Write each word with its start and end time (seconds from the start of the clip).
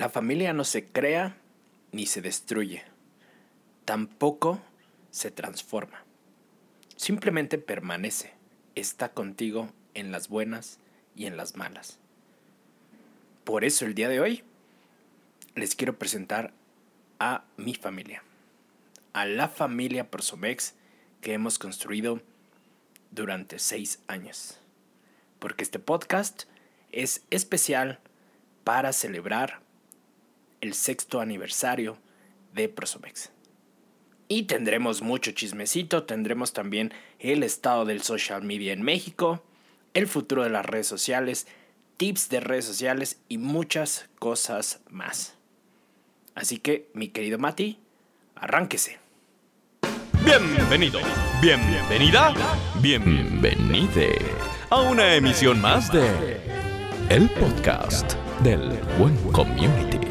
La 0.00 0.08
familia 0.08 0.54
no 0.54 0.64
se 0.64 0.86
crea 0.86 1.36
ni 1.92 2.06
se 2.06 2.22
destruye. 2.22 2.82
Tampoco 3.84 4.58
se 5.10 5.30
transforma. 5.30 6.06
Simplemente 6.96 7.58
permanece. 7.58 8.32
Está 8.74 9.10
contigo 9.10 9.70
en 9.92 10.10
las 10.10 10.30
buenas 10.30 10.78
y 11.14 11.26
en 11.26 11.36
las 11.36 11.54
malas. 11.54 11.98
Por 13.44 13.62
eso 13.62 13.84
el 13.84 13.94
día 13.94 14.08
de 14.08 14.20
hoy 14.20 14.42
les 15.54 15.74
quiero 15.74 15.98
presentar 15.98 16.54
a 17.18 17.44
mi 17.58 17.74
familia. 17.74 18.22
A 19.12 19.26
la 19.26 19.48
familia 19.48 20.10
Prosomex 20.10 20.76
que 21.20 21.34
hemos 21.34 21.58
construido 21.58 22.22
durante 23.10 23.58
seis 23.58 24.00
años. 24.06 24.58
Porque 25.38 25.62
este 25.62 25.78
podcast 25.78 26.44
es 26.90 27.22
especial 27.28 28.00
para 28.64 28.94
celebrar 28.94 29.59
el 30.60 30.74
sexto 30.74 31.20
aniversario 31.20 31.98
de 32.54 32.68
Prosomex. 32.68 33.30
Y 34.28 34.44
tendremos 34.44 35.02
mucho 35.02 35.32
chismecito, 35.32 36.04
tendremos 36.04 36.52
también 36.52 36.92
el 37.18 37.42
estado 37.42 37.84
del 37.84 38.02
social 38.02 38.42
media 38.42 38.72
en 38.72 38.82
México, 38.82 39.42
el 39.94 40.06
futuro 40.06 40.44
de 40.44 40.50
las 40.50 40.64
redes 40.64 40.86
sociales, 40.86 41.46
tips 41.96 42.28
de 42.28 42.40
redes 42.40 42.64
sociales 42.64 43.20
y 43.28 43.38
muchas 43.38 44.08
cosas 44.18 44.80
más. 44.88 45.34
Así 46.34 46.58
que, 46.58 46.88
mi 46.94 47.08
querido 47.08 47.38
Mati, 47.38 47.78
arránquese. 48.36 48.98
Bienvenido, 50.24 51.00
bienvenida, 51.42 52.32
bienvenide 52.80 54.16
a 54.70 54.80
una 54.80 55.16
emisión 55.16 55.60
más 55.60 55.92
de 55.92 56.40
El 57.08 57.28
Podcast 57.30 58.14
del 58.44 58.78
Buen 58.98 59.16
Community. 59.32 60.09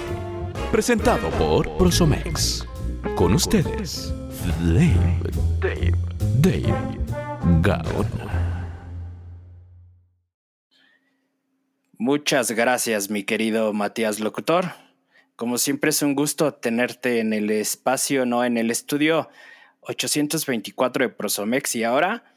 Presentado 0.72 1.30
por 1.32 1.78
Prosomex. 1.78 2.66
Con 3.16 3.34
ustedes, 3.34 4.14
Dave, 4.60 5.20
Dave, 5.60 5.94
Dave 6.40 7.00
Gaona. 7.62 8.70
Muchas 11.98 12.52
gracias, 12.52 13.10
mi 13.10 13.24
querido 13.24 13.74
Matías 13.74 14.20
Locutor. 14.20 14.74
Como 15.36 15.58
siempre 15.58 15.90
es 15.90 16.02
un 16.04 16.14
gusto 16.14 16.54
tenerte 16.54 17.20
en 17.20 17.34
el 17.34 17.50
espacio, 17.50 18.28
no 18.28 18.46
en 18.46 18.58
el 18.58 18.70
estudio 18.70 19.30
824 19.82 21.06
de 21.06 21.10
Prosomex 21.10 21.76
y 21.76 21.84
ahora 21.84 22.36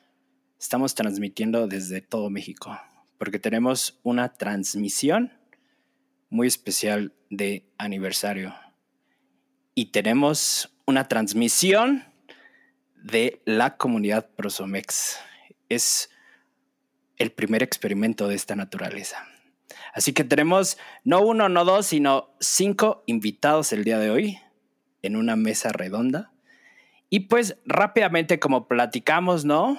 estamos 0.59 0.95
transmitiendo 0.95 1.69
desde 1.69 2.01
todo 2.01 2.31
México 2.31 2.79
porque 3.23 3.39
tenemos 3.39 4.01
una 4.03 4.33
transmisión 4.33 5.31
muy 6.33 6.49
especial 6.49 7.13
de 7.29 7.67
aniversario 7.77 8.55
y 9.75 9.87
tenemos 9.87 10.75
una 10.87 11.07
transmisión 11.07 12.05
de 12.97 13.43
la 13.45 13.77
comunidad 13.77 14.31
Prosomex. 14.35 15.19
Es 15.69 16.11
el 17.19 17.33
primer 17.33 17.63
experimento 17.63 18.29
de 18.29 18.35
esta 18.35 18.57
naturaleza. 18.57 19.27
Así 19.93 20.15
que 20.15 20.25
tenemos 20.25 20.79
no 21.05 21.21
uno, 21.21 21.51
no 21.51 21.67
dos, 21.67 21.87
sino 21.87 22.35
cinco 22.41 23.05
invitados 23.07 23.75
el 23.75 23.85
día 23.85 23.99
de 23.99 24.11
hoy 24.11 24.39
en 25.03 25.17
una 25.17 25.37
mesa 25.37 25.71
redonda. 25.71 26.33
Y 27.11 27.21
pues 27.21 27.59
rápidamente, 27.67 28.41
como 28.41 28.69
platicamos, 28.69 29.45
¿no? 29.45 29.79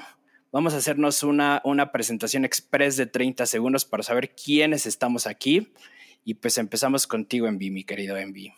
Vamos 0.52 0.76
a 0.76 0.78
hacernos 0.78 1.24
una, 1.24 1.62
una 1.64 1.92
presentación 1.92 2.46
express 2.46 2.96
de 2.96 3.08
30 3.08 3.48
segundos 3.48 3.86
para 3.86 4.04
saber 4.04 4.36
quiénes 4.36 4.86
estamos 4.86 5.26
aquí. 5.26 5.74
Y 6.26 6.36
pues 6.36 6.58
empezamos 6.58 7.08
contigo, 7.08 7.48
Envi, 7.48 7.70
mi 7.70 7.84
querido 7.84 8.18
Envi. 8.18 8.54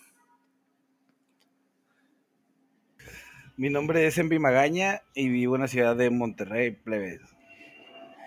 Mi 3.57 3.69
nombre 3.69 4.05
es 4.05 4.17
Envi 4.17 4.37
Magaña 4.37 5.01
y 5.13 5.29
vivo 5.29 5.55
en 5.55 5.61
la 5.61 5.67
ciudad 5.67 5.95
de 5.95 6.09
Monterrey, 6.09 6.71
plebes. 6.71 7.21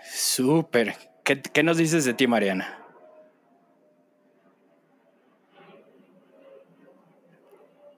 Súper. 0.02 0.94
¿Qué, 1.22 1.42
¿Qué 1.42 1.62
nos 1.62 1.76
dices 1.76 2.04
de 2.04 2.14
ti, 2.14 2.26
Mariana? 2.26 2.78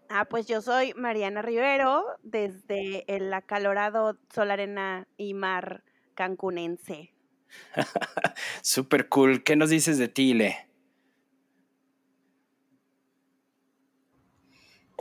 Ah, 0.08 0.24
pues 0.24 0.48
yo 0.48 0.60
soy 0.60 0.92
Mariana 0.94 1.40
Rivero 1.40 2.04
desde 2.24 3.04
el 3.06 3.32
acalorado 3.32 4.18
Sol, 4.34 4.50
Arena 4.50 5.06
y 5.16 5.34
Mar 5.34 5.84
cancunense. 6.14 7.14
Súper 8.62 9.08
cool. 9.08 9.44
¿Qué 9.44 9.54
nos 9.54 9.70
dices 9.70 9.98
de 9.98 10.08
ti, 10.08 10.34
Le? 10.34 10.69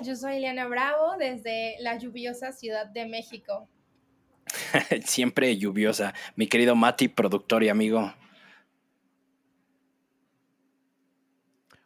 Yo 0.04 0.16
soy 0.16 0.38
Eliana 0.38 0.68
Bravo 0.68 1.18
desde 1.18 1.76
la 1.82 1.98
lluviosa 1.98 2.52
Ciudad 2.52 2.86
de 2.88 3.06
México. 3.06 3.68
Siempre 5.06 5.58
lluviosa. 5.58 6.14
Mi 6.36 6.48
querido 6.48 6.76
Mati, 6.76 7.08
productor 7.08 7.64
y 7.64 7.70
amigo. 7.70 8.14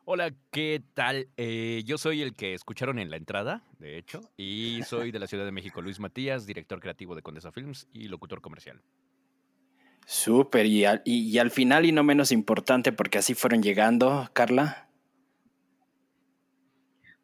Hola, 0.05 0.33
¿qué 0.51 0.83
tal? 0.93 1.29
Eh, 1.37 1.81
yo 1.85 1.97
soy 1.97 2.21
el 2.21 2.35
que 2.35 2.53
escucharon 2.53 2.99
en 2.99 3.09
la 3.09 3.15
entrada, 3.15 3.63
de 3.79 3.97
hecho, 3.97 4.19
y 4.35 4.81
soy 4.85 5.11
de 5.11 5.19
la 5.19 5.27
Ciudad 5.27 5.45
de 5.45 5.53
México, 5.53 5.81
Luis 5.81 5.99
Matías, 5.99 6.45
director 6.45 6.81
creativo 6.81 7.15
de 7.15 7.21
Condesa 7.21 7.53
Films 7.53 7.87
y 7.93 8.09
locutor 8.09 8.41
comercial. 8.41 8.81
Súper, 10.05 10.65
y, 10.65 10.83
al- 10.83 11.01
y- 11.05 11.29
y 11.29 11.37
al 11.39 11.51
final 11.51 11.85
y 11.85 11.93
no 11.93 12.03
menos 12.03 12.33
importante, 12.33 12.91
porque 12.91 13.17
así 13.17 13.33
fueron 13.33 13.63
llegando, 13.63 14.29
Carla. 14.33 14.89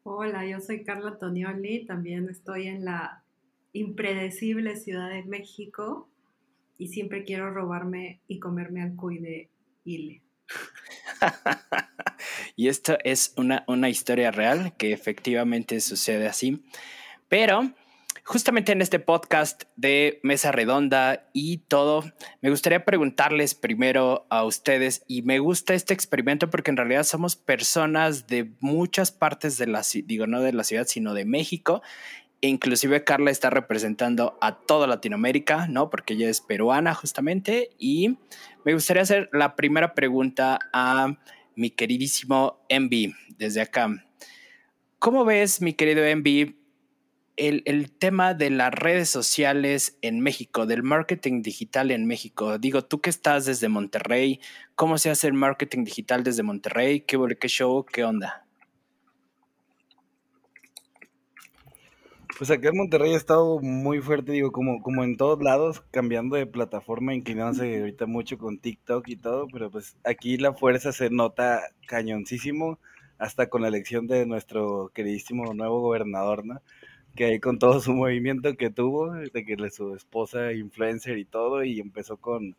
Hola, 0.02 0.46
yo 0.46 0.60
soy 0.60 0.82
Carla 0.82 1.18
Tonioli, 1.18 1.84
también 1.84 2.30
estoy 2.30 2.68
en 2.68 2.86
la 2.86 3.22
impredecible 3.74 4.76
Ciudad 4.76 5.10
de 5.10 5.24
México 5.24 6.08
y 6.78 6.88
siempre 6.88 7.24
quiero 7.24 7.52
robarme 7.52 8.22
y 8.26 8.38
comerme 8.38 8.82
al 8.82 8.96
cuy 8.96 9.18
de 9.18 9.50
Ile. 9.84 10.22
y 12.56 12.68
esto 12.68 12.96
es 13.04 13.34
una, 13.36 13.62
una 13.66 13.90
historia 13.90 14.30
real 14.30 14.74
que 14.78 14.94
efectivamente 14.94 15.78
sucede 15.80 16.28
así. 16.28 16.64
Pero 17.28 17.74
justamente 18.24 18.72
en 18.72 18.82
este 18.82 18.98
podcast 18.98 19.64
de 19.76 20.20
Mesa 20.22 20.52
Redonda 20.52 21.28
y 21.32 21.58
todo, 21.58 22.04
me 22.40 22.50
gustaría 22.50 22.84
preguntarles 22.84 23.54
primero 23.54 24.26
a 24.30 24.44
ustedes, 24.44 25.02
y 25.06 25.22
me 25.22 25.38
gusta 25.38 25.74
este 25.74 25.94
experimento 25.94 26.50
porque 26.50 26.70
en 26.70 26.76
realidad 26.76 27.04
somos 27.04 27.36
personas 27.36 28.26
de 28.26 28.52
muchas 28.60 29.12
partes 29.12 29.58
de 29.58 29.66
la 29.66 29.82
ciudad, 29.82 30.06
digo, 30.06 30.26
no 30.26 30.40
de 30.40 30.52
la 30.52 30.64
ciudad, 30.64 30.86
sino 30.86 31.14
de 31.14 31.24
México. 31.24 31.82
E 32.42 32.48
inclusive 32.48 33.04
Carla 33.04 33.30
está 33.30 33.50
representando 33.50 34.38
a 34.40 34.60
toda 34.60 34.86
Latinoamérica, 34.86 35.66
¿no? 35.68 35.90
Porque 35.90 36.14
ella 36.14 36.30
es 36.30 36.40
peruana 36.40 36.94
justamente. 36.94 37.68
Y 37.78 38.16
me 38.64 38.72
gustaría 38.72 39.02
hacer 39.02 39.28
la 39.32 39.56
primera 39.56 39.94
pregunta 39.94 40.58
a 40.72 41.18
mi 41.54 41.70
queridísimo 41.70 42.64
Envy 42.70 43.12
desde 43.36 43.60
acá. 43.60 44.06
¿Cómo 44.98 45.26
ves, 45.26 45.60
mi 45.60 45.74
querido 45.74 46.02
Envy, 46.02 46.59
el, 47.40 47.92
tema 47.92 48.34
de 48.34 48.50
las 48.50 48.72
redes 48.72 49.08
sociales 49.08 49.98
en 50.02 50.20
México, 50.20 50.66
del 50.66 50.82
marketing 50.82 51.42
digital 51.42 51.90
en 51.90 52.06
México? 52.06 52.58
Digo, 52.58 52.84
tú 52.84 53.00
que 53.00 53.10
estás 53.10 53.46
desde 53.46 53.68
Monterrey, 53.68 54.40
¿cómo 54.74 54.98
se 54.98 55.10
hace 55.10 55.26
el 55.26 55.32
marketing 55.32 55.84
digital 55.84 56.22
desde 56.22 56.42
Monterrey? 56.42 57.00
¿Qué, 57.00 57.18
qué 57.40 57.48
show? 57.48 57.84
¿Qué 57.84 58.04
onda? 58.04 58.46
Pues 62.38 62.50
acá 62.50 62.68
en 62.68 62.76
Monterrey 62.76 63.12
ha 63.14 63.16
estado 63.16 63.58
muy 63.60 64.00
fuerte, 64.00 64.32
digo, 64.32 64.52
como, 64.52 64.82
como 64.82 65.04
en 65.04 65.16
todos 65.16 65.42
lados, 65.42 65.82
cambiando 65.90 66.36
de 66.36 66.46
plataforma, 66.46 67.14
inclinándose 67.14 67.80
ahorita 67.80 68.06
mucho 68.06 68.38
con 68.38 68.58
TikTok 68.58 69.08
y 69.08 69.16
todo, 69.16 69.46
pero 69.52 69.70
pues 69.70 69.96
aquí 70.04 70.36
la 70.38 70.54
fuerza 70.54 70.92
se 70.92 71.10
nota 71.10 71.60
cañoncísimo, 71.86 72.78
hasta 73.18 73.50
con 73.50 73.60
la 73.60 73.68
elección 73.68 74.06
de 74.06 74.24
nuestro 74.24 74.90
queridísimo 74.94 75.52
nuevo 75.52 75.80
gobernador, 75.80 76.46
¿no? 76.46 76.62
Que 77.14 77.24
ahí 77.24 77.40
con 77.40 77.58
todo 77.58 77.80
su 77.80 77.92
movimiento 77.92 78.56
que 78.56 78.70
tuvo, 78.70 79.12
de 79.12 79.44
que 79.44 79.56
su 79.70 79.94
esposa 79.94 80.52
influencer 80.52 81.18
y 81.18 81.24
todo, 81.24 81.64
y 81.64 81.80
empezó 81.80 82.16
con, 82.16 82.56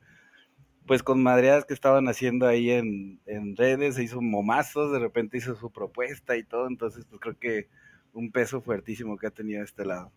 pues 0.86 1.04
con 1.04 1.24
madreadas 1.24 1.66
que 1.66 1.74
estaban 1.74 2.08
haciendo 2.08 2.48
ahí 2.48 2.72
en, 2.72 3.20
en 3.26 3.56
redes, 3.56 3.96
se 3.96 4.04
hizo 4.04 4.22
momazos, 4.22 4.92
de 4.92 5.00
repente 5.00 5.38
hizo 5.38 5.56
su 5.56 5.72
propuesta 5.72 6.38
y 6.38 6.44
todo, 6.44 6.68
entonces 6.68 7.06
pues 7.06 7.22
creo 7.22 7.38
que 7.40 7.70
un 8.14 8.32
peso 8.32 8.62
fuertísimo 8.62 9.18
que 9.18 9.28
ha 9.28 9.32
tenido 9.32 9.64
este 9.64 9.86
lado. 9.86 10.12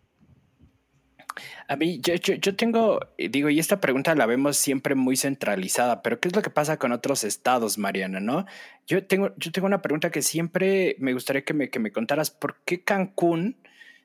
A 1.67 1.75
mí, 1.75 1.99
yo, 2.01 2.15
yo, 2.15 2.35
yo, 2.35 2.55
tengo, 2.55 2.99
digo, 3.17 3.49
y 3.49 3.59
esta 3.59 3.81
pregunta 3.81 4.15
la 4.15 4.25
vemos 4.25 4.57
siempre 4.57 4.95
muy 4.95 5.17
centralizada, 5.17 6.01
pero 6.01 6.19
¿qué 6.19 6.29
es 6.29 6.35
lo 6.35 6.41
que 6.41 6.49
pasa 6.49 6.77
con 6.77 6.91
otros 6.91 7.23
estados, 7.23 7.77
Mariana? 7.77 8.19
¿No? 8.19 8.45
Yo 8.87 9.05
tengo, 9.05 9.33
yo 9.37 9.51
tengo 9.51 9.67
una 9.67 9.81
pregunta 9.81 10.11
que 10.11 10.21
siempre 10.21 10.95
me 10.99 11.13
gustaría 11.13 11.43
que 11.43 11.53
me, 11.53 11.69
que 11.69 11.79
me 11.79 11.91
contaras, 11.91 12.31
¿por 12.31 12.61
qué 12.65 12.83
Cancún 12.83 13.57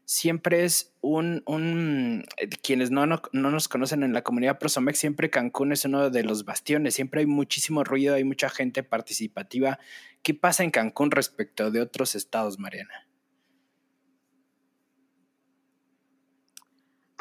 siempre 0.04 0.64
es 0.64 0.94
un, 1.00 1.42
un 1.46 2.24
eh, 2.36 2.48
quienes 2.48 2.90
no, 2.90 3.06
no, 3.06 3.22
no, 3.32 3.50
nos 3.50 3.68
conocen 3.68 4.02
en 4.02 4.12
la 4.12 4.22
comunidad 4.22 4.58
Prosomex, 4.58 4.98
siempre 4.98 5.30
Cancún 5.30 5.72
es 5.72 5.84
uno 5.84 6.10
de 6.10 6.22
los 6.24 6.44
bastiones, 6.44 6.94
siempre 6.94 7.20
hay 7.20 7.26
muchísimo 7.26 7.84
ruido, 7.84 8.14
hay 8.14 8.24
mucha 8.24 8.50
gente 8.50 8.82
participativa. 8.82 9.78
¿Qué 10.22 10.34
pasa 10.34 10.64
en 10.64 10.70
Cancún 10.70 11.10
respecto 11.10 11.70
de 11.70 11.80
otros 11.80 12.14
estados, 12.14 12.58
Mariana? 12.58 13.06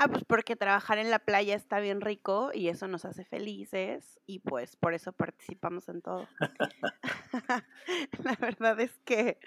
Ah, 0.01 0.07
pues 0.07 0.23
porque 0.23 0.55
trabajar 0.55 0.97
en 0.97 1.11
la 1.11 1.19
playa 1.19 1.55
está 1.55 1.81
bien 1.81 1.99
rico 1.99 2.51
y 2.53 2.69
eso 2.69 2.87
nos 2.87 3.03
hace 3.03 3.25
felices 3.25 4.17
y 4.25 4.39
pues 4.39 4.77
por 4.77 4.93
eso 4.93 5.11
participamos 5.11 5.89
en 5.89 6.01
todo. 6.01 6.25
la 8.23 8.35
verdad 8.39 8.79
es 8.79 8.97
que, 9.03 9.39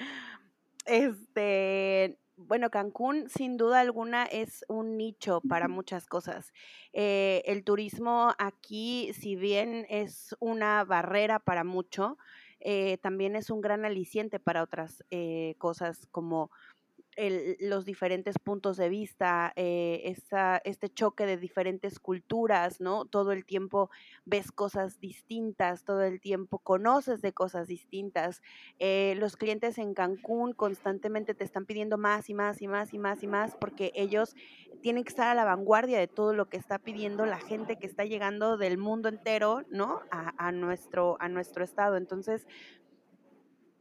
este, 0.84 2.18
bueno, 2.36 2.70
Cancún 2.70 3.28
sin 3.28 3.56
duda 3.56 3.80
alguna 3.80 4.24
es 4.24 4.64
un 4.68 4.96
nicho 4.96 5.40
para 5.48 5.68
muchas 5.68 6.06
cosas. 6.06 6.52
Eh, 6.92 7.42
el 7.46 7.64
turismo 7.64 8.34
aquí, 8.38 9.12
si 9.14 9.36
bien 9.36 9.86
es 9.88 10.34
una 10.40 10.84
barrera 10.84 11.38
para 11.38 11.64
mucho, 11.64 12.18
eh, 12.60 12.98
también 12.98 13.34
es 13.34 13.50
un 13.50 13.60
gran 13.60 13.84
aliciente 13.84 14.38
para 14.38 14.62
otras 14.62 15.04
eh, 15.10 15.56
cosas 15.58 16.06
como 16.12 16.50
los 17.16 17.84
diferentes 17.84 18.38
puntos 18.38 18.76
de 18.76 18.88
vista, 18.88 19.52
eh, 19.56 20.14
este 20.64 20.88
choque 20.88 21.26
de 21.26 21.36
diferentes 21.36 21.98
culturas, 21.98 22.80
¿no? 22.80 23.04
Todo 23.04 23.32
el 23.32 23.44
tiempo 23.44 23.90
ves 24.24 24.50
cosas 24.50 24.98
distintas, 24.98 25.84
todo 25.84 26.02
el 26.02 26.20
tiempo 26.20 26.58
conoces 26.58 27.20
de 27.20 27.32
cosas 27.32 27.68
distintas. 27.68 28.42
Eh, 28.78 29.14
los 29.18 29.36
clientes 29.36 29.78
en 29.78 29.94
Cancún 29.94 30.52
constantemente 30.52 31.34
te 31.34 31.44
están 31.44 31.66
pidiendo 31.66 31.98
más 31.98 32.30
y 32.30 32.34
más 32.34 32.62
y 32.62 32.68
más 32.68 32.92
y 32.94 32.98
más 32.98 33.22
y 33.22 33.26
más 33.26 33.56
porque 33.56 33.92
ellos 33.94 34.34
tienen 34.80 35.04
que 35.04 35.10
estar 35.10 35.28
a 35.28 35.34
la 35.34 35.44
vanguardia 35.44 35.98
de 35.98 36.08
todo 36.08 36.32
lo 36.32 36.48
que 36.48 36.56
está 36.56 36.78
pidiendo 36.78 37.26
la 37.26 37.38
gente 37.38 37.76
que 37.76 37.86
está 37.86 38.04
llegando 38.04 38.56
del 38.56 38.78
mundo 38.78 39.08
entero, 39.08 39.62
¿no? 39.70 40.00
A, 40.10 40.52
nuestro 40.52 41.18
estado. 41.64 41.96
Entonces, 41.96 42.46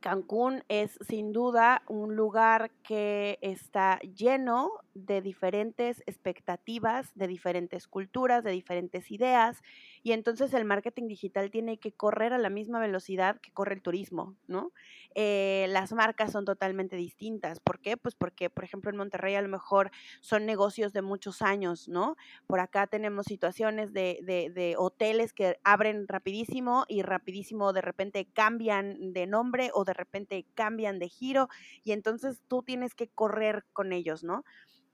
Cancún 0.02 0.64
es 0.68 0.98
sin 1.08 1.32
duda 1.32 1.84
un 1.88 2.16
lugar 2.16 2.72
que 2.84 3.38
está 3.42 4.00
lleno 4.00 4.72
de 4.96 5.22
diferentes 5.22 6.02
expectativas, 6.08 7.12
de 7.14 7.28
diferentes 7.28 7.88
culturas, 7.88 8.44
de 8.44 8.52
diferentes 8.52 9.12
ideas, 9.12 9.62
y 10.04 10.14
entonces 10.14 10.54
el 10.54 10.66
marketing 10.66 11.08
digital 11.08 11.52
tiene 11.52 11.78
que 11.80 11.92
correr 11.94 12.34
a 12.34 12.38
la 12.38 12.50
misma 12.50 12.80
velocidad 12.80 13.40
que 13.40 13.52
corre 13.52 13.76
el 13.76 13.82
turismo, 13.82 14.36
¿no? 14.48 14.72
Eh, 15.16 15.66
las 15.70 15.92
marcas 15.94 16.32
son 16.32 16.46
totalmente 16.46 16.96
distintas. 16.96 17.60
¿Por 17.60 17.80
qué? 17.80 17.98
Pues 17.98 18.16
porque, 18.16 18.50
por 18.50 18.64
ejemplo, 18.64 18.90
en 18.90 18.98
Monterrey 18.98 19.36
a 19.36 19.42
lo 19.42 19.50
mejor 19.50 19.92
son 20.22 20.46
negocios 20.46 20.94
de 20.94 21.02
muchos 21.02 21.42
años, 21.42 21.88
¿no? 21.88 22.16
Por 22.48 22.60
acá 22.60 22.88
tenemos 22.88 23.26
situaciones 23.26 23.94
de, 23.94 24.20
de, 24.24 24.50
de 24.50 24.76
hoteles 24.78 25.34
que 25.34 25.60
abren 25.64 26.08
rapidísimo 26.08 26.86
y 26.88 27.02
rapidísimo 27.02 27.74
de 27.74 27.82
repente 27.82 28.28
cambian 28.34 29.14
de 29.14 29.28
nombre 29.28 29.72
o 29.74 29.84
de 29.86 29.94
repente 29.94 30.48
cambian 30.56 31.00
de 31.00 31.10
giro 31.10 31.48
y 31.84 31.92
entonces 31.92 32.42
tú 32.48 32.64
tienes 32.64 32.96
que 32.96 33.10
correr 33.10 33.66
con 33.74 33.94
ellos, 33.94 34.24
¿no? 34.24 34.44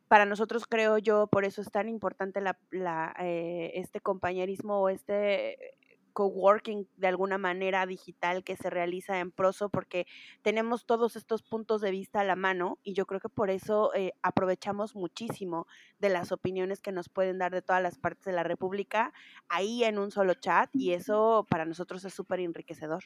Para 0.07 0.25
nosotros 0.25 0.65
creo 0.67 0.97
yo, 0.97 1.27
por 1.27 1.45
eso 1.45 1.61
es 1.61 1.71
tan 1.71 1.89
importante 1.89 2.41
la, 2.41 2.57
la, 2.71 3.15
eh, 3.19 3.71
este 3.75 3.99
compañerismo 4.01 4.81
o 4.81 4.89
este 4.89 5.77
coworking 6.17 6.89
de 6.95 7.07
alguna 7.07 7.37
manera 7.37 7.85
digital 7.85 8.43
que 8.43 8.55
se 8.55 8.71
realiza 8.71 9.19
en 9.19 9.31
Proso 9.31 9.69
porque 9.69 10.07
tenemos 10.41 10.87
todos 10.87 11.15
estos 11.15 11.43
puntos 11.43 11.79
de 11.79 11.91
vista 11.91 12.21
a 12.21 12.23
la 12.23 12.35
mano 12.35 12.79
y 12.81 12.95
yo 12.95 13.05
creo 13.05 13.19
que 13.19 13.29
por 13.29 13.51
eso 13.51 13.93
eh, 13.93 14.13
aprovechamos 14.23 14.95
muchísimo 14.95 15.67
de 15.99 16.09
las 16.09 16.31
opiniones 16.31 16.81
que 16.81 16.91
nos 16.91 17.07
pueden 17.07 17.37
dar 17.37 17.51
de 17.51 17.61
todas 17.61 17.83
las 17.83 17.99
partes 17.99 18.25
de 18.25 18.31
la 18.31 18.41
República 18.41 19.13
ahí 19.47 19.83
en 19.83 19.99
un 19.99 20.09
solo 20.09 20.33
chat 20.33 20.71
y 20.73 20.93
eso 20.93 21.45
para 21.51 21.65
nosotros 21.65 22.03
es 22.03 22.15
súper 22.15 22.39
enriquecedor. 22.39 23.03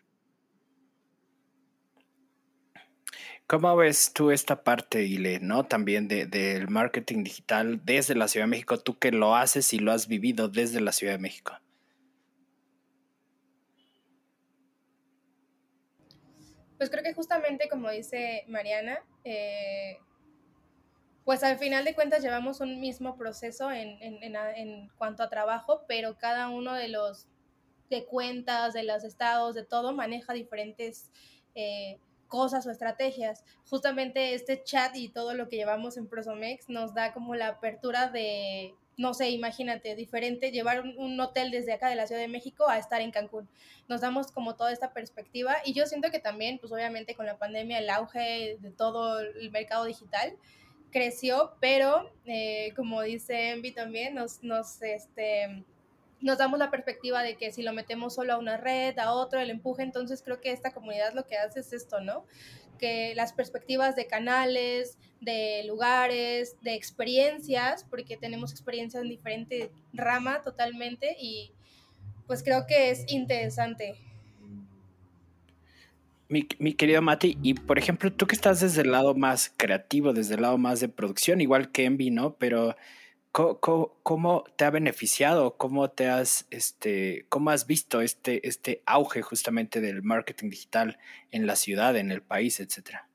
¿Cómo 3.52 3.76
ves 3.76 4.14
tú 4.14 4.32
esta 4.32 4.64
parte, 4.64 5.04
Ile, 5.04 5.42
no? 5.42 5.66
También 5.66 6.08
del 6.08 6.30
de, 6.30 6.66
marketing 6.70 7.26
digital 7.26 7.82
desde 7.84 8.16
la 8.16 8.30
Ciudad 8.30 8.46
de 8.46 8.52
México, 8.52 8.80
tú 8.80 8.98
que 8.98 9.12
lo 9.12 9.36
haces 9.36 9.74
y 9.74 9.80
lo 9.80 9.92
has 9.92 10.08
vivido 10.08 10.48
desde 10.48 10.80
la 10.80 10.94
Ciudad 10.94 11.12
de 11.12 11.20
México. 11.20 11.52
Pues 16.78 16.90
creo 16.90 17.04
que 17.04 17.14
justamente 17.14 17.68
como 17.68 17.90
dice 17.90 18.46
Mariana, 18.48 19.04
eh, 19.26 19.98
pues 21.26 21.44
al 21.44 21.58
final 21.58 21.84
de 21.84 21.94
cuentas 21.94 22.24
llevamos 22.24 22.62
un 22.62 22.80
mismo 22.80 23.18
proceso 23.18 23.70
en, 23.70 24.02
en, 24.02 24.24
en, 24.24 24.36
en, 24.56 24.90
cuanto 24.98 25.24
a 25.24 25.30
trabajo, 25.30 25.84
pero 25.90 26.18
cada 26.18 26.48
uno 26.48 26.74
de 26.74 26.88
los 26.88 27.28
de 27.90 28.06
cuentas, 28.06 28.72
de 28.72 28.84
los 28.84 29.04
estados, 29.04 29.56
de 29.56 29.66
todo, 29.66 29.92
maneja 29.92 30.32
diferentes 30.32 31.12
eh, 31.54 32.00
cosas 32.32 32.66
o 32.66 32.72
estrategias. 32.72 33.44
Justamente 33.70 34.34
este 34.34 34.64
chat 34.64 34.96
y 34.96 35.10
todo 35.10 35.34
lo 35.34 35.50
que 35.50 35.58
llevamos 35.58 35.98
en 35.98 36.08
Prosomex 36.08 36.70
nos 36.70 36.94
da 36.94 37.12
como 37.14 37.36
la 37.36 37.50
apertura 37.50 38.10
de, 38.10 38.74
no 38.96 39.14
sé, 39.14 39.32
imagínate, 39.32 39.96
diferente, 39.96 40.50
llevar 40.50 40.82
un, 40.82 41.20
hotel 41.20 41.52
desde 41.52 41.74
acá 41.74 41.90
de 41.90 41.96
la 41.96 42.08
Ciudad 42.08 42.22
de 42.22 42.30
México 42.30 42.70
a 42.70 42.78
estar 42.78 43.02
en 43.02 43.12
Cancún. 43.12 43.50
Nos 43.90 44.00
damos 44.00 44.32
como 44.32 44.56
toda 44.56 44.72
esta 44.72 44.94
perspectiva 44.94 45.58
y 45.66 45.74
yo 45.74 45.86
siento 45.86 46.10
que 46.10 46.20
también, 46.20 46.58
pues 46.58 46.72
obviamente 46.72 47.16
con 47.16 47.26
la 47.26 47.38
pandemia, 47.38 47.80
el 47.80 47.90
auge 47.90 48.58
de 48.62 48.72
todo 48.72 49.20
el 49.20 49.52
mercado 49.52 49.84
digital 49.84 50.34
creció, 50.90 51.54
pero 51.60 52.14
eh, 52.26 52.72
como 52.78 53.02
dice 53.02 53.50
Envy 53.50 53.74
también, 53.74 54.16
nos, 54.16 54.42
nos, 54.42 54.82
este, 54.82 55.66
nos 56.22 56.38
damos 56.38 56.60
la 56.60 56.70
perspectiva 56.70 57.24
de 57.24 57.36
que 57.36 57.52
si 57.52 57.64
lo 57.64 57.74
metemos 57.74 58.16
solo 58.16 58.34
a 58.34 58.38
una 58.38 58.58
red, 58.58 58.98
a 59.00 59.14
otro, 59.14 59.40
el 59.40 59.50
empuje, 59.50 59.84
entonces 59.84 60.22
creo 60.24 60.40
que 60.40 60.52
esta 60.52 60.72
comunidad 60.72 61.14
lo 61.14 61.26
que 61.26 61.38
hace 61.38 61.62
es 61.62 61.74
esto, 61.74 62.00
¿no? 62.00 62.26
Que 62.78 63.14
las 63.16 63.34
perspectivas 63.34 63.96
de 63.96 64.08
canales, 64.08 64.98
de 65.20 65.64
lugares, 65.68 66.56
de 66.62 66.76
experiencias, 66.76 67.84
porque 67.84 68.18
tenemos 68.18 68.52
experiencias 68.52 69.04
en 69.04 69.10
diferente 69.10 69.72
rama 69.94 70.42
totalmente 70.42 71.16
y 71.20 71.52
pues 72.28 72.44
creo 72.44 72.66
que 72.68 72.92
es 72.92 73.12
interesante. 73.12 73.96
Mi, 76.30 76.48
mi, 76.60 76.74
querido 76.74 77.02
Mati, 77.02 77.38
y 77.44 77.56
por 77.56 77.78
ejemplo, 77.78 78.12
tú 78.14 78.26
que 78.26 78.36
estás 78.36 78.62
desde 78.62 78.84
el 78.84 78.92
lado 78.92 79.14
más 79.16 79.54
creativo, 79.58 80.14
desde 80.14 80.36
el 80.36 80.44
lado 80.44 80.58
más 80.58 80.80
de 80.80 80.88
producción, 80.88 81.42
igual 81.42 81.74
que 81.74 81.84
Envy, 81.84 82.10
¿no? 82.10 82.36
Pero 82.36 82.78
¿Cómo, 83.32 84.44
te 84.58 84.66
ha 84.66 84.70
beneficiado? 84.72 85.56
¿Cómo 85.56 85.90
te 85.90 86.10
has, 86.10 86.48
este, 86.50 87.26
cómo 87.30 87.50
has 87.52 87.66
visto 87.66 88.02
este, 88.02 88.46
este 88.46 88.84
auge 88.86 89.22
justamente 89.22 89.80
del 89.80 90.04
marketing 90.04 90.50
digital 90.50 91.00
en 91.32 91.48
la 91.48 91.56
ciudad, 91.56 91.96
en 91.96 92.12
el 92.12 92.22
país, 92.22 92.60
etcétera? 92.60 93.08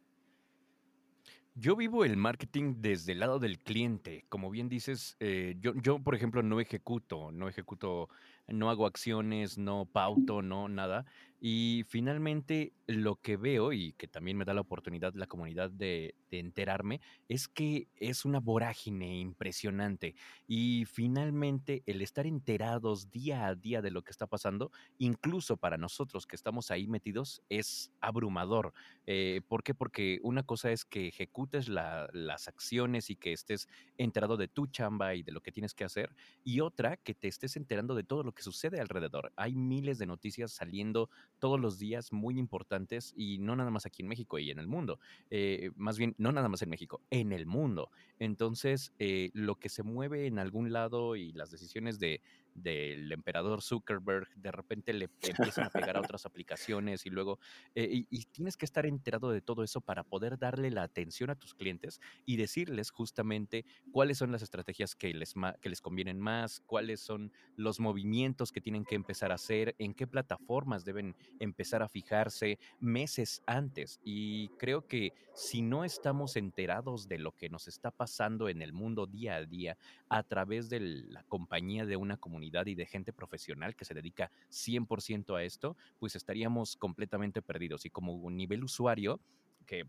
Yo 1.54 1.76
vivo 1.76 2.04
el 2.04 2.16
marketing 2.16 2.76
desde 2.78 3.12
el 3.12 3.20
lado 3.20 3.38
del 3.38 3.58
cliente. 3.58 4.24
Como 4.28 4.50
bien 4.50 4.68
dices, 4.68 5.16
eh, 5.20 5.56
yo, 5.60 5.72
yo, 5.74 5.98
por 5.98 6.14
ejemplo, 6.14 6.42
no 6.42 6.60
ejecuto, 6.60 7.30
no 7.32 7.48
ejecuto, 7.48 8.08
no 8.46 8.70
hago 8.70 8.86
acciones, 8.86 9.56
no 9.56 9.86
pauto, 9.86 10.42
no 10.42 10.68
nada. 10.68 11.06
Y 11.40 11.84
finalmente 11.88 12.72
lo 12.86 13.16
que 13.16 13.36
veo 13.36 13.72
y 13.72 13.92
que 13.94 14.08
también 14.08 14.36
me 14.36 14.44
da 14.44 14.54
la 14.54 14.60
oportunidad 14.60 15.14
la 15.14 15.26
comunidad 15.26 15.70
de, 15.70 16.14
enterarme 16.30 17.00
es 17.28 17.48
que 17.48 17.88
es 17.96 18.26
una 18.26 18.40
vorágine 18.40 19.20
impresionante 19.20 20.14
y 20.46 20.84
finalmente 20.84 21.82
el 21.86 22.02
estar 22.02 22.26
enterados 22.26 23.10
día 23.10 23.46
a 23.46 23.54
día 23.54 23.80
de 23.80 23.90
lo 23.90 24.02
que 24.02 24.10
está 24.10 24.26
pasando, 24.26 24.70
incluso 24.98 25.56
para 25.56 25.78
nosotros 25.78 26.26
que 26.26 26.36
estamos 26.36 26.70
ahí 26.70 26.88
metidos, 26.88 27.42
es 27.48 27.90
abrumador. 28.02 28.74
Eh, 29.06 29.40
¿Por 29.48 29.62
qué? 29.62 29.72
Porque 29.72 30.18
una 30.22 30.42
cosa 30.42 30.70
es 30.72 30.84
que 30.84 31.08
ejecutes 31.08 31.68
la, 31.68 32.06
las 32.12 32.48
acciones 32.48 33.08
y 33.08 33.16
que 33.16 33.32
estés 33.32 33.66
enterado 33.96 34.36
de 34.36 34.48
tu 34.48 34.66
chamba 34.66 35.14
y 35.14 35.22
de 35.22 35.32
lo 35.32 35.40
que 35.40 35.52
tienes 35.52 35.72
que 35.72 35.84
hacer 35.84 36.14
y 36.44 36.60
otra 36.60 36.98
que 36.98 37.14
te 37.14 37.28
estés 37.28 37.56
enterando 37.56 37.94
de 37.94 38.04
todo 38.04 38.24
lo 38.24 38.32
que 38.32 38.42
sucede 38.42 38.78
alrededor. 38.78 39.32
Hay 39.36 39.56
miles 39.56 39.96
de 39.96 40.04
noticias 40.04 40.52
saliendo 40.52 41.08
todos 41.38 41.60
los 41.60 41.78
días 41.78 42.12
muy 42.12 42.38
importantes 42.38 43.12
y 43.16 43.38
no 43.38 43.56
nada 43.56 43.70
más 43.70 43.86
aquí 43.86 44.02
en 44.02 44.08
México 44.08 44.38
y 44.38 44.50
en 44.50 44.58
el 44.58 44.66
mundo. 44.66 44.98
Eh, 45.30 45.70
más 45.76 45.98
bien, 45.98 46.14
no 46.18 46.32
nada 46.32 46.48
más 46.48 46.62
en 46.62 46.70
México, 46.70 47.00
en 47.10 47.32
el 47.32 47.46
mundo. 47.46 47.90
Entonces, 48.18 48.92
eh, 48.98 49.30
lo 49.34 49.56
que 49.56 49.68
se 49.68 49.82
mueve 49.82 50.26
en 50.26 50.38
algún 50.38 50.72
lado 50.72 51.16
y 51.16 51.32
las 51.32 51.50
decisiones 51.50 51.98
de, 51.98 52.20
del 52.56 53.12
emperador 53.12 53.62
Zuckerberg, 53.62 54.28
de 54.36 54.50
repente 54.50 54.92
le 54.92 55.06
empiezan 55.06 55.64
a 55.64 55.70
pegar 55.70 55.96
a 55.96 56.00
otras 56.00 56.26
aplicaciones 56.26 57.06
y 57.06 57.10
luego, 57.10 57.38
eh, 57.74 58.06
y, 58.10 58.24
tienes 58.26 58.56
que 58.56 58.64
estar 58.64 58.86
enterado 58.86 59.30
de 59.30 59.40
todo 59.40 59.62
eso 59.62 59.80
para 59.80 60.04
poder 60.04 60.38
darle 60.38 60.70
la 60.70 60.82
atención 60.82 61.30
a 61.30 61.36
tus 61.36 61.54
clientes 61.54 62.00
y 62.24 62.36
decirles 62.36 62.90
justamente 62.90 63.64
cuáles 63.92 64.18
son 64.18 64.32
las 64.32 64.42
estrategias 64.42 64.94
que 64.94 65.14
les, 65.14 65.34
que 65.60 65.68
les 65.68 65.80
convienen 65.80 66.20
más, 66.20 66.60
cuáles 66.60 67.00
son 67.00 67.32
los 67.56 67.80
movimientos 67.80 68.52
que 68.52 68.60
tienen 68.60 68.84
que 68.84 68.94
empezar 68.94 69.32
a 69.32 69.36
hacer, 69.36 69.74
en 69.78 69.94
qué 69.94 70.06
plataformas 70.06 70.84
deben 70.84 71.16
empezar 71.38 71.82
a 71.82 71.88
fijarse 71.88 72.58
meses 72.80 73.42
antes. 73.46 74.00
Y 74.04 74.48
creo 74.58 74.86
que 74.86 75.12
si 75.34 75.62
no 75.62 75.84
estamos 75.84 76.36
enterados 76.36 77.08
de 77.08 77.18
lo 77.18 77.32
que 77.32 77.48
nos 77.48 77.68
está 77.68 77.90
pasando 77.90 78.48
en 78.48 78.62
el 78.62 78.72
mundo 78.72 79.06
día 79.06 79.36
a 79.36 79.44
día 79.44 79.76
a 80.08 80.22
través 80.22 80.68
de 80.68 80.80
la 80.80 81.22
compañía 81.24 81.84
de 81.84 81.96
una 81.96 82.16
comunidad, 82.16 82.45
y 82.46 82.74
de 82.74 82.86
gente 82.86 83.12
profesional 83.12 83.74
que 83.74 83.84
se 83.84 83.94
dedica 83.94 84.30
100% 84.50 85.36
a 85.36 85.42
esto, 85.42 85.76
pues 85.98 86.16
estaríamos 86.16 86.76
completamente 86.76 87.42
perdidos. 87.42 87.84
Y 87.84 87.90
como 87.90 88.30
nivel 88.30 88.64
usuario, 88.64 89.20
que 89.66 89.86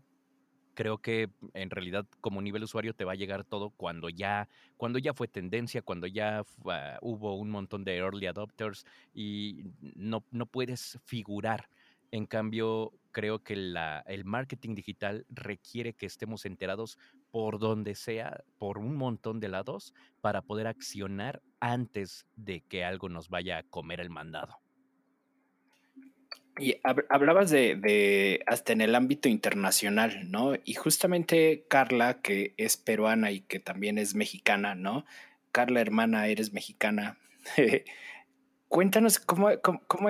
creo 0.74 0.98
que 0.98 1.30
en 1.54 1.70
realidad 1.70 2.06
como 2.20 2.40
nivel 2.40 2.62
usuario 2.62 2.94
te 2.94 3.04
va 3.04 3.12
a 3.12 3.16
llegar 3.16 3.44
todo 3.44 3.70
cuando 3.70 4.08
ya, 4.08 4.48
cuando 4.76 4.98
ya 4.98 5.12
fue 5.14 5.26
tendencia, 5.26 5.82
cuando 5.82 6.06
ya 6.06 6.42
uh, 6.62 6.70
hubo 7.00 7.34
un 7.36 7.50
montón 7.50 7.84
de 7.84 7.96
early 7.96 8.26
adopters 8.26 8.84
y 9.12 9.64
no, 9.80 10.24
no 10.30 10.46
puedes 10.46 10.98
figurar 11.04 11.68
en 12.10 12.26
cambio, 12.26 12.92
creo 13.18 13.42
que 13.42 13.54
el 13.54 14.24
marketing 14.24 14.76
digital 14.76 15.26
requiere 15.28 15.92
que 15.92 16.06
estemos 16.06 16.46
enterados 16.46 16.98
por 17.32 17.58
donde 17.58 17.96
sea, 17.96 18.44
por 18.58 18.78
un 18.78 18.94
montón 18.94 19.40
de 19.40 19.48
lados, 19.48 19.92
para 20.20 20.42
poder 20.42 20.68
accionar 20.68 21.42
antes 21.58 22.28
de 22.36 22.60
que 22.60 22.84
algo 22.84 23.08
nos 23.08 23.28
vaya 23.28 23.58
a 23.58 23.62
comer 23.64 23.98
el 23.98 24.08
mandado. 24.08 24.60
Y 26.60 26.76
hablabas 27.08 27.50
de, 27.50 27.74
de, 27.74 28.44
hasta 28.46 28.72
en 28.72 28.82
el 28.82 28.94
ámbito 28.94 29.28
internacional, 29.28 30.30
¿no? 30.30 30.52
Y 30.64 30.74
justamente 30.74 31.64
Carla, 31.66 32.20
que 32.20 32.54
es 32.56 32.76
peruana 32.76 33.32
y 33.32 33.40
que 33.40 33.58
también 33.58 33.98
es 33.98 34.14
mexicana, 34.14 34.76
¿no? 34.76 35.04
Carla, 35.50 35.80
hermana, 35.80 36.28
eres 36.28 36.52
mexicana. 36.52 37.18
Cuéntanos 38.68 39.18
cómo, 39.18 39.48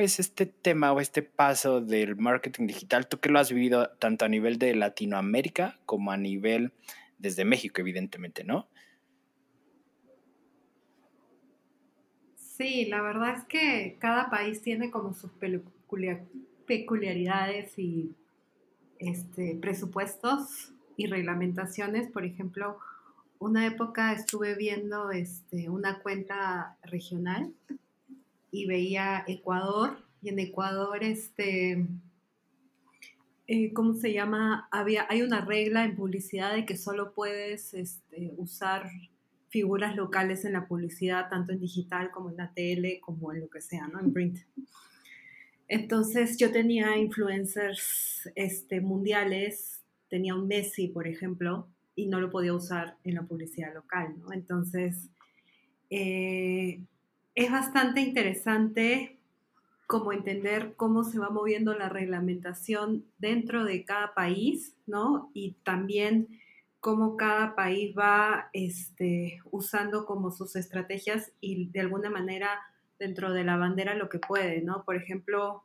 es 0.01 0.19
este 0.19 0.45
tema 0.45 0.93
o 0.93 1.01
este 1.01 1.23
paso 1.23 1.81
del 1.81 2.17
marketing 2.17 2.67
digital, 2.67 3.07
tú 3.07 3.21
que 3.21 3.29
lo 3.29 3.39
has 3.39 3.53
vivido 3.53 3.91
tanto 4.01 4.25
a 4.25 4.29
nivel 4.29 4.59
de 4.59 4.75
Latinoamérica 4.75 5.79
como 5.87 6.11
a 6.11 6.17
nivel 6.17 6.73
desde 7.19 7.45
México, 7.45 7.81
evidentemente, 7.81 8.43
¿no? 8.43 8.67
Sí, 12.35 12.87
la 12.87 13.01
verdad 13.01 13.37
es 13.37 13.45
que 13.45 13.97
cada 14.01 14.29
país 14.29 14.61
tiene 14.61 14.91
como 14.91 15.15
sus 15.15 15.31
peculiaridades 16.67 17.79
y 17.79 18.13
este, 18.99 19.57
presupuestos 19.61 20.73
y 20.97 21.07
reglamentaciones. 21.07 22.11
Por 22.11 22.25
ejemplo, 22.25 22.81
una 23.39 23.65
época 23.67 24.13
estuve 24.13 24.57
viendo 24.57 25.13
este, 25.13 25.69
una 25.69 26.01
cuenta 26.01 26.77
regional 26.83 27.53
y 28.51 28.67
veía 28.67 29.25
Ecuador 29.27 30.05
y 30.23 30.31
en 30.31 30.39
Ecuador 30.39 31.03
este 31.03 31.87
eh, 33.51 33.73
¿cómo 33.73 33.95
se 33.95 34.13
llama? 34.13 34.69
Había, 34.71 35.07
hay 35.09 35.23
una 35.23 35.43
regla 35.43 35.85
en 35.85 35.97
publicidad 35.97 36.55
de 36.55 36.67
que 36.67 36.77
solo 36.77 37.15
puedes 37.15 37.73
este, 37.73 38.35
usar 38.37 38.91
figuras 39.49 39.97
locales 39.97 40.45
en 40.45 40.53
la 40.53 40.69
publicidad, 40.69 41.31
tanto 41.31 41.55
en 41.55 41.61
digital 41.61 42.11
como 42.11 42.29
en 42.29 42.37
la 42.37 42.53
tele, 42.53 43.01
como 43.01 43.33
en 43.33 43.41
lo 43.41 43.49
que 43.49 43.63
sea, 43.63 43.89
¿no? 43.89 44.01
En 44.01 44.13
print. 44.13 44.41
Entonces 45.67 46.37
yo 46.37 46.53
tenía 46.53 46.99
influencers 46.99 48.31
este, 48.35 48.83
mundiales, 48.83 49.83
tenía 50.11 50.35
un 50.35 50.47
Messi, 50.47 50.89
por 50.89 51.09
ejemplo, 51.09 51.69
y 51.95 52.07
no 52.07 52.21
lo 52.21 52.29
podía 52.29 52.53
usar 52.53 52.99
en 53.03 53.15
la 53.15 53.23
publicidad 53.23 53.73
local, 53.75 54.15
¿no? 54.19 54.31
Entonces, 54.35 55.09
eh, 55.89 56.83
es 57.39 57.53
bastante 57.53 58.01
interesante 58.01 59.17
como 59.87 60.13
entender 60.13 60.75
cómo 60.75 61.05
se 61.05 61.21
va 61.21 61.31
moviendo 61.31 61.73
la 61.73 61.89
reglamentación 61.89 63.05
dentro 63.19 63.65
de 63.65 63.85
cada 63.85 64.13
país, 64.13 64.75
¿no? 64.89 65.31
Y 65.35 65.53
también 65.63 66.27
cómo 66.81 67.17
cada 67.17 67.55
país 67.55 67.95
va 67.97 68.51
este, 68.53 69.41
usando 69.53 70.05
como 70.05 70.33
sus 70.33 70.57
estrategias 70.57 71.31
y 71.41 71.69
de 71.69 71.79
alguna 71.79 72.11
manera 72.11 72.59
dentro 72.99 73.33
de 73.33 73.45
la 73.45 73.57
bandera 73.57 73.95
lo 73.95 74.09
que 74.09 74.19
puede, 74.19 74.61
¿no? 74.61 74.83
Por 74.85 74.97
ejemplo, 74.97 75.63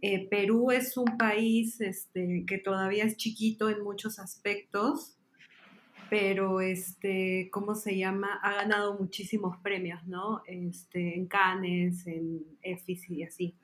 eh, 0.00 0.26
Perú 0.30 0.70
es 0.70 0.96
un 0.96 1.18
país 1.18 1.82
este, 1.82 2.46
que 2.46 2.56
todavía 2.56 3.04
es 3.04 3.18
chiquito 3.18 3.68
en 3.68 3.84
muchos 3.84 4.18
aspectos, 4.18 5.18
pero 6.10 6.60
este, 6.60 7.48
¿cómo 7.50 7.74
se 7.74 7.96
llama? 7.96 8.40
Ha 8.42 8.54
ganado 8.54 8.98
muchísimos 8.98 9.56
premios, 9.58 10.06
¿no? 10.06 10.42
Este, 10.46 11.16
en 11.16 11.26
Cannes, 11.26 12.06
en 12.06 12.42
EFIS 12.62 13.10
y 13.10 13.22
así. 13.22 13.54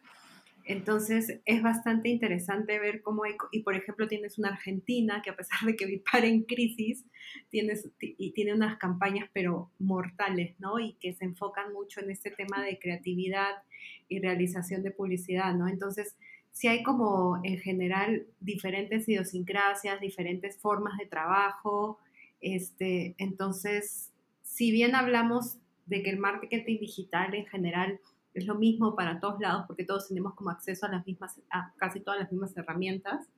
Entonces 0.65 1.41
es 1.47 1.63
bastante 1.63 2.11
interesante 2.11 2.79
ver 2.79 3.03
cómo 3.03 3.25
hay, 3.25 3.33
y 3.51 3.63
por 3.63 3.75
ejemplo 3.75 4.07
tienes 4.07 4.39
una 4.39 4.51
Argentina 4.51 5.21
que 5.23 5.31
a 5.31 5.37
pesar 5.37 5.59
de 5.67 5.75
que 5.75 6.03
para 6.13 6.27
en 6.27 6.43
crisis, 6.43 7.05
tienes, 7.49 7.89
y 8.01 8.33
tiene 8.33 8.55
unas 8.55 8.79
campañas 8.79 9.29
pero 9.33 9.71
mortales, 9.79 10.55
¿no? 10.61 10.79
Y 10.79 10.95
que 11.01 11.13
se 11.13 11.25
enfocan 11.25 11.73
mucho 11.73 12.01
en 12.01 12.11
este 12.11 12.31
tema 12.31 12.63
de 12.63 12.79
creatividad 12.79 13.63
y 14.09 14.21
realización 14.21 14.83
de 14.83 14.91
publicidad, 14.91 15.55
¿no? 15.55 15.67
Entonces, 15.67 16.17
sí 16.53 16.69
hay 16.69 16.83
como 16.83 17.41
en 17.43 17.59
general 17.59 18.27
diferentes 18.41 19.09
idiosincrasias, 19.09 20.01
diferentes 20.01 20.59
formas 20.59 20.99
de 20.99 21.07
trabajo, 21.07 21.99
este, 22.41 23.15
entonces, 23.19 24.11
si 24.43 24.71
bien 24.73 24.95
hablamos 24.95 25.59
de 25.87 26.03
que 26.03 26.11
el 26.11 26.19
marketing 26.19 26.79
digital 26.79 27.35
en 27.35 27.47
general 27.47 28.01
es 28.35 28.47
lo 28.47 28.55
mismo 28.55 28.95
para 28.95 29.21
todos 29.21 29.41
lados, 29.41 29.65
porque 29.67 29.85
todos 29.85 30.09
tenemos 30.09 30.35
como 30.35 30.51
acceso 30.51 30.87
a 30.87 30.91
las 30.91 31.07
mismas, 31.07 31.41
a 31.51 31.75
casi 31.77 32.01
todas 32.01 32.21
las 32.21 32.31
mismas 32.31 32.57
herramientas, 32.57 33.29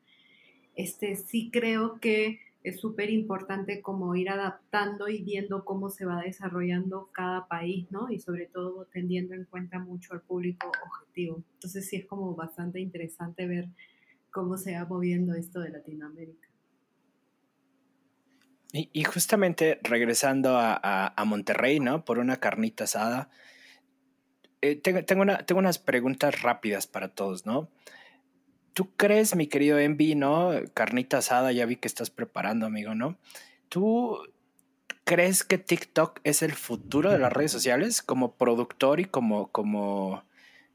este, 0.74 1.16
sí 1.16 1.50
creo 1.50 1.98
que 2.00 2.40
es 2.62 2.80
súper 2.80 3.10
importante 3.10 3.82
como 3.82 4.14
ir 4.14 4.30
adaptando 4.30 5.08
y 5.08 5.22
viendo 5.22 5.64
cómo 5.64 5.90
se 5.90 6.04
va 6.04 6.22
desarrollando 6.22 7.08
cada 7.12 7.48
país, 7.48 7.90
¿no? 7.90 8.10
Y 8.10 8.20
sobre 8.20 8.46
todo 8.46 8.86
teniendo 8.92 9.34
en 9.34 9.44
cuenta 9.46 9.80
mucho 9.80 10.12
al 10.14 10.20
público 10.20 10.70
objetivo. 10.86 11.42
Entonces 11.54 11.88
sí 11.88 11.96
es 11.96 12.06
como 12.06 12.34
bastante 12.36 12.80
interesante 12.80 13.46
ver 13.46 13.68
cómo 14.30 14.56
se 14.56 14.74
va 14.74 14.84
moviendo 14.84 15.34
esto 15.34 15.60
de 15.60 15.70
Latinoamérica. 15.70 16.51
Y, 18.74 19.04
justamente 19.04 19.78
regresando 19.82 20.56
a, 20.58 21.14
Monterrey, 21.26 21.78
¿no? 21.78 22.06
Por 22.06 22.18
una 22.18 22.38
carnita 22.38 22.84
asada. 22.84 23.28
Eh, 24.62 24.76
tengo, 24.76 25.04
tengo, 25.04 25.22
una, 25.22 25.44
tengo 25.44 25.58
unas 25.58 25.78
preguntas 25.78 26.40
rápidas 26.40 26.86
para 26.86 27.08
todos, 27.08 27.44
¿no? 27.44 27.68
¿Tú 28.72 28.96
crees, 28.96 29.36
mi 29.36 29.46
querido 29.46 29.78
Envy, 29.78 30.14
¿no? 30.14 30.52
Carnita 30.72 31.18
asada, 31.18 31.52
ya 31.52 31.66
vi 31.66 31.76
que 31.76 31.88
estás 31.88 32.08
preparando, 32.08 32.64
amigo, 32.64 32.94
¿no? 32.94 33.18
¿Tú 33.68 34.18
crees 35.04 35.44
que 35.44 35.58
TikTok 35.58 36.20
es 36.24 36.42
el 36.42 36.52
futuro 36.52 37.10
de 37.10 37.18
las 37.18 37.32
redes 37.32 37.52
sociales 37.52 38.00
como 38.00 38.36
productor 38.36 39.00
y 39.00 39.04
como, 39.04 39.52
como 39.52 40.24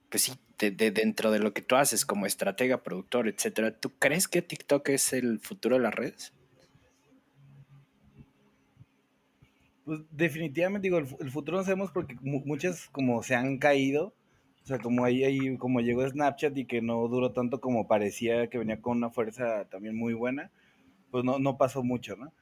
pues 0.10 0.24
sí, 0.24 0.34
de, 0.60 0.92
dentro 0.92 1.32
de 1.32 1.40
lo 1.40 1.54
que 1.54 1.64
tú 1.64 1.76
haces 1.76 2.06
como 2.06 2.28
estratega, 2.28 2.84
productor, 2.84 3.28
etcétera? 3.28 3.72
¿Tú 3.72 3.94
crees 3.98 4.28
que 4.28 4.44
TikTok 4.44 4.90
es 4.90 5.14
el 5.14 5.40
futuro 5.40 5.78
de 5.78 5.82
las 5.82 5.96
redes? 5.96 6.34
Pues 9.88 10.02
definitivamente 10.12 10.88
digo, 10.88 10.98
el, 10.98 11.32
futuro 11.32 11.60
no 11.60 11.64
sabemos 11.64 11.92
porque 11.92 12.18
muchas 12.22 12.90
como 12.90 13.24
se 13.24 13.36
han 13.36 13.58
caído. 13.58 14.14
O 14.64 14.68
sea, 14.68 14.80
como 14.80 15.06
ahí, 15.06 15.24
ahí, 15.24 15.58
como 15.58 15.80
llegó 15.80 16.06
Snapchat 16.06 16.58
y 16.58 16.66
que 16.66 16.82
no 16.82 17.08
duró 17.08 17.32
tanto 17.32 17.62
como 17.62 17.88
parecía 17.88 18.50
que 18.50 18.58
venía 18.58 18.82
con 18.82 18.98
una 18.98 19.12
fuerza 19.12 19.64
también 19.70 19.96
muy 19.96 20.14
buena, 20.14 20.52
pues 21.10 21.24
no, 21.24 21.40
no 21.40 21.58
pasó 21.58 21.84
mucho, 21.84 22.18
¿no? 22.18 22.34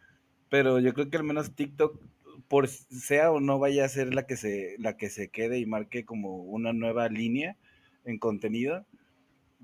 Pero 0.50 0.80
yo 0.80 0.96
creo 0.96 1.12
que 1.12 1.18
al 1.18 1.24
menos 1.24 1.54
TikTok, 1.54 2.02
por 2.48 2.68
sea 2.68 3.32
o 3.32 3.40
no 3.40 3.60
vaya 3.60 3.86
a 3.86 3.90
ser 3.90 4.16
la 4.16 4.26
que 4.26 4.38
se, 4.38 4.76
la 4.80 4.98
que 4.98 5.12
se 5.12 5.30
quede 5.30 5.60
y 5.60 5.68
marque 5.68 6.04
como 6.04 6.38
una 6.38 6.74
nueva 6.74 7.10
línea 7.10 7.58
en 8.06 8.18
contenido, 8.18 8.88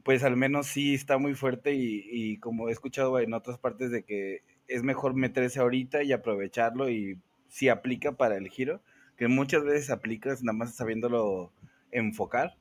pues 0.03 0.23
al 0.23 0.37
menos 0.37 0.67
sí 0.67 0.93
está 0.93 1.17
muy 1.17 1.33
fuerte 1.33 1.73
y, 1.73 2.03
y 2.11 2.37
como 2.37 2.69
he 2.69 2.73
escuchado 2.73 3.19
en 3.19 3.33
otras 3.33 3.57
partes 3.57 3.89
de 3.89 4.03
que 4.03 4.43
es 4.67 4.83
mejor 4.83 5.15
meterse 5.15 5.59
ahorita 5.59 6.03
y 6.03 6.13
aprovecharlo 6.13 6.87
y 6.87 7.17
si 7.51 7.69
aplica 7.69 8.13
para 8.13 8.37
el 8.37 8.47
giro, 8.47 8.81
que 9.17 9.27
muchas 9.27 9.63
veces 9.63 9.89
aplicas 9.91 10.41
nada 10.41 10.57
más 10.57 10.73
sabiéndolo 10.75 11.51
enfocar, 11.91 12.57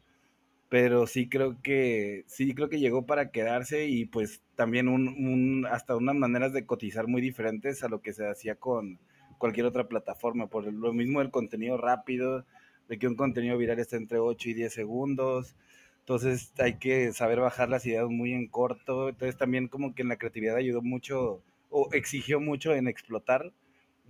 pero 0.69 1.07
sí 1.07 1.29
creo 1.29 1.63
que 1.63 2.25
sí 2.27 2.55
creo 2.55 2.69
que 2.69 2.81
llegó 2.81 3.07
para 3.07 3.31
quedarse 3.31 3.87
y 3.87 4.07
pues 4.07 4.43
también 4.57 4.89
un, 4.89 5.67
hasta 5.71 5.97
unas 5.97 6.17
maneras 6.17 6.53
de 6.53 6.67
cotizar 6.67 7.07
muy 7.07 7.23
diferentes 7.23 7.85
a 7.85 7.89
lo 7.89 8.03
que 8.03 8.13
se 8.13 8.29
hacía 8.29 8.57
con 8.57 8.99
cualquier 9.39 9.67
otra 9.67 9.89
plataforma, 9.89 10.49
por 10.49 10.71
lo 10.73 10.93
mismo 10.93 11.21
el 11.23 11.31
contenido 11.31 11.77
rápido, 11.79 12.45
de 12.89 12.99
que 12.99 13.07
un 13.07 13.17
contenido 13.17 13.57
viral 13.59 13.79
está 13.79 13.97
entre 13.97 14.19
8 14.19 14.51
y 14.51 14.55
10 14.55 14.73
segundos. 14.75 15.55
Entonces 16.01 16.53
hay 16.59 16.79
que 16.79 17.13
saber 17.13 17.41
bajar 17.41 17.69
las 17.69 17.87
ideas 17.87 18.09
muy 18.09 18.33
en 18.33 18.49
corto. 18.49 19.09
Entonces 19.09 19.37
también 19.37 19.69
como 19.69 19.95
que 19.95 20.03
en 20.03 20.09
la 20.09 20.19
creatividad 20.19 20.57
ayudó 20.57 20.83
mucho 20.83 21.43
o 21.71 21.89
exigió 21.93 22.41
mucho 22.41 22.75
en 22.75 22.89
explotar 22.89 23.53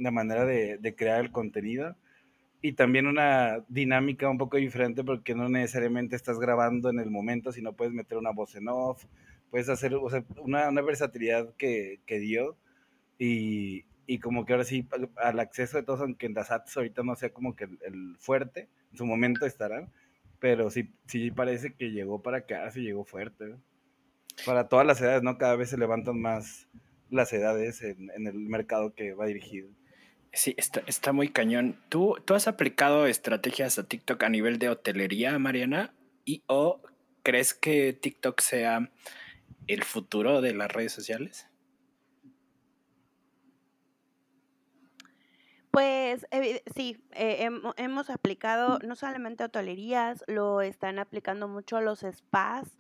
la 0.01 0.11
manera 0.11 0.45
de, 0.47 0.95
crear 0.97 1.21
el 1.21 1.31
contenido 1.31 1.95
y 2.63 2.73
también 2.73 3.07
una 3.07 3.65
dinámica 3.69 4.29
un 4.29 4.39
poco 4.39 4.57
diferente 4.57 5.05
porque 5.05 5.35
no 5.35 5.49
necesariamente 5.49 6.17
estás 6.17 6.39
grabando 6.39 6.91
en 6.91 6.99
el 6.99 7.11
momento, 7.11 7.53
sino 7.53 7.75
puedes 7.75 7.95
meter 7.95 8.19
una 8.19 8.31
voz 8.31 8.55
en 8.57 8.69
off, 8.69 9.05
puedes 9.51 9.69
hacer 9.69 9.95
una, 10.39 10.71
versatilidad 10.83 11.55
que, 11.57 12.01
dio 12.07 12.57
y, 13.19 13.85
como 14.21 14.45
que 14.45 14.55
ahora 14.55 14.65
sí 14.65 14.89
al 15.17 15.39
acceso 15.39 15.77
de 15.77 15.85
todos, 15.85 16.01
aunque 16.01 16.27
en 16.27 16.35
las 16.35 16.51
apps 16.51 16.77
ahorita 16.77 17.03
no 17.03 17.15
sea 17.15 17.31
como 17.31 17.55
que 17.55 17.65
el, 17.65 18.17
fuerte, 18.19 18.69
en 18.93 18.99
su 18.99 19.07
momento 19.07 19.47
estarán, 19.47 19.93
pero 20.39 20.71
sí, 20.71 20.91
sí 21.07 21.31
parece 21.31 21.75
que 21.75 21.93
llegó 21.93 22.23
para 22.23 22.45
sí 22.71 22.81
llegó 22.81 23.05
fuerte. 23.05 23.55
Para 24.47 24.69
todas 24.69 24.87
las 24.87 25.01
edades, 25.03 25.23
¿no? 25.23 25.37
Cada 25.37 25.57
vez 25.57 25.69
se 25.69 25.77
levantan 25.77 26.19
más 26.19 26.67
las 27.11 27.33
edades 27.33 27.83
en 27.83 28.27
el 28.27 28.39
mercado 28.49 28.95
que 28.95 29.13
va 29.13 29.27
dirigido. 29.27 29.69
Sí, 30.33 30.55
está, 30.57 30.83
está 30.87 31.13
muy 31.13 31.29
cañón. 31.29 31.77
¿Tú, 31.89 32.17
¿Tú 32.25 32.35
has 32.35 32.47
aplicado 32.47 33.07
estrategias 33.07 33.79
a 33.79 33.89
TikTok 33.89 34.23
a 34.23 34.29
nivel 34.29 34.59
de 34.59 34.69
hotelería, 34.69 35.39
Mariana? 35.39 35.93
¿Y 36.25 36.45
o 36.47 36.81
crees 37.23 37.53
que 37.55 37.93
TikTok 37.93 38.41
sea 38.41 38.91
el 39.67 39.83
futuro 39.85 40.41
de 40.41 40.55
las 40.55 40.71
redes 40.73 40.93
sociales? 40.93 41.49
Pues 45.71 46.27
eh, 46.33 46.63
sí, 46.75 46.97
eh, 47.13 47.49
hemos 47.77 48.11
aplicado 48.11 48.81
no 48.81 48.97
solamente 48.97 49.45
hotelerías, 49.45 50.25
lo 50.27 50.63
están 50.63 50.99
aplicando 50.99 51.47
mucho 51.47 51.81
los 51.81 52.01
spas. 52.01 52.77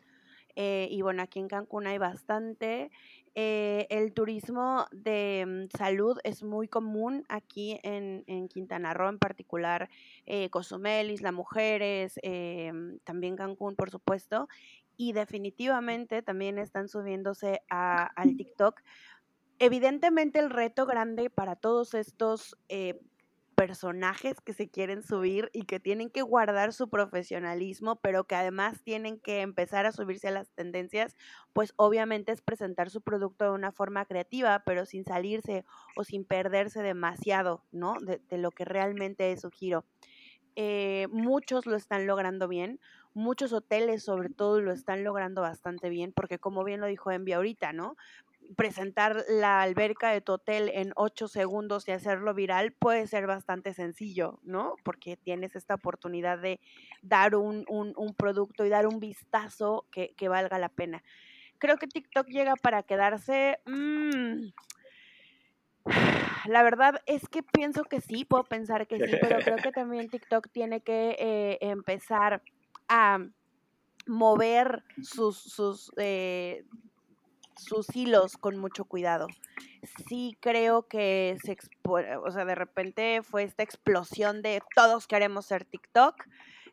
Eh, 0.56 0.88
y 0.90 1.00
bueno, 1.02 1.22
aquí 1.22 1.38
en 1.38 1.48
Cancún 1.48 1.86
hay 1.86 1.98
bastante. 1.98 2.90
Eh, 3.36 3.86
el 3.90 4.12
turismo 4.12 4.86
de 4.90 5.44
mm, 5.46 5.76
salud 5.76 6.18
es 6.24 6.42
muy 6.42 6.66
común 6.66 7.24
aquí 7.28 7.78
en, 7.84 8.48
Quintana 8.48 8.92
Roo, 8.92 9.08
en 9.08 9.18
particular 9.18 9.88
eh, 10.26 10.50
Cozumel, 10.50 11.10
Isla 11.10 11.30
Mujeres, 11.30 12.18
eh, 12.22 12.72
también 13.04 13.36
Cancún, 13.36 13.76
por 13.76 13.90
supuesto, 13.90 14.48
y 14.96 15.12
definitivamente 15.12 16.22
también 16.22 16.58
están 16.58 16.88
subiéndose 16.88 17.62
al 17.68 18.36
TikTok. 18.36 18.80
Evidentemente 19.58 20.38
el 20.40 20.50
reto 20.50 20.84
grande 20.84 21.30
para 21.30 21.54
todos 21.54 21.94
estos 21.94 22.56
personajes 23.60 24.40
que 24.40 24.54
se 24.54 24.70
quieren 24.70 25.02
subir 25.02 25.50
y 25.52 25.64
que 25.64 25.80
tienen 25.80 26.08
que 26.08 26.22
guardar 26.22 26.72
su 26.72 26.88
profesionalismo, 26.88 27.96
pero 27.96 28.24
que 28.24 28.34
además 28.34 28.82
tienen 28.82 29.20
que 29.20 29.42
empezar 29.42 29.84
a 29.84 29.92
subirse 29.92 30.28
a 30.28 30.30
las 30.30 30.50
tendencias, 30.52 31.14
pues 31.52 31.74
obviamente 31.76 32.32
es 32.32 32.40
presentar 32.40 32.88
su 32.88 33.02
producto 33.02 33.44
de 33.44 33.50
una 33.50 33.70
forma 33.70 34.06
creativa, 34.06 34.62
pero 34.64 34.86
sin 34.86 35.04
salirse 35.04 35.66
o 35.94 36.04
sin 36.04 36.24
perderse 36.24 36.82
demasiado, 36.82 37.62
¿no? 37.70 37.96
De, 38.00 38.38
lo 38.38 38.50
que 38.50 38.64
realmente 38.64 39.30
es 39.30 39.42
su 39.42 39.50
giro. 39.50 39.84
Eh, 40.56 41.06
muchos 41.10 41.66
lo 41.66 41.76
están 41.76 42.06
logrando 42.06 42.48
bien, 42.48 42.80
muchos 43.12 43.52
hoteles 43.52 44.02
sobre 44.02 44.30
todo 44.30 44.62
lo 44.62 44.72
están 44.72 45.04
logrando 45.04 45.42
bastante 45.42 45.90
bien, 45.90 46.14
porque 46.14 46.38
como 46.38 46.64
bien 46.64 46.80
lo 46.80 46.86
dijo 46.86 47.10
Envy 47.10 47.34
ahorita, 47.34 47.74
¿no? 47.74 47.96
Presentar 48.56 49.24
la 49.28 49.62
alberca 49.62 50.10
de 50.10 50.20
tu 50.20 50.32
hotel 50.32 50.70
en 50.74 50.92
ocho 50.96 51.28
segundos 51.28 51.86
y 51.86 51.92
hacerlo 51.92 52.34
viral 52.34 52.72
puede 52.72 53.06
ser 53.06 53.26
bastante 53.26 53.74
sencillo, 53.74 54.40
¿no? 54.42 54.74
Porque 54.82 55.16
tienes 55.16 55.54
esta 55.56 55.74
oportunidad 55.74 56.38
de 56.38 56.60
dar 57.02 57.36
un, 57.36 57.64
producto 58.16 58.64
y 58.64 58.68
dar 58.68 58.86
un 58.86 59.00
vistazo 59.00 59.86
que, 59.90 60.28
valga 60.28 60.58
la 60.58 60.68
pena. 60.68 61.02
Creo 61.58 61.76
que 61.76 61.86
TikTok 61.86 62.26
llega 62.28 62.56
para 62.56 62.82
quedarse. 62.82 63.58
Mm, 63.66 64.48
la 66.46 66.62
verdad 66.62 67.00
es 67.06 67.28
que 67.28 67.42
pienso 67.42 67.84
que 67.84 68.00
sí, 68.00 68.24
puedo 68.24 68.44
pensar 68.44 68.86
que 68.86 68.96
sí, 68.96 69.12
pero 69.20 69.38
creo 69.40 69.56
que 69.58 69.72
también 69.72 70.08
TikTok 70.08 70.48
tiene 70.50 70.80
que 70.80 71.16
eh, 71.18 71.58
empezar 71.60 72.42
a 72.88 73.18
mover 74.06 74.82
sus, 75.02 75.38
sus 75.38 75.92
eh, 75.96 76.64
sus 77.60 77.94
hilos 77.94 78.36
con 78.36 78.56
mucho 78.58 78.84
cuidado. 78.84 79.26
Sí 80.08 80.36
creo 80.40 80.88
que 80.88 81.36
se, 81.44 81.56
o 81.84 82.30
sea, 82.30 82.44
de 82.44 82.54
repente 82.54 83.22
fue 83.22 83.44
esta 83.44 83.62
explosión 83.62 84.42
de 84.42 84.62
todos 84.74 85.06
queremos 85.06 85.46
ser 85.46 85.64
TikTok. 85.64 86.26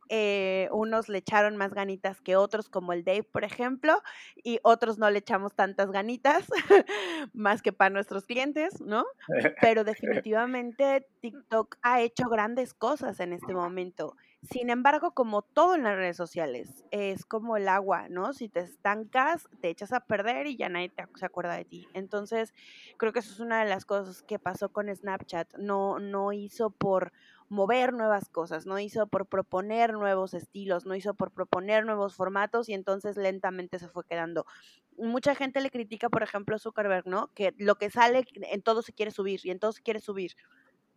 Eh, 0.09 0.69
unos 0.71 1.09
le 1.09 1.17
echaron 1.17 1.57
más 1.57 1.73
ganitas 1.73 2.21
que 2.21 2.37
otros, 2.37 2.69
como 2.69 2.93
el 2.93 3.03
Dave, 3.03 3.23
por 3.23 3.43
ejemplo, 3.43 4.01
y 4.41 4.59
otros 4.63 4.97
no 4.97 5.09
le 5.09 5.19
echamos 5.19 5.53
tantas 5.53 5.91
ganitas, 5.91 6.47
más 7.33 7.61
que 7.61 7.73
para 7.73 7.89
nuestros 7.89 8.25
clientes, 8.25 8.79
¿no? 8.79 9.05
Pero 9.61 9.83
definitivamente 9.83 11.05
TikTok 11.19 11.77
ha 11.81 12.01
hecho 12.01 12.29
grandes 12.29 12.73
cosas 12.73 13.19
en 13.19 13.33
este 13.33 13.53
momento. 13.53 14.15
Sin 14.49 14.69
embargo, 14.69 15.11
como 15.11 15.41
todo 15.41 15.75
en 15.75 15.83
las 15.83 15.97
redes 15.97 16.15
sociales, 16.15 16.85
es 16.91 17.25
como 17.25 17.57
el 17.57 17.67
agua, 17.67 18.07
¿no? 18.07 18.31
Si 18.31 18.47
te 18.47 18.61
estancas, 18.61 19.49
te 19.61 19.69
echas 19.69 19.91
a 19.91 19.99
perder 19.99 20.47
y 20.47 20.55
ya 20.55 20.69
nadie 20.69 20.93
se 21.15 21.25
acuerda 21.25 21.55
de 21.55 21.65
ti. 21.65 21.85
Entonces, 21.93 22.53
creo 22.97 23.11
que 23.11 23.19
eso 23.19 23.33
es 23.33 23.41
una 23.41 23.61
de 23.61 23.69
las 23.69 23.85
cosas 23.85 24.23
que 24.23 24.39
pasó 24.39 24.69
con 24.69 24.93
Snapchat. 24.93 25.57
No, 25.57 25.99
no 25.99 26.31
hizo 26.31 26.69
por 26.69 27.11
mover 27.49 27.91
nuevas 27.93 28.29
cosas, 28.29 28.65
no 28.65 28.79
hizo 28.79 29.07
por 29.07 29.25
proponer 29.25 29.93
nuevos 29.93 30.33
estilos, 30.33 30.85
no 30.85 30.95
hizo 30.95 31.13
por 31.13 31.31
proponer 31.31 31.85
nuevos 31.85 32.15
formatos 32.15 32.69
y 32.69 32.73
entonces 32.73 33.17
lentamente 33.17 33.79
se 33.79 33.89
fue 33.89 34.05
quedando. 34.05 34.45
Mucha 34.97 35.35
gente 35.35 35.61
le 35.61 35.71
critica, 35.71 36.09
por 36.09 36.23
ejemplo, 36.23 36.55
a 36.55 36.59
Zuckerberg, 36.59 37.05
¿no? 37.07 37.33
Que 37.33 37.53
lo 37.57 37.75
que 37.75 37.89
sale 37.89 38.25
en 38.33 38.61
todo 38.61 38.81
se 38.81 38.93
quiere 38.93 39.11
subir 39.11 39.41
y 39.43 39.51
en 39.51 39.59
todo 39.59 39.73
se 39.73 39.81
quiere 39.81 39.99
subir. 39.99 40.35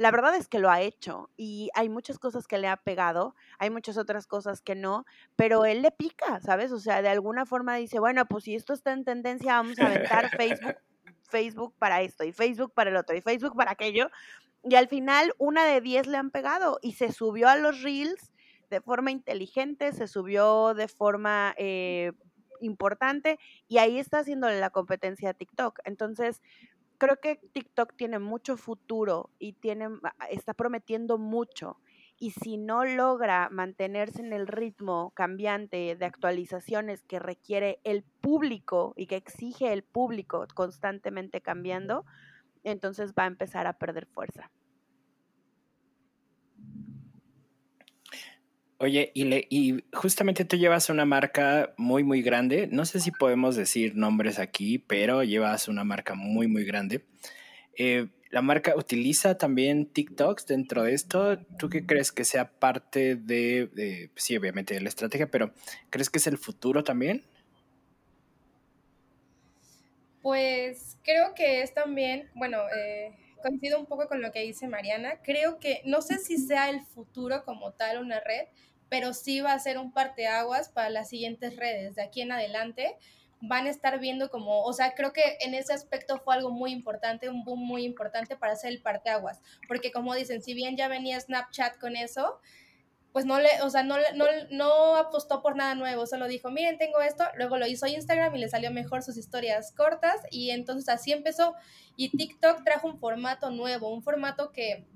La 0.01 0.11
verdad 0.11 0.35
es 0.35 0.49
que 0.49 0.61
lo 0.61 0.71
ha 0.71 0.81
hecho 0.81 1.29
y 1.37 1.69
hay 1.75 1.91
muchas 1.91 2.19
cosas 2.19 2.47
que 2.47 2.57
le 2.57 2.69
ha 2.69 2.79
pegado, 2.79 3.35
hay 3.59 3.69
muchas 3.69 3.99
otras 3.99 4.27
cosas 4.27 4.63
que 4.63 4.75
no, 4.75 5.05
pero 5.37 5.67
él 5.67 5.83
le 5.83 5.91
pica, 5.91 6.41
¿sabes? 6.41 6.73
O 6.73 6.81
sea, 6.81 7.03
de 7.03 7.11
alguna 7.11 7.45
forma 7.45 7.77
dice, 7.77 7.99
bueno, 7.99 8.25
pues 8.25 8.45
si 8.45 8.55
esto 8.55 8.73
está 8.73 8.95
en 8.95 9.05
tendencia, 9.05 9.57
vamos 9.57 9.79
a 9.79 9.89
aventar 9.89 10.31
Facebook, 10.39 10.77
Facebook 11.21 11.75
para 11.79 12.01
esto 12.01 12.25
y 12.25 12.33
Facebook 12.33 12.73
para 12.73 12.89
el 12.89 12.97
otro 12.97 13.15
y 13.15 13.21
Facebook 13.21 13.55
para 13.55 13.73
aquello. 13.73 14.09
Y 14.65 14.75
al 14.77 14.89
final 14.89 15.35
una 15.37 15.67
de 15.67 15.83
diez 15.83 16.07
le 16.07 16.17
han 16.17 16.31
pegado 16.31 16.79
y 16.81 16.93
se 16.93 17.13
subió 17.13 17.51
a 17.51 17.57
los 17.57 17.83
reels 17.83 18.33
de 18.71 18.81
forma 18.81 19.11
inteligente, 19.11 19.93
se 19.93 20.07
subió 20.07 20.73
de 20.73 20.89
forma 20.89 21.55
eh, 21.59 22.13
importante 22.63 23.39
y 23.69 23.77
ahí 23.77 23.99
está 23.99 24.21
haciéndole 24.21 24.61
la 24.61 24.71
competencia 24.71 25.29
a 25.29 25.35
TikTok. 25.35 25.81
Entonces, 25.85 26.41
creo 27.01 27.17
que 27.17 27.37
TikTok 27.37 27.97
tiene 27.97 28.19
mucho 28.19 28.57
futuro 28.57 29.31
y 29.39 29.55
tiene, 29.55 29.89
está 30.31 30.55
prometiendo 30.55 31.19
mucho. 31.19 31.79
Y 32.19 32.33
si 32.33 32.59
no 32.59 32.85
logra 32.85 33.49
mantenerse 33.51 34.21
en 34.21 34.35
el 34.35 34.47
ritmo 34.47 35.11
cambiante 35.17 35.97
de 35.97 36.05
actualizaciones 36.05 37.03
que 37.03 37.19
requiere 37.19 37.81
el 37.83 38.03
público 38.03 38.93
y 38.97 39.07
que 39.07 39.17
exige 39.17 39.73
el 39.73 39.83
público 39.83 40.47
constantemente 40.55 41.41
cambiando, 41.41 42.05
entonces 42.63 43.15
va 43.19 43.25
a 43.25 43.29
empezar 43.29 43.67
a 43.67 43.79
perder 43.79 44.05
fuerza. 44.05 44.51
Oye, 48.83 49.13
y, 49.13 49.25
le, 49.25 49.47
y 49.51 49.85
justamente 49.93 50.47
tú 50.47 50.57
llevas 50.57 50.89
una 50.89 51.05
marca 51.05 51.75
muy, 51.77 52.03
muy 52.03 52.23
grande. 52.23 52.67
No 52.67 52.87
sé 52.87 52.99
si 52.99 53.11
podemos 53.11 53.55
decir 53.55 53.95
nombres 53.95 54.39
aquí, 54.39 54.79
pero 54.79 55.23
llevas 55.23 55.69
una 55.69 55.85
marca 55.85 56.15
muy, 56.15 56.49
muy 56.49 56.65
grande. 56.65 57.05
Eh, 57.77 58.09
¿La 58.31 58.41
marca 58.41 58.75
utiliza 58.75 59.37
también 59.37 59.85
TikToks 59.85 60.47
dentro 60.47 60.83
de 60.83 60.95
esto? 60.95 61.39
¿Tú 61.59 61.69
qué 61.69 61.85
crees 61.85 62.11
que 62.11 62.25
sea 62.25 62.59
parte 62.59 63.17
de, 63.17 64.09
sí, 64.17 64.35
obviamente 64.39 64.73
de 64.73 64.81
la 64.81 64.89
estrategia, 64.89 65.31
pero 65.31 65.53
¿crees 65.91 66.09
que 66.09 66.17
es 66.17 66.27
el 66.27 66.39
futuro 66.39 66.83
también? 66.83 67.23
Pues 70.23 70.97
creo 71.05 71.35
que 71.35 71.61
es 71.61 71.75
también, 71.75 72.31
bueno, 72.35 72.61
eh, 72.75 73.13
coincido 73.43 73.79
un 73.79 73.87
poco 73.87 74.09
con 74.09 74.23
lo 74.23 74.33
que 74.33 74.41
dice 74.41 74.69
Mariana. 74.69 75.21
Creo 75.23 75.59
que 75.59 75.83
no 75.85 76.01
sé 76.01 76.19
si 76.19 76.39
sea 76.39 76.71
el 76.71 76.83
futuro 76.87 77.45
como 77.45 77.73
tal 77.73 77.99
una 77.99 78.21
red, 78.21 78.47
pero 78.91 79.15
sí 79.15 79.41
va 79.41 79.55
a 79.55 79.59
ser 79.59 79.79
un 79.79 79.93
parteaguas 79.93 80.69
para 80.69 80.91
las 80.91 81.09
siguientes 81.09 81.57
redes. 81.57 81.95
De 81.95 82.03
aquí 82.03 82.21
en 82.21 82.33
adelante 82.33 82.97
van 83.41 83.67
a 83.67 83.71
estar 83.71 83.99
viendo 84.01 84.29
como, 84.29 84.65
o 84.65 84.73
sea, 84.75 84.95
creo 84.95 85.15
que 85.15 85.39
en 85.41 85.55
ese 85.55 85.73
aspecto 85.73 86.19
fue 86.19 86.35
algo 86.35 86.51
muy 86.51 86.73
importante, 86.73 87.31
un 87.31 87.45
boom 87.45 87.61
muy 87.61 87.85
importante 87.85 88.37
para 88.37 88.53
hacer 88.53 88.71
el 88.73 88.83
parteaguas, 88.83 89.41
porque 89.67 89.93
como 89.93 90.15
dicen, 90.15 90.43
si 90.43 90.53
bien 90.53 90.77
ya 90.77 90.89
venía 90.89 91.19
Snapchat 91.19 91.79
con 91.79 91.97
eso, 91.97 92.39
pues 93.13 93.25
no 93.25 93.41
le, 93.41 93.49
o 93.63 93.71
sea, 93.71 93.83
no, 93.83 93.97
no, 94.15 94.27
no 94.51 94.97
apostó 94.97 95.41
por 95.41 95.57
nada 95.57 95.75
nuevo, 95.75 96.07
solo 96.07 96.29
dijo, 96.29 96.51
miren, 96.51 96.77
tengo 96.77 97.01
esto, 97.01 97.25
luego 97.37 97.57
lo 97.57 97.67
hizo 97.67 97.87
Instagram 97.87 98.35
y 98.37 98.41
le 98.41 98.49
salió 98.49 98.71
mejor 98.71 99.03
sus 99.03 99.17
historias 99.17 99.73
cortas 99.73 100.17
y 100.31 100.51
entonces 100.51 100.89
así 100.89 101.13
empezó 101.13 101.55
y 101.97 102.11
TikTok 102.11 102.63
trajo 102.63 102.89
un 102.89 102.99
formato 102.99 103.51
nuevo, 103.51 103.93
un 103.93 104.03
formato 104.03 104.53
que 104.53 104.87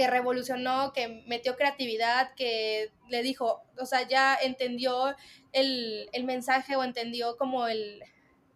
que 0.00 0.06
revolucionó, 0.06 0.94
que 0.94 1.22
metió 1.26 1.56
creatividad, 1.56 2.32
que 2.34 2.90
le 3.10 3.22
dijo, 3.22 3.62
o 3.78 3.84
sea, 3.84 4.08
ya 4.08 4.34
entendió 4.34 5.14
el, 5.52 6.08
el 6.14 6.24
mensaje 6.24 6.74
o 6.74 6.84
entendió 6.84 7.36
como 7.36 7.66
el 7.66 8.02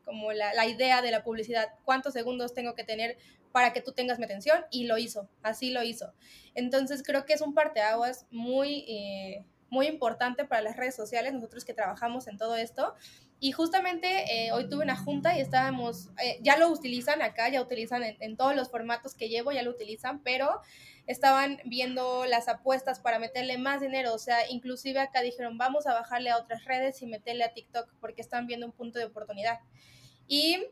como 0.06 0.32
la, 0.32 0.54
la, 0.54 0.66
idea 0.66 1.02
de 1.02 1.10
la 1.10 1.22
publicidad, 1.22 1.74
cuántos 1.84 2.14
segundos 2.14 2.54
tengo 2.54 2.74
que 2.74 2.82
tener 2.84 3.18
para 3.52 3.74
que 3.74 3.82
tú 3.82 3.92
tengas 3.92 4.18
mi 4.18 4.24
atención 4.24 4.64
y 4.70 4.84
lo 4.84 4.96
hizo, 4.96 5.28
así 5.42 5.70
lo 5.70 5.82
hizo. 5.82 6.14
Entonces 6.54 7.02
creo 7.02 7.26
que 7.26 7.34
es 7.34 7.42
un 7.42 7.52
parteaguas 7.52 8.26
muy, 8.30 8.86
eh, 8.88 9.44
muy 9.68 9.86
importante 9.86 10.46
para 10.46 10.62
las 10.62 10.78
redes 10.78 10.94
sociales, 10.94 11.34
nosotros 11.34 11.66
que 11.66 11.74
trabajamos 11.74 12.26
en 12.26 12.38
todo 12.38 12.56
esto, 12.56 12.94
y 13.40 13.52
justamente 13.52 14.46
eh, 14.46 14.52
hoy 14.52 14.70
tuve 14.70 14.84
una 14.84 14.96
junta 14.96 15.36
y 15.36 15.40
estábamos, 15.42 16.08
eh, 16.22 16.38
ya 16.40 16.56
lo 16.56 16.68
utilizan 16.68 17.20
acá, 17.20 17.50
ya 17.50 17.60
utilizan 17.60 18.02
en, 18.02 18.36
todos 18.38 18.56
los 18.56 18.70
formatos 18.70 19.14
que 19.14 19.28
llevo, 19.28 19.52
ya 19.52 19.62
lo 19.62 19.70
utilizan, 19.70 20.22
pero 20.22 20.62
estaban 21.06 21.60
viendo 21.64 22.24
las 22.24 22.48
apuestas 22.48 23.00
para 23.00 23.18
meterle 23.18 23.58
más 23.58 23.80
dinero, 23.80 24.14
o 24.14 24.18
sea, 24.18 24.48
inclusive 24.50 25.00
acá 25.00 25.20
dijeron, 25.20 25.58
vamos 25.58 25.86
a 25.86 25.92
bajarle 25.92 26.30
a 26.30 26.38
otras 26.38 26.64
redes 26.64 27.02
y 27.02 27.06
meterle 27.06 27.44
a 27.44 27.52
TikTok 27.52 27.92
porque 28.00 28.22
están 28.22 28.46
viendo 28.46 28.66
un 28.66 28.72
punto 28.72 28.98
de 28.98 29.04
oportunidad. 29.04 29.60
Y 30.26 30.64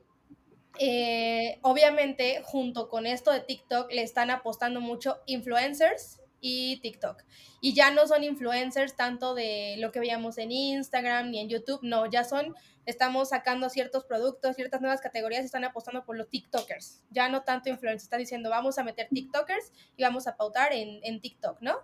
eh, 0.79 1.59
obviamente 1.61 2.41
junto 2.45 2.89
con 2.89 3.07
esto 3.07 3.31
de 3.31 3.41
TikTok 3.41 3.93
le 3.93 4.03
están 4.03 4.31
apostando 4.31 4.81
mucho 4.81 5.19
influencers 5.27 6.22
y 6.43 6.79
TikTok. 6.81 7.23
Y 7.63 7.73
ya 7.73 7.91
no 7.93 8.07
son 8.07 8.25
influencers 8.25 8.97
tanto 8.97 9.35
de 9.35 9.77
lo 9.79 9.93
que 9.93 10.01
veíamos 10.01 10.37
en 10.37 10.51
Instagram 10.51 11.31
ni 11.31 11.39
en 11.39 11.49
YouTube, 11.49 11.81
no, 11.83 12.05
ya 12.11 12.25
son, 12.25 12.55
estamos 12.85 13.31
sacando 13.31 13.71
ciertos 13.71 14.05
productos, 14.05 14.57
ciertas 14.57 14.81
nuevas 14.81 15.01
categorías 15.01 15.43
y 15.43 15.47
están 15.47 15.65
apostando 15.65 16.05
por 16.05 16.19
los 16.19 16.29
TikTokers. 16.29 17.05
Ya 17.11 17.29
no 17.29 17.45
tanto 17.45 17.71
influencers, 17.71 18.03
están 18.03 18.19
diciendo 18.19 18.51
vamos 18.51 18.77
a 18.79 18.85
meter 18.85 19.09
TikTokers 19.09 19.73
y 19.97 20.03
vamos 20.03 20.27
a 20.27 20.37
pautar 20.37 20.73
en, 20.73 20.99
en 21.05 21.21
TikTok, 21.21 21.63
¿no? 21.63 21.79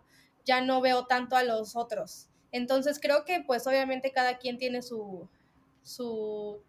Ya 0.45 0.61
no 0.61 0.81
veo 0.81 1.07
tanto 1.07 1.37
a 1.37 1.45
los 1.45 1.77
otros. 1.77 2.29
Entonces 2.51 2.99
creo 3.01 3.25
que 3.25 3.41
pues 3.47 3.67
obviamente 3.69 4.11
cada 4.11 4.39
quien 4.39 4.59
tiene 4.59 4.83
su, 4.83 5.29
su 5.85 6.61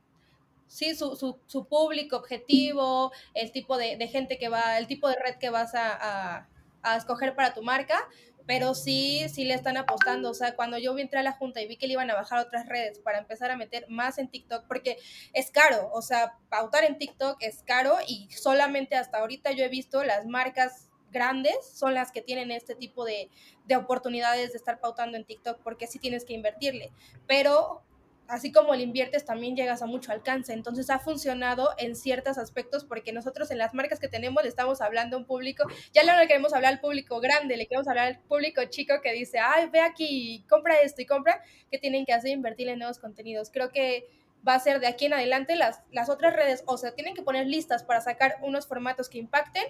sí, 0.67 0.93
su, 0.93 1.15
su, 1.15 1.39
su, 1.47 1.65
público 1.65 2.17
objetivo, 2.17 3.11
el 3.33 3.51
tipo 3.51 3.77
de, 3.77 3.97
de, 3.97 4.07
gente 4.07 4.37
que 4.37 4.49
va, 4.49 4.77
el 4.77 4.85
tipo 4.85 5.09
de 5.09 5.15
red 5.15 5.37
que 5.39 5.49
vas 5.49 5.73
a, 5.73 6.37
a 6.37 6.49
escoger 6.95 7.35
para 7.35 7.53
tu 7.53 7.61
marca, 7.61 8.07
pero 8.45 8.73
sí, 8.73 9.27
sí 9.29 9.45
le 9.45 9.53
están 9.53 9.77
apostando. 9.77 10.31
O 10.31 10.33
sea, 10.33 10.55
cuando 10.55 10.77
yo 10.77 10.97
entré 10.97 11.19
a 11.19 11.23
la 11.23 11.33
junta 11.33 11.61
y 11.61 11.67
vi 11.67 11.77
que 11.77 11.85
le 11.85 11.93
iban 11.93 12.09
a 12.09 12.15
bajar 12.15 12.39
otras 12.39 12.67
redes 12.67 12.99
para 12.99 13.19
empezar 13.19 13.51
a 13.51 13.57
meter 13.57 13.85
más 13.89 14.17
en 14.17 14.27
TikTok, 14.27 14.65
porque 14.67 14.97
es 15.33 15.51
caro, 15.51 15.89
o 15.93 16.01
sea, 16.01 16.37
pautar 16.49 16.83
en 16.83 16.97
TikTok 16.97 17.37
es 17.41 17.61
caro 17.61 17.97
y 18.07 18.27
solamente 18.31 18.95
hasta 18.95 19.19
ahorita 19.19 19.51
yo 19.51 19.63
he 19.63 19.69
visto 19.69 20.03
las 20.03 20.25
marcas 20.25 20.89
grandes 21.11 21.57
son 21.73 21.93
las 21.93 22.11
que 22.11 22.21
tienen 22.21 22.51
este 22.51 22.75
tipo 22.75 23.05
de, 23.05 23.29
de 23.65 23.75
oportunidades 23.75 24.51
de 24.51 24.57
estar 24.57 24.79
pautando 24.79 25.17
en 25.17 25.25
TikTok, 25.25 25.61
porque 25.63 25.87
sí 25.87 25.99
tienes 25.99 26.25
que 26.25 26.33
invertirle. 26.33 26.91
Pero 27.27 27.83
así 28.29 28.51
como 28.51 28.73
le 28.75 28.83
inviertes, 28.83 29.25
también 29.25 29.55
llegas 29.55 29.81
a 29.81 29.85
mucho 29.85 30.11
alcance. 30.11 30.53
Entonces 30.53 30.89
ha 30.89 30.99
funcionado 30.99 31.69
en 31.77 31.95
ciertos 31.95 32.37
aspectos 32.37 32.85
porque 32.85 33.11
nosotros 33.11 33.51
en 33.51 33.57
las 33.57 33.73
marcas 33.73 33.99
que 33.99 34.07
tenemos 34.07 34.43
le 34.43 34.49
estamos 34.49 34.81
hablando 34.81 35.17
a 35.17 35.19
un 35.19 35.25
público, 35.25 35.65
ya 35.93 36.03
no 36.03 36.17
le 36.17 36.27
queremos 36.27 36.53
hablar 36.53 36.73
al 36.73 36.79
público 36.79 37.19
grande, 37.19 37.57
le 37.57 37.67
queremos 37.67 37.87
hablar 37.87 38.07
al 38.07 38.19
público 38.19 38.63
chico 38.65 39.01
que 39.01 39.13
dice, 39.13 39.39
ay, 39.39 39.69
ve 39.71 39.81
aquí, 39.81 40.45
compra 40.47 40.79
esto 40.81 41.01
y 41.01 41.05
compra, 41.05 41.41
que 41.71 41.77
tienen 41.77 42.05
que 42.05 42.13
hacer 42.13 42.31
invertir 42.31 42.69
en 42.69 42.79
nuevos 42.79 42.99
contenidos. 42.99 43.49
Creo 43.51 43.71
que 43.71 44.07
va 44.47 44.55
a 44.55 44.59
ser 44.59 44.79
de 44.79 44.87
aquí 44.87 45.05
en 45.05 45.13
adelante 45.13 45.55
las, 45.55 45.81
las 45.91 46.09
otras 46.09 46.33
redes, 46.33 46.63
o 46.65 46.77
sea, 46.77 46.91
tienen 46.93 47.15
que 47.15 47.23
poner 47.23 47.47
listas 47.47 47.83
para 47.83 47.99
sacar 48.01 48.37
unos 48.41 48.67
formatos 48.67 49.09
que 49.09 49.17
impacten 49.17 49.65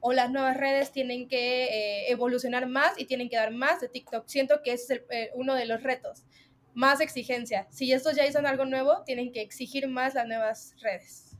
o 0.00 0.12
las 0.12 0.30
nuevas 0.30 0.56
redes 0.56 0.90
tienen 0.90 1.28
que 1.28 1.64
eh, 1.64 2.10
evolucionar 2.10 2.66
más 2.66 2.98
y 2.98 3.04
tienen 3.04 3.28
que 3.28 3.36
dar 3.36 3.52
más 3.52 3.80
de 3.80 3.88
TikTok. 3.88 4.26
Siento 4.26 4.60
que 4.62 4.72
es 4.72 4.90
eh, 4.90 5.30
uno 5.34 5.54
de 5.54 5.64
los 5.64 5.82
retos 5.82 6.24
más 6.74 7.00
exigencia. 7.00 7.66
Si 7.70 7.92
estos 7.92 8.16
ya 8.16 8.26
hicieron 8.26 8.46
algo 8.46 8.64
nuevo, 8.64 9.02
tienen 9.04 9.32
que 9.32 9.42
exigir 9.42 9.88
más 9.88 10.14
las 10.14 10.26
nuevas 10.26 10.74
redes. 10.80 11.36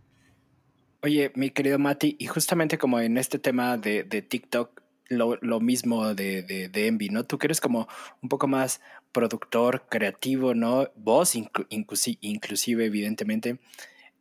Oye, 1.02 1.32
mi 1.34 1.50
querido 1.50 1.78
Mati, 1.78 2.16
y 2.18 2.26
justamente 2.26 2.78
como 2.78 3.00
en 3.00 3.18
este 3.18 3.38
tema 3.38 3.76
de, 3.76 4.04
de 4.04 4.22
TikTok, 4.22 4.82
lo, 5.08 5.36
lo, 5.42 5.60
mismo 5.60 6.14
de, 6.14 6.42
de, 6.42 6.86
Envy, 6.86 7.08
¿no? 7.08 7.24
Tú 7.24 7.38
que 7.38 7.46
eres 7.46 7.60
como 7.60 7.88
un 8.22 8.28
poco 8.28 8.46
más 8.46 8.80
productor, 9.12 9.86
creativo, 9.88 10.54
¿no? 10.54 10.90
Vos, 10.96 11.34
inclu 11.34 11.66
inclusive, 11.68 12.84
evidentemente. 12.84 13.58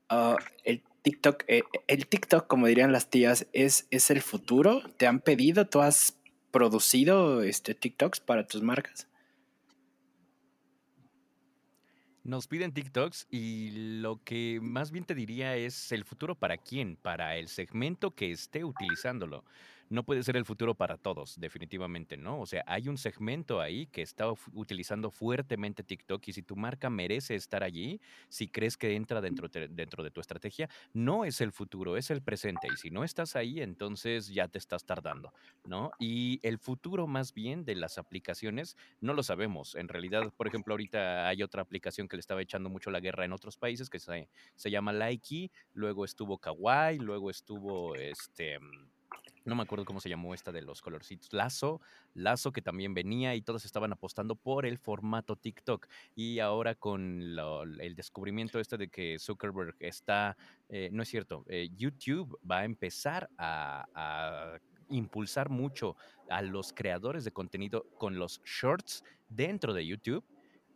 Uh, 0.09 0.35
el 0.65 0.83
TikTok, 1.01 1.43
eh, 1.47 1.63
el 1.87 2.07
TikTok, 2.07 2.47
como 2.47 2.67
dirían 2.67 2.91
las 2.91 3.09
tías, 3.09 3.47
es, 3.53 3.87
es 3.91 4.11
el 4.11 4.21
futuro. 4.21 4.81
¿Te 4.97 5.07
han 5.07 5.19
pedido? 5.19 5.67
¿Tú 5.67 5.81
has 5.81 6.17
producido 6.51 7.41
este 7.41 7.73
TikToks 7.73 8.19
para 8.19 8.45
tus 8.45 8.61
marcas? 8.61 9.07
Nos 12.23 12.47
piden 12.47 12.71
TikToks 12.71 13.27
y 13.31 13.71
lo 13.99 14.23
que 14.23 14.59
más 14.61 14.91
bien 14.91 15.05
te 15.05 15.15
diría 15.15 15.55
es 15.55 15.91
el 15.91 16.05
futuro 16.05 16.35
para 16.35 16.57
quién, 16.57 16.95
para 16.95 17.35
el 17.35 17.47
segmento 17.47 18.11
que 18.11 18.31
esté 18.31 18.63
utilizándolo 18.63 19.43
no 19.91 20.03
puede 20.03 20.23
ser 20.23 20.37
el 20.37 20.45
futuro 20.45 20.73
para 20.73 20.97
todos, 20.97 21.37
definitivamente, 21.37 22.15
¿no? 22.15 22.39
O 22.39 22.45
sea, 22.45 22.63
hay 22.65 22.87
un 22.87 22.97
segmento 22.97 23.59
ahí 23.59 23.87
que 23.87 24.01
está 24.01 24.31
utilizando 24.53 25.11
fuertemente 25.11 25.83
TikTok 25.83 26.25
y 26.29 26.33
si 26.33 26.43
tu 26.43 26.55
marca 26.55 26.89
merece 26.89 27.35
estar 27.35 27.61
allí, 27.61 27.99
si 28.29 28.47
crees 28.47 28.77
que 28.77 28.95
entra 28.95 29.19
dentro, 29.19 29.49
dentro 29.49 30.01
de 30.01 30.09
tu 30.09 30.21
estrategia, 30.21 30.69
no 30.93 31.25
es 31.25 31.41
el 31.41 31.51
futuro, 31.51 31.97
es 31.97 32.09
el 32.09 32.21
presente. 32.21 32.69
Y 32.73 32.77
si 32.77 32.89
no 32.89 33.03
estás 33.03 33.35
ahí, 33.35 33.59
entonces 33.59 34.29
ya 34.29 34.47
te 34.47 34.59
estás 34.59 34.85
tardando, 34.85 35.33
¿no? 35.65 35.91
Y 35.99 36.39
el 36.41 36.57
futuro 36.57 37.05
más 37.05 37.33
bien 37.33 37.65
de 37.65 37.75
las 37.75 37.97
aplicaciones, 37.97 38.77
no 39.01 39.13
lo 39.13 39.23
sabemos. 39.23 39.75
En 39.75 39.89
realidad, 39.89 40.33
por 40.37 40.47
ejemplo, 40.47 40.73
ahorita 40.73 41.27
hay 41.27 41.43
otra 41.43 41.63
aplicación 41.63 42.07
que 42.07 42.15
le 42.15 42.21
estaba 42.21 42.41
echando 42.41 42.69
mucho 42.69 42.91
la 42.91 43.01
guerra 43.01 43.25
en 43.25 43.33
otros 43.33 43.57
países 43.57 43.89
que 43.89 43.99
se, 43.99 44.29
se 44.55 44.71
llama 44.71 44.93
Likey, 44.93 45.51
luego 45.73 46.05
estuvo 46.05 46.37
Kawaii, 46.37 46.97
luego 46.97 47.29
estuvo 47.29 47.95
este 47.95 48.57
no 49.45 49.55
me 49.55 49.63
acuerdo 49.63 49.85
cómo 49.85 49.99
se 49.99 50.09
llamó 50.09 50.33
esta 50.33 50.51
de 50.51 50.61
los 50.61 50.81
colorcitos, 50.81 51.33
Lazo, 51.33 51.81
Lazo 52.13 52.51
que 52.51 52.61
también 52.61 52.93
venía 52.93 53.35
y 53.35 53.41
todos 53.41 53.65
estaban 53.65 53.91
apostando 53.91 54.35
por 54.35 54.65
el 54.65 54.77
formato 54.77 55.35
TikTok. 55.35 55.87
Y 56.15 56.39
ahora 56.39 56.75
con 56.75 57.35
lo, 57.35 57.63
el 57.63 57.95
descubrimiento 57.95 58.59
este 58.59 58.77
de 58.77 58.89
que 58.89 59.17
Zuckerberg 59.19 59.75
está, 59.79 60.37
eh, 60.69 60.89
no 60.91 61.03
es 61.03 61.09
cierto, 61.09 61.43
eh, 61.47 61.69
YouTube 61.75 62.39
va 62.49 62.59
a 62.59 62.65
empezar 62.65 63.29
a, 63.37 63.85
a 63.95 64.59
impulsar 64.89 65.49
mucho 65.49 65.95
a 66.29 66.41
los 66.41 66.73
creadores 66.73 67.23
de 67.23 67.31
contenido 67.31 67.85
con 67.97 68.17
los 68.17 68.41
shorts 68.43 69.03
dentro 69.29 69.73
de 69.73 69.85
YouTube. 69.85 70.23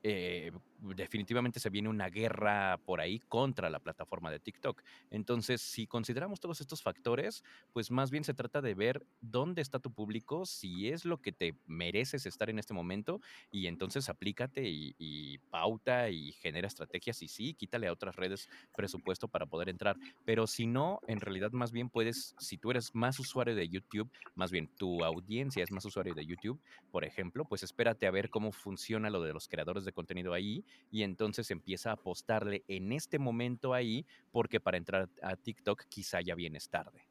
Eh, 0.03 0.51
definitivamente 0.79 1.59
se 1.59 1.69
viene 1.69 1.89
una 1.89 2.09
guerra 2.09 2.79
por 2.85 3.01
ahí 3.01 3.19
contra 3.19 3.69
la 3.69 3.79
plataforma 3.79 4.31
de 4.31 4.39
TikTok. 4.39 4.81
Entonces, 5.09 5.61
si 5.61 5.87
consideramos 5.87 6.39
todos 6.39 6.61
estos 6.61 6.81
factores, 6.81 7.43
pues 7.73 7.91
más 7.91 8.11
bien 8.11 8.23
se 8.23 8.33
trata 8.33 8.61
de 8.61 8.73
ver 8.73 9.05
dónde 9.21 9.61
está 9.61 9.79
tu 9.79 9.91
público, 9.91 10.45
si 10.45 10.89
es 10.89 11.05
lo 11.05 11.21
que 11.21 11.31
te 11.31 11.55
mereces 11.65 12.25
estar 12.25 12.49
en 12.49 12.59
este 12.59 12.73
momento, 12.73 13.21
y 13.51 13.67
entonces 13.67 14.09
aplícate 14.09 14.63
y, 14.65 15.37
pauta 15.49 16.09
y 16.09 16.31
genera 16.33 16.67
estrategias 16.67 17.21
y 17.21 17.27
sí, 17.27 17.53
quítale 17.53 17.87
a 17.87 17.93
otras 17.93 18.15
redes 18.15 18.49
presupuesto 18.75 19.27
para 19.27 19.45
poder 19.45 19.69
entrar. 19.69 19.97
Pero 20.25 20.47
si 20.47 20.67
no, 20.67 20.99
en 21.07 21.19
realidad 21.19 21.51
más 21.51 21.71
bien 21.71 21.89
puedes, 21.89 22.35
si 22.39 22.57
tú 22.57 22.71
eres 22.71 22.93
más 22.93 23.19
usuario 23.19 23.55
de 23.55 23.67
YouTube, 23.69 24.11
más 24.35 24.51
bien 24.51 24.67
tu 24.75 25.03
audiencia 25.03 25.63
es 25.63 25.71
más 25.71 25.85
usuario 25.85 26.13
de 26.13 26.25
YouTube, 26.25 26.61
por 26.91 27.05
ejemplo, 27.05 27.45
pues 27.45 27.63
espérate 27.63 28.07
a 28.07 28.11
ver 28.11 28.29
cómo 28.29 28.51
funciona 28.51 29.09
lo 29.09 29.21
de 29.21 29.33
los 29.33 29.47
creadores 29.47 29.85
de 29.85 29.93
contenido 29.93 30.33
ahí 30.33 30.65
y 30.91 31.03
entonces 31.03 31.51
empieza 31.51 31.89
a 31.89 31.93
apostarle 31.93 32.63
en 32.67 32.91
este 32.91 33.19
momento 33.19 33.73
ahí 33.73 34.05
porque 34.31 34.59
para 34.59 34.77
entrar 34.77 35.09
a 35.21 35.35
TikTok 35.35 35.83
quizá 35.89 36.21
ya 36.21 36.35
vienes 36.35 36.69
tarde. 36.69 37.07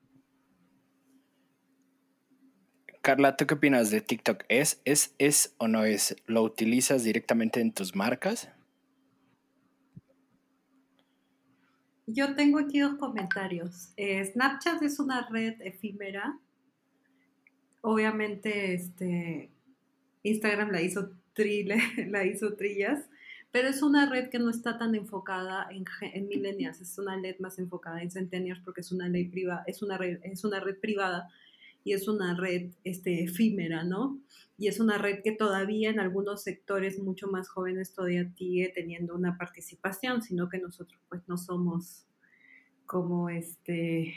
Carla, 3.05 3.37
¿tú 3.37 3.47
qué 3.47 3.53
opinas 3.53 3.91
de 3.91 4.01
TikTok? 4.01 4.45
¿Es, 4.49 4.81
es, 4.87 5.15
es 5.19 5.55
o 5.59 5.69
no 5.69 5.85
es? 5.85 6.17
¿Lo 6.25 6.43
utilizas 6.43 7.05
directamente 7.05 7.61
en 7.61 7.73
tus 7.73 7.95
marcas? 7.95 8.49
Yo 12.07 12.35
tengo 12.35 12.59
aquí 12.59 12.81
dos 12.81 12.95
comentarios. 12.95 13.93
Eh, 13.99 14.25
Snapchat 14.25 14.83
es 14.83 14.99
una 14.99 15.29
red 15.29 15.61
efímera. 15.61 16.39
Obviamente, 17.83 18.73
este, 18.73 19.51
Instagram 20.23 20.71
la 20.71 20.81
hizo, 20.81 21.11
trile, 21.35 21.77
la 22.09 22.25
hizo 22.25 22.55
trillas 22.55 23.01
pero 23.55 23.69
es 23.69 23.83
una 23.83 24.11
red 24.11 24.31
que 24.31 24.41
no 24.41 24.51
está 24.51 24.79
tan 24.79 24.97
enfocada 24.97 25.69
en, 25.71 25.85
en 26.13 26.27
millennials, 26.27 26.81
es 26.81 26.99
una 26.99 27.17
red 27.23 27.39
más 27.39 27.57
enfocada 27.61 28.03
en 28.03 28.11
centennials 28.11 28.61
porque 28.65 28.81
es 28.81 28.91
una 28.91 29.09
ley 29.09 29.29
privada, 29.29 29.63
es 29.69 29.81
una 29.81 29.97
red, 29.97 30.19
es 30.25 30.43
una 30.43 30.59
red 30.59 30.77
privada 30.81 31.29
y 31.85 31.93
es 31.93 32.09
una 32.09 32.35
red 32.35 32.73
este, 32.83 33.23
efímera, 33.23 33.85
¿no? 33.85 34.19
Y 34.59 34.67
es 34.67 34.81
una 34.81 34.99
red 34.99 35.23
que 35.23 35.31
todavía 35.31 35.91
en 35.91 36.01
algunos 36.01 36.43
sectores 36.43 36.99
mucho 36.99 37.29
más 37.29 37.49
jóvenes 37.49 37.95
todavía 37.95 38.29
sigue 38.35 38.73
teniendo 38.75 39.15
una 39.15 39.39
participación, 39.39 40.21
sino 40.21 40.49
que 40.49 40.59
nosotros 40.59 41.01
pues 41.09 41.23
no 41.29 41.39
somos 41.39 42.07
como 42.87 43.31
este 43.31 44.15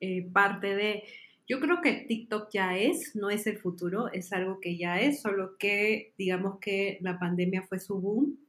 eh, 0.00 0.28
parte 0.30 0.76
de... 0.76 1.04
Yo 1.48 1.58
creo 1.58 1.80
que 1.80 2.04
TikTok 2.06 2.50
ya 2.52 2.76
es, 2.76 3.16
no 3.16 3.30
es 3.30 3.46
el 3.46 3.56
futuro, 3.56 4.12
es 4.12 4.30
algo 4.34 4.60
que 4.60 4.76
ya 4.76 5.00
es, 5.00 5.22
solo 5.22 5.56
que 5.56 6.12
digamos 6.18 6.58
que 6.58 6.98
la 7.00 7.18
pandemia 7.18 7.62
fue 7.62 7.80
su 7.80 7.98
boom. 7.98 8.43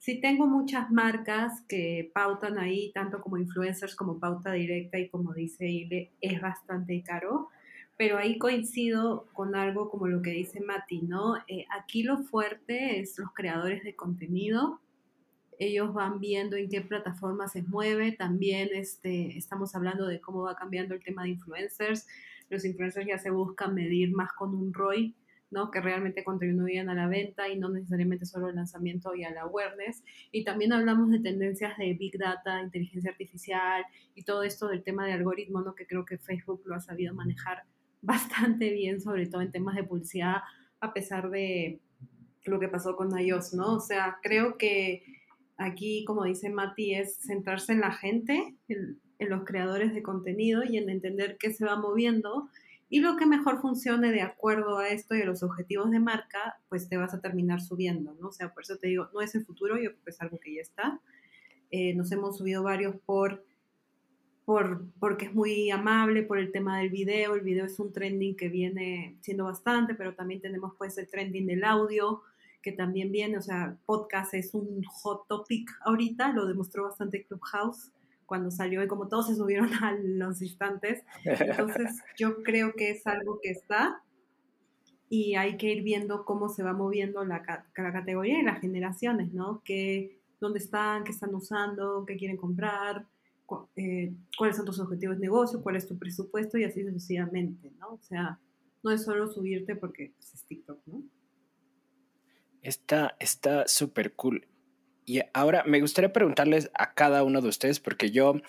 Sí 0.00 0.20
tengo 0.20 0.48
muchas 0.48 0.90
marcas 0.90 1.62
que 1.68 2.10
pautan 2.12 2.58
ahí, 2.58 2.90
tanto 2.92 3.20
como 3.20 3.36
influencers 3.36 3.94
como 3.94 4.18
pauta 4.18 4.50
directa 4.50 4.98
y 4.98 5.08
como 5.08 5.32
dice 5.32 5.68
Ile, 5.68 6.10
es 6.20 6.40
bastante 6.40 7.00
caro 7.04 7.50
pero 8.00 8.16
ahí 8.16 8.38
coincido 8.38 9.26
con 9.34 9.54
algo 9.54 9.90
como 9.90 10.06
lo 10.06 10.22
que 10.22 10.30
dice 10.30 10.62
Mati, 10.62 11.02
¿no? 11.02 11.36
Eh, 11.46 11.66
aquí 11.70 12.02
lo 12.02 12.16
fuerte 12.16 12.98
es 12.98 13.18
los 13.18 13.28
creadores 13.34 13.84
de 13.84 13.94
contenido. 13.94 14.80
Ellos 15.58 15.92
van 15.92 16.18
viendo 16.18 16.56
en 16.56 16.70
qué 16.70 16.80
plataforma 16.80 17.46
se 17.46 17.62
mueve. 17.62 18.12
También 18.12 18.70
este, 18.72 19.36
estamos 19.36 19.74
hablando 19.74 20.06
de 20.06 20.18
cómo 20.18 20.44
va 20.44 20.56
cambiando 20.56 20.94
el 20.94 21.04
tema 21.04 21.24
de 21.24 21.28
influencers. 21.28 22.06
Los 22.48 22.64
influencers 22.64 23.06
ya 23.06 23.18
se 23.18 23.30
buscan 23.30 23.74
medir 23.74 24.12
más 24.12 24.32
con 24.32 24.54
un 24.54 24.72
ROI, 24.72 25.14
¿no? 25.50 25.70
Que 25.70 25.80
realmente 25.80 26.24
contribuyan 26.24 26.88
a 26.88 26.94
la 26.94 27.08
venta 27.08 27.48
y 27.48 27.58
no 27.58 27.68
necesariamente 27.68 28.26
solo 28.26 28.46
al 28.46 28.56
lanzamiento 28.56 29.14
y 29.14 29.24
al 29.24 29.36
awareness. 29.38 30.02
Y 30.32 30.44
también 30.44 30.72
hablamos 30.72 31.10
de 31.10 31.20
tendencias 31.20 31.76
de 31.78 31.94
Big 31.94 32.18
Data, 32.18 32.60
inteligencia 32.62 33.10
artificial 33.10 33.84
y 34.14 34.22
todo 34.22 34.42
esto 34.42 34.68
del 34.68 34.82
tema 34.82 35.06
de 35.06 35.12
algoritmo, 35.12 35.60
¿no? 35.60 35.74
Que 35.74 35.86
creo 35.86 36.04
que 36.04 36.18
Facebook 36.18 36.62
lo 36.64 36.74
ha 36.74 36.80
sabido 36.80 37.14
manejar 37.14 37.64
bastante 38.02 38.70
bien, 38.72 39.00
sobre 39.00 39.26
todo 39.26 39.42
en 39.42 39.52
temas 39.52 39.76
de 39.76 39.84
publicidad, 39.84 40.36
a 40.80 40.92
pesar 40.92 41.30
de 41.30 41.80
lo 42.44 42.58
que 42.58 42.68
pasó 42.68 42.96
con 42.96 43.18
iOS, 43.18 43.54
¿no? 43.54 43.74
O 43.76 43.80
sea, 43.80 44.18
creo 44.22 44.56
que 44.56 45.02
aquí, 45.56 46.04
como 46.04 46.24
dice 46.24 46.48
Mati, 46.50 46.94
es 46.94 47.16
centrarse 47.16 47.72
en 47.72 47.80
la 47.80 47.92
gente, 47.92 48.56
en, 48.68 48.98
los 49.28 49.44
creadores 49.44 49.92
de 49.92 50.02
contenido 50.02 50.64
y 50.64 50.78
en 50.78 50.88
entender 50.88 51.36
qué 51.38 51.52
se 51.52 51.66
va 51.66 51.76
moviendo 51.76 52.48
y 52.90 53.00
lo 53.00 53.16
que 53.16 53.24
mejor 53.24 53.60
funcione 53.60 54.10
de 54.10 54.20
acuerdo 54.20 54.78
a 54.78 54.88
esto 54.88 55.14
y 55.14 55.22
a 55.22 55.24
los 55.24 55.44
objetivos 55.44 55.90
de 55.92 56.00
marca, 56.00 56.58
pues 56.68 56.88
te 56.88 56.96
vas 56.96 57.14
a 57.14 57.20
terminar 57.20 57.60
subiendo, 57.60 58.14
¿no? 58.20 58.28
O 58.28 58.32
sea, 58.32 58.52
por 58.52 58.64
eso 58.64 58.76
te 58.76 58.88
digo, 58.88 59.08
no 59.14 59.20
es 59.20 59.34
el 59.36 59.46
futuro, 59.46 59.76
yo 59.76 59.92
creo 59.92 60.04
que 60.04 60.10
es 60.10 60.20
algo 60.20 60.38
que 60.40 60.54
ya 60.56 60.60
está. 60.60 61.00
Eh, 61.70 61.94
nos 61.94 62.10
hemos 62.10 62.36
subido 62.36 62.64
varios 62.64 62.96
por 63.06 63.44
por, 64.44 64.84
porque 64.98 65.26
es 65.26 65.34
muy 65.34 65.70
amable, 65.70 66.24
por 66.24 66.36
el 66.36 66.50
tema 66.50 66.80
del 66.80 66.90
video. 66.90 67.36
El 67.36 67.42
video 67.42 67.66
es 67.66 67.78
un 67.78 67.92
trending 67.92 68.36
que 68.36 68.48
viene 68.48 69.16
siendo 69.20 69.44
bastante, 69.44 69.94
pero 69.94 70.16
también 70.16 70.40
tenemos 70.40 70.74
pues 70.76 70.98
el 70.98 71.08
trending 71.08 71.46
del 71.46 71.62
audio, 71.62 72.22
que 72.60 72.72
también 72.72 73.12
viene, 73.12 73.38
o 73.38 73.42
sea, 73.42 73.76
podcast 73.86 74.34
es 74.34 74.52
un 74.52 74.82
hot 74.82 75.28
topic 75.28 75.70
ahorita, 75.82 76.32
lo 76.32 76.46
demostró 76.46 76.82
bastante 76.82 77.24
Clubhouse 77.24 77.92
cuando 78.30 78.52
salió 78.52 78.80
y 78.80 78.86
como 78.86 79.08
todos 79.08 79.26
se 79.26 79.34
subieron 79.34 79.70
a 79.82 79.92
los 80.00 80.40
instantes. 80.40 81.02
Entonces 81.24 81.98
yo 82.16 82.44
creo 82.44 82.74
que 82.74 82.90
es 82.90 83.04
algo 83.08 83.40
que 83.42 83.50
está 83.50 84.04
y 85.08 85.34
hay 85.34 85.56
que 85.56 85.72
ir 85.72 85.82
viendo 85.82 86.24
cómo 86.24 86.48
se 86.48 86.62
va 86.62 86.72
moviendo 86.72 87.24
la, 87.24 87.42
la 87.76 87.92
categoría 87.92 88.38
y 88.38 88.44
las 88.44 88.60
generaciones, 88.60 89.32
¿no? 89.32 89.62
Que, 89.64 90.20
¿Dónde 90.40 90.60
están? 90.60 91.02
¿Qué 91.02 91.10
están 91.10 91.34
usando? 91.34 92.04
¿Qué 92.06 92.16
quieren 92.16 92.36
comprar? 92.36 93.04
Eh, 93.74 94.14
cuáles 94.38 94.56
son 94.56 94.64
tus 94.64 94.78
objetivos 94.78 95.16
de 95.16 95.22
negocio, 95.22 95.60
cuál 95.60 95.74
es 95.74 95.88
tu 95.88 95.98
presupuesto 95.98 96.56
y 96.56 96.62
así 96.62 96.84
sucesivamente, 96.84 97.72
¿no? 97.80 97.94
O 97.94 98.00
sea, 98.00 98.38
no 98.84 98.92
es 98.92 99.02
solo 99.02 99.26
subirte 99.26 99.74
porque 99.74 100.12
pues, 100.14 100.34
es 100.34 100.44
TikTok, 100.44 100.86
¿no? 100.86 101.02
Está 102.62 103.66
súper 103.66 104.14
cool. 104.14 104.46
Y 105.06 105.20
ahora 105.32 105.64
me 105.66 105.80
gustaría 105.80 106.12
preguntarles 106.12 106.70
a 106.74 106.94
cada 106.94 107.24
uno 107.24 107.40
de 107.40 107.48
ustedes, 107.48 107.80
porque 107.80 108.10
yo 108.10 108.40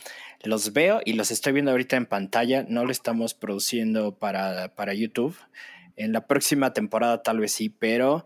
los 0.44 0.74
veo 0.74 1.02
y 1.06 1.14
los 1.14 1.32
estoy 1.32 1.54
viendo 1.54 1.72
ahorita 1.72 1.98
en 1.98 2.06
pantalla, 2.06 2.66
no 2.68 2.86
lo 2.86 2.92
estamos 2.92 3.34
produciendo 3.34 4.16
para, 4.16 4.76
para 4.76 4.94
YouTube. 4.94 5.38
En 5.96 6.14
la 6.14 6.28
próxima 6.28 6.74
temporada 6.74 7.24
tal 7.24 7.40
vez 7.40 7.52
sí, 7.52 7.70
pero 7.70 8.26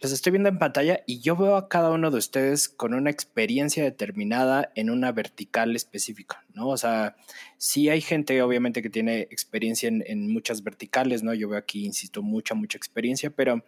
los 0.00 0.12
estoy 0.12 0.32
viendo 0.32 0.50
en 0.50 0.58
pantalla 0.58 1.00
y 1.06 1.20
yo 1.20 1.36
veo 1.36 1.56
a 1.56 1.68
cada 1.68 1.90
uno 1.90 2.10
de 2.10 2.18
ustedes 2.18 2.68
con 2.68 2.92
una 2.92 3.10
experiencia 3.10 3.82
determinada 3.82 4.70
en 4.74 4.90
una 4.90 5.10
vertical 5.10 5.74
específica, 5.74 6.44
¿no? 6.52 6.68
O 6.68 6.76
sea, 6.76 7.16
sí 7.56 7.88
hay 7.88 8.02
gente 8.02 8.42
obviamente 8.42 8.82
que 8.82 8.90
tiene 8.90 9.20
experiencia 9.30 9.88
en, 9.88 10.30
muchas 10.30 10.62
verticales, 10.62 11.22
¿no? 11.22 11.32
Yo 11.32 11.48
veo 11.48 11.58
aquí, 11.58 11.86
insisto, 11.86 12.22
mucha, 12.22 12.54
mucha 12.54 12.76
experiencia, 12.76 13.30
pero 13.30 13.64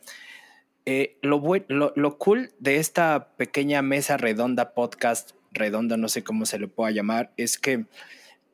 eh, 0.90 1.18
lo, 1.20 1.42
lo, 1.68 2.16
cool 2.16 2.50
de 2.60 2.76
esta 2.76 3.36
pequeña 3.36 3.82
mesa 3.82 4.16
redonda, 4.16 4.72
podcast 4.72 5.32
redonda, 5.52 5.98
no 5.98 6.08
sé 6.08 6.24
cómo 6.24 6.46
se 6.46 6.58
le 6.58 6.66
pueda 6.66 6.90
llamar, 6.90 7.34
es 7.36 7.58
que 7.58 7.84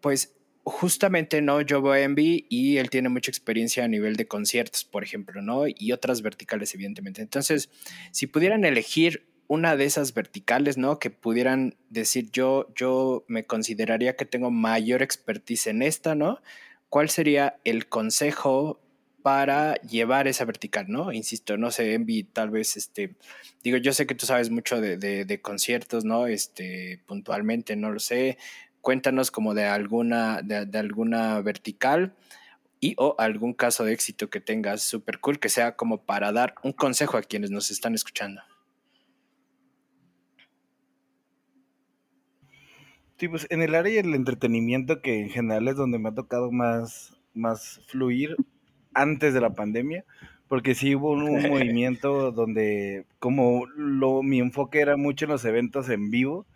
pues 0.01 0.35
justamente, 0.65 1.43
¿no? 1.43 1.61
Yo 1.61 1.81
veo 1.81 1.95
Envy 1.95 2.45
y 2.49 2.79
él 2.79 2.91
tiene 2.91 3.09
mucha 3.09 3.31
experiencia 3.31 3.85
a 3.85 3.89
nivel 3.89 4.17
de 4.17 4.27
conciertos, 4.27 4.85
por 4.85 5.05
ejemplo, 5.05 5.43
¿no? 5.43 5.67
Y 5.69 5.93
otras 5.93 6.23
verticales, 6.23 6.75
evidentemente. 6.75 7.23
Entonces, 7.23 7.71
si 8.11 8.27
pudieran 8.27 8.65
elegir 8.65 9.29
una 9.47 9.77
de 9.77 9.85
esas 9.85 10.13
verticales, 10.13 10.77
¿no? 10.77 10.99
Que 10.99 11.11
pudieran 11.11 11.77
decir, 11.89 12.33
yo, 12.33 12.69
yo 12.75 13.25
me 13.29 13.47
consideraría 13.47 14.17
que 14.17 14.25
tengo 14.25 14.51
mayor 14.51 15.03
expertise 15.03 15.69
en 15.69 15.83
esta, 15.83 16.17
¿no? 16.17 16.41
¿Cuál 16.89 17.11
sería 17.11 17.61
el 17.63 17.87
consejo 17.87 18.81
para 19.25 19.77
llevar 19.77 20.29
esa 20.29 20.45
vertical, 20.45 20.85
¿no? 20.87 21.11
Insisto, 21.11 21.57
no 21.57 21.71
sé, 21.71 21.95
Envy, 21.95 22.25
tal 22.25 22.51
vez, 22.51 22.77
este, 22.77 23.17
digo, 23.63 23.79
yo 23.79 23.95
sé 23.95 24.07
que 24.07 24.15
tú 24.15 24.27
sabes 24.27 24.51
mucho 24.51 24.83
de, 24.83 25.41
conciertos, 25.41 26.05
¿no? 26.05 26.27
Este, 26.27 27.01
puntualmente, 27.07 27.75
no 27.75 27.91
lo 27.91 28.01
sé, 28.01 28.37
cuéntanos 28.83 29.31
como 29.31 29.55
de 29.55 29.65
alguna, 29.65 30.43
de, 30.43 30.79
alguna 30.79 31.41
vertical 31.41 32.15
y 32.81 32.97
o 32.99 33.15
algún 33.19 33.55
caso 33.55 33.87
de 33.87 33.95
éxito 33.95 34.29
que 34.29 34.43
tengas 34.43 34.83
súper 34.83 35.21
cool, 35.21 35.39
que 35.39 35.49
sea 35.49 35.75
como 35.75 36.05
para 36.05 36.31
dar 36.31 36.57
un 36.63 36.73
consejo 36.73 37.17
a 37.17 37.23
quienes 37.23 37.51
nos 37.51 37.71
están 37.71 37.95
escuchando. 37.95 38.43
Sí, 43.17 43.29
pues 43.29 43.47
en 43.49 43.63
el 43.63 43.75
área 43.75 44.03
del 44.03 44.15
entretenimiento, 44.15 45.01
que 45.01 45.19
en 45.19 45.31
general 45.31 45.69
es 45.69 45.77
donde 45.77 45.99
me 45.99 46.11
ha 46.11 46.15
tocado 46.15 46.53
más, 46.53 47.17
más 47.33 47.81
fluir 47.87 48.37
antes 48.95 49.35
de 49.35 49.41
la 49.41 49.55
pandemia, 49.55 50.05
porque 50.49 50.75
sí 50.75 50.95
hubo 50.95 51.13
un, 51.13 51.25
movimiento 51.51 52.33
donde 52.33 53.07
como 53.19 53.67
lo, 53.77 54.23
mi 54.23 54.41
enfoque 54.41 54.81
era 54.81 54.97
mucho 54.97 55.25
en 55.27 55.33
los 55.33 55.45
eventos 55.45 55.89
en 55.89 56.11
vivo, 56.11 56.47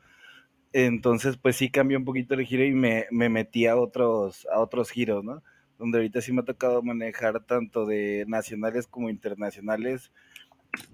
entonces, 0.73 1.37
pues 1.39 1.57
sí 1.57 1.71
cambió 1.71 1.99
un 1.99 2.05
poquito 2.05 2.35
el 2.35 2.45
giro 2.45 2.65
y 2.65 2.73
me, 2.73 3.07
me 3.11 3.29
metí 3.29 3.67
a 3.67 3.77
otros, 3.77 4.47
a 4.53 4.61
otros 4.61 4.91
giros, 4.91 5.25
¿no? 5.25 5.43
Donde 5.79 5.99
ahorita 5.99 6.21
sí 6.21 6.33
me 6.33 6.43
ha 6.43 6.45
tocado 6.45 6.83
manejar 6.83 7.45
tanto 7.45 7.87
de 7.87 8.25
nacionales 8.29 8.87
como 8.87 9.09
internacionales. 9.11 10.13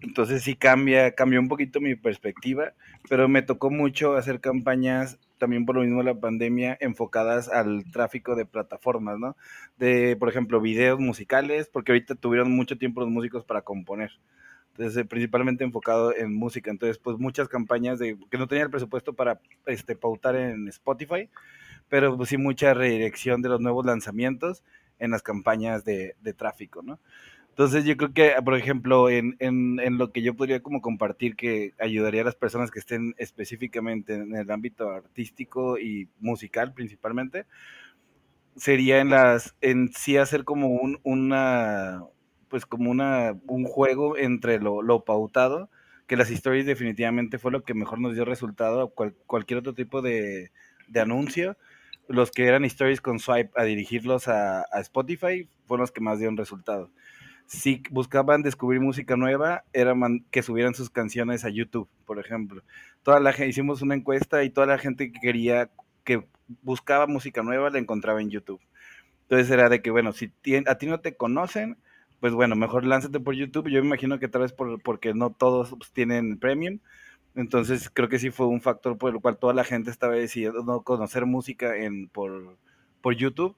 Entonces 0.00 0.42
sí 0.42 0.54
cambia, 0.54 1.14
cambió 1.14 1.40
un 1.40 1.48
poquito 1.48 1.80
mi 1.80 1.94
perspectiva, 1.96 2.74
pero 3.08 3.28
me 3.28 3.42
tocó 3.42 3.70
mucho 3.70 4.16
hacer 4.16 4.40
campañas 4.40 5.18
también 5.38 5.66
por 5.66 5.76
lo 5.76 5.82
mismo 5.82 6.02
la 6.02 6.14
pandemia 6.14 6.76
enfocadas 6.80 7.48
al 7.48 7.84
tráfico 7.90 8.34
de 8.37 8.46
plataformas, 8.46 9.18
¿no? 9.18 9.37
De, 9.76 10.16
por 10.16 10.28
ejemplo, 10.28 10.60
videos 10.60 11.00
musicales, 11.00 11.68
porque 11.72 11.92
ahorita 11.92 12.14
tuvieron 12.14 12.50
mucho 12.52 12.78
tiempo 12.78 13.00
los 13.00 13.10
músicos 13.10 13.44
para 13.44 13.62
componer. 13.62 14.12
Entonces, 14.76 15.06
principalmente 15.06 15.62
enfocado 15.64 16.14
en 16.14 16.34
música. 16.34 16.70
Entonces, 16.70 16.98
pues 16.98 17.18
muchas 17.18 17.48
campañas 17.48 17.98
de 17.98 18.16
que 18.30 18.38
no 18.38 18.48
tenía 18.48 18.64
el 18.64 18.70
presupuesto 18.70 19.12
para 19.12 19.40
este, 19.66 19.96
pautar 19.96 20.37
en 20.37 20.66
Spotify, 20.68 21.28
pero 21.88 22.16
pues 22.16 22.30
sí 22.30 22.38
mucha 22.38 22.74
redirección 22.74 23.42
de 23.42 23.50
los 23.50 23.60
nuevos 23.60 23.84
lanzamientos 23.84 24.64
en 24.98 25.10
las 25.10 25.22
campañas 25.22 25.84
de, 25.84 26.16
de 26.22 26.32
tráfico, 26.32 26.82
¿no? 26.82 26.98
Entonces 27.54 27.84
yo 27.84 27.96
creo 27.96 28.12
que, 28.12 28.32
por 28.44 28.56
ejemplo, 28.56 29.08
en, 29.08 29.36
en, 29.38 29.78
en, 29.78 29.96
lo 29.96 30.10
que 30.10 30.22
yo 30.22 30.34
podría 30.34 30.60
como 30.60 30.80
compartir 30.80 31.36
que 31.36 31.72
ayudaría 31.78 32.22
a 32.22 32.24
las 32.24 32.34
personas 32.34 32.72
que 32.72 32.80
estén 32.80 33.14
específicamente 33.16 34.14
en 34.16 34.34
el 34.34 34.50
ámbito 34.50 34.90
artístico 34.90 35.78
y 35.78 36.08
musical 36.18 36.74
principalmente, 36.74 37.46
sería 38.56 38.98
en 38.98 39.10
las, 39.10 39.54
en 39.60 39.92
sí 39.92 40.16
hacer 40.16 40.42
como 40.42 40.66
un, 40.66 40.98
una, 41.04 42.02
pues 42.48 42.66
como 42.66 42.90
una, 42.90 43.38
un 43.46 43.64
juego 43.66 44.16
entre 44.16 44.58
lo, 44.58 44.82
lo 44.82 45.04
pautado, 45.04 45.70
que 46.08 46.16
las 46.16 46.32
historias 46.32 46.66
definitivamente 46.66 47.38
fue 47.38 47.52
lo 47.52 47.62
que 47.62 47.74
mejor 47.74 48.00
nos 48.00 48.14
dio 48.16 48.24
resultado 48.24 48.82
a 48.82 48.90
cualquier 49.26 49.60
otro 49.60 49.74
tipo 49.74 50.02
de, 50.02 50.50
de, 50.88 51.00
anuncio. 51.00 51.56
Los 52.08 52.32
que 52.32 52.46
eran 52.46 52.64
stories 52.64 53.00
con 53.00 53.20
swipe 53.20 53.52
a 53.54 53.62
dirigirlos 53.62 54.26
a, 54.26 54.62
a, 54.72 54.80
Spotify 54.80 55.48
fueron 55.66 55.82
los 55.82 55.92
que 55.92 56.00
más 56.00 56.18
dieron 56.18 56.36
resultado. 56.36 56.90
Si 57.46 57.83
buscaban 57.90 58.42
descubrir 58.42 58.80
música 58.80 59.16
nueva, 59.16 59.64
era 59.72 59.94
que 60.30 60.42
subieran 60.42 60.74
sus 60.74 60.90
canciones 60.90 61.44
a 61.44 61.50
YouTube, 61.50 61.88
por 62.07 62.18
ejemplo. 62.18 62.62
Toda 63.02 63.20
la 63.20 63.35
hicimos 63.46 63.83
una 63.83 63.94
encuesta 63.94 64.42
y 64.44 64.50
toda 64.50 64.66
la 64.66 64.78
gente 64.78 65.12
que 65.12 65.20
quería, 65.20 65.70
que 66.04 66.26
buscaba 66.62 67.07
música 67.07 67.42
nueva, 67.42 67.70
la 67.70 67.78
encontraba 67.78 68.20
en 68.20 68.30
YouTube. 68.30 68.61
Entonces 69.22 69.50
era 69.50 69.68
de 69.68 69.83
que, 69.83 69.90
bueno, 69.90 70.12
si 70.12 70.33
a 70.66 70.74
ti 70.76 70.87
no 70.87 71.00
te 71.00 71.16
conocen, 71.16 71.76
pues 72.20 72.33
bueno, 72.33 72.57
mejor 72.57 72.85
lánzate 72.85 73.20
por 73.20 73.35
YouTube. 73.35 73.68
Yo 73.68 73.80
me 73.83 73.88
imagino 73.88 74.18
que 74.18 74.28
tal 74.28 74.42
vez 74.42 74.52
por, 74.52 74.80
porque 74.83 75.12
no 75.12 75.30
todos 75.30 75.74
pues, 75.76 75.92
tienen 75.92 76.38
premium. 76.38 76.78
Entonces 77.35 77.90
creo 77.92 78.09
que 78.09 78.18
sí 78.18 78.30
fue 78.30 78.46
un 78.46 78.61
factor 78.61 78.96
por 78.96 79.14
el 79.14 79.20
cual 79.20 79.38
toda 79.38 79.54
la 79.54 79.64
gente 79.64 79.90
estaba 79.90 80.14
decidiendo 80.14 80.83
conocer 80.83 81.26
música 81.26 81.76
en, 81.76 82.09
por, 82.09 82.57
por 83.02 83.14
YouTube. 83.14 83.57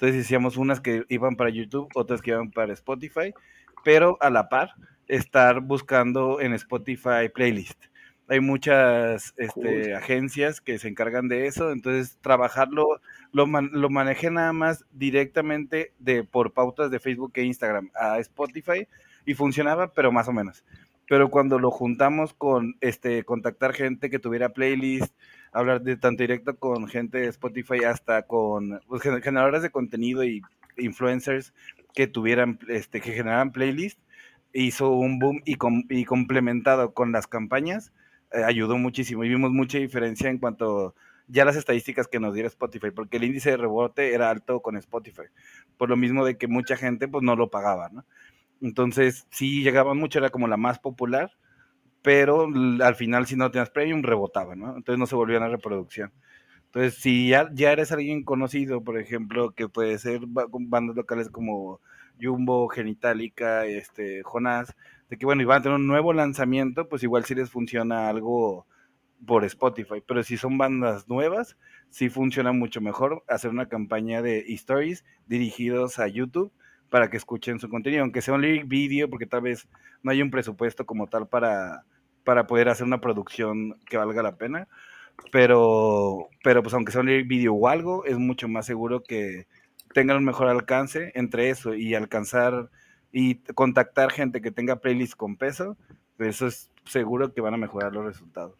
Entonces 0.00 0.26
hacíamos 0.26 0.56
unas 0.56 0.80
que 0.80 1.04
iban 1.08 1.34
para 1.34 1.50
YouTube, 1.50 1.88
otras 1.96 2.22
que 2.22 2.30
iban 2.30 2.52
para 2.52 2.72
Spotify, 2.72 3.34
pero 3.82 4.16
a 4.20 4.30
la 4.30 4.48
par 4.48 4.74
estar 5.08 5.60
buscando 5.60 6.40
en 6.40 6.52
Spotify 6.52 7.28
playlist. 7.34 7.82
Hay 8.28 8.38
muchas 8.38 9.34
este, 9.36 9.96
agencias 9.96 10.60
que 10.60 10.78
se 10.78 10.86
encargan 10.86 11.26
de 11.26 11.48
eso, 11.48 11.72
entonces 11.72 12.16
trabajarlo, 12.20 13.00
lo, 13.32 13.46
lo 13.46 13.90
manejé 13.90 14.30
nada 14.30 14.52
más 14.52 14.84
directamente 14.92 15.92
de, 15.98 16.22
por 16.22 16.52
pautas 16.52 16.92
de 16.92 17.00
Facebook 17.00 17.32
e 17.34 17.42
Instagram 17.42 17.90
a 17.96 18.20
Spotify 18.20 18.86
y 19.26 19.34
funcionaba, 19.34 19.92
pero 19.92 20.12
más 20.12 20.28
o 20.28 20.32
menos. 20.32 20.62
Pero 21.08 21.28
cuando 21.28 21.58
lo 21.58 21.72
juntamos 21.72 22.34
con 22.34 22.76
este, 22.80 23.24
contactar 23.24 23.72
gente 23.72 24.10
que 24.10 24.20
tuviera 24.20 24.50
playlist, 24.50 25.12
hablar 25.52 25.82
de 25.82 25.96
tanto 25.96 26.22
directo 26.22 26.56
con 26.56 26.88
gente 26.88 27.18
de 27.18 27.28
Spotify 27.28 27.84
hasta 27.84 28.22
con 28.22 28.80
pues, 28.86 29.02
generadores 29.02 29.62
de 29.62 29.70
contenido 29.70 30.24
y 30.24 30.42
influencers 30.76 31.52
que 31.94 32.06
tuvieran, 32.06 32.58
este, 32.68 33.00
que 33.00 33.12
generaran 33.12 33.52
playlist, 33.52 33.98
hizo 34.52 34.90
un 34.90 35.18
boom 35.18 35.42
y, 35.44 35.56
y 35.90 36.04
complementado 36.04 36.94
con 36.94 37.12
las 37.12 37.26
campañas, 37.26 37.92
eh, 38.32 38.44
ayudó 38.44 38.78
muchísimo 38.78 39.24
y 39.24 39.28
vimos 39.28 39.50
mucha 39.50 39.78
diferencia 39.78 40.30
en 40.30 40.38
cuanto 40.38 40.94
ya 41.28 41.44
las 41.44 41.56
estadísticas 41.56 42.08
que 42.08 42.20
nos 42.20 42.34
diera 42.34 42.48
Spotify, 42.48 42.90
porque 42.90 43.18
el 43.18 43.24
índice 43.24 43.50
de 43.50 43.58
rebote 43.58 44.14
era 44.14 44.30
alto 44.30 44.60
con 44.60 44.76
Spotify, 44.76 45.24
por 45.76 45.88
lo 45.88 45.96
mismo 45.96 46.24
de 46.24 46.38
que 46.38 46.48
mucha 46.48 46.76
gente 46.76 47.06
pues 47.06 47.22
no 47.22 47.36
lo 47.36 47.50
pagaba. 47.50 47.90
Entonces, 48.60 49.26
sí 49.30 49.62
llegaba 49.62 49.94
mucho, 49.94 50.18
era 50.18 50.30
como 50.30 50.48
la 50.48 50.56
más 50.56 50.78
popular, 50.78 51.30
pero 52.08 52.48
al 52.80 52.94
final 52.94 53.26
si 53.26 53.36
no 53.36 53.50
tenías 53.50 53.68
premium 53.68 54.02
rebotaba, 54.02 54.56
¿no? 54.56 54.74
Entonces 54.74 54.98
no 54.98 55.06
se 55.06 55.14
volvía 55.14 55.36
una 55.36 55.48
reproducción. 55.48 56.10
Entonces, 56.64 56.94
si 56.94 57.28
ya, 57.28 57.50
ya 57.52 57.70
eres 57.70 57.92
alguien 57.92 58.24
conocido, 58.24 58.82
por 58.82 58.98
ejemplo, 58.98 59.50
que 59.50 59.68
puede 59.68 59.98
ser 59.98 60.22
bandas 60.24 60.96
locales 60.96 61.28
como 61.28 61.82
Jumbo, 62.18 62.66
Genitalica, 62.68 63.66
este, 63.66 64.22
Jonás, 64.22 64.74
de 65.10 65.18
que 65.18 65.26
bueno, 65.26 65.42
iban 65.42 65.58
a 65.58 65.62
tener 65.62 65.76
un 65.76 65.86
nuevo 65.86 66.14
lanzamiento, 66.14 66.88
pues 66.88 67.02
igual 67.02 67.26
si 67.26 67.34
les 67.34 67.50
funciona 67.50 68.08
algo 68.08 68.66
por 69.26 69.44
Spotify, 69.44 70.02
pero 70.06 70.22
si 70.22 70.38
son 70.38 70.56
bandas 70.56 71.10
nuevas, 71.10 71.58
sí 71.90 72.08
funciona 72.08 72.52
mucho 72.52 72.80
mejor 72.80 73.22
hacer 73.28 73.50
una 73.50 73.68
campaña 73.68 74.22
de 74.22 74.46
stories 74.54 75.04
dirigidos 75.26 75.98
a 75.98 76.08
YouTube 76.08 76.52
para 76.88 77.10
que 77.10 77.18
escuchen 77.18 77.58
su 77.60 77.68
contenido, 77.68 78.02
aunque 78.02 78.22
sea 78.22 78.32
un 78.32 78.40
lyric 78.40 78.66
video, 78.66 79.10
porque 79.10 79.26
tal 79.26 79.42
vez 79.42 79.68
no 80.02 80.10
hay 80.10 80.22
un 80.22 80.30
presupuesto 80.30 80.86
como 80.86 81.06
tal 81.06 81.28
para, 81.28 81.84
para 82.28 82.46
poder 82.46 82.68
hacer 82.68 82.84
una 82.84 83.00
producción 83.00 83.80
que 83.86 83.96
valga 83.96 84.22
la 84.22 84.36
pena, 84.36 84.68
pero, 85.32 86.28
pero 86.44 86.62
pues 86.62 86.74
aunque 86.74 86.92
sea 86.92 87.00
un 87.00 87.06
video 87.26 87.54
o 87.54 87.68
algo, 87.68 88.04
es 88.04 88.18
mucho 88.18 88.48
más 88.48 88.66
seguro 88.66 89.02
que 89.02 89.46
tengan 89.94 90.18
un 90.18 90.26
mejor 90.26 90.48
alcance 90.48 91.10
entre 91.14 91.48
eso 91.48 91.72
y 91.72 91.94
alcanzar 91.94 92.68
y 93.12 93.36
contactar 93.54 94.12
gente 94.12 94.42
que 94.42 94.50
tenga 94.50 94.76
playlist 94.76 95.14
con 95.14 95.36
peso, 95.38 95.78
eso 96.18 96.46
es 96.46 96.70
seguro 96.84 97.32
que 97.32 97.40
van 97.40 97.54
a 97.54 97.56
mejorar 97.56 97.94
los 97.94 98.04
resultados. 98.04 98.58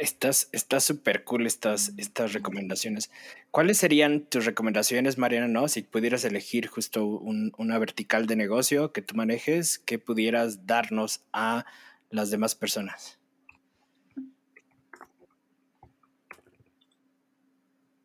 Está 0.00 0.80
súper 0.80 1.22
cool 1.22 1.46
estas, 1.46 1.92
estas 1.96 2.32
recomendaciones. 2.32 3.08
¿Cuáles 3.52 3.78
serían 3.78 4.22
tus 4.22 4.46
recomendaciones, 4.46 5.16
Mariana, 5.16 5.46
no? 5.46 5.68
Si 5.68 5.82
pudieras 5.82 6.24
elegir 6.24 6.66
justo 6.66 7.06
una 7.06 7.78
vertical 7.78 8.26
de 8.26 8.34
negocio 8.34 8.90
que 8.92 9.00
tú 9.00 9.14
manejes, 9.14 9.78
que 9.78 10.00
pudieras 10.00 10.66
darnos 10.66 11.20
a 11.32 11.66
las 12.10 12.30
demás 12.30 12.54
personas? 12.54 13.18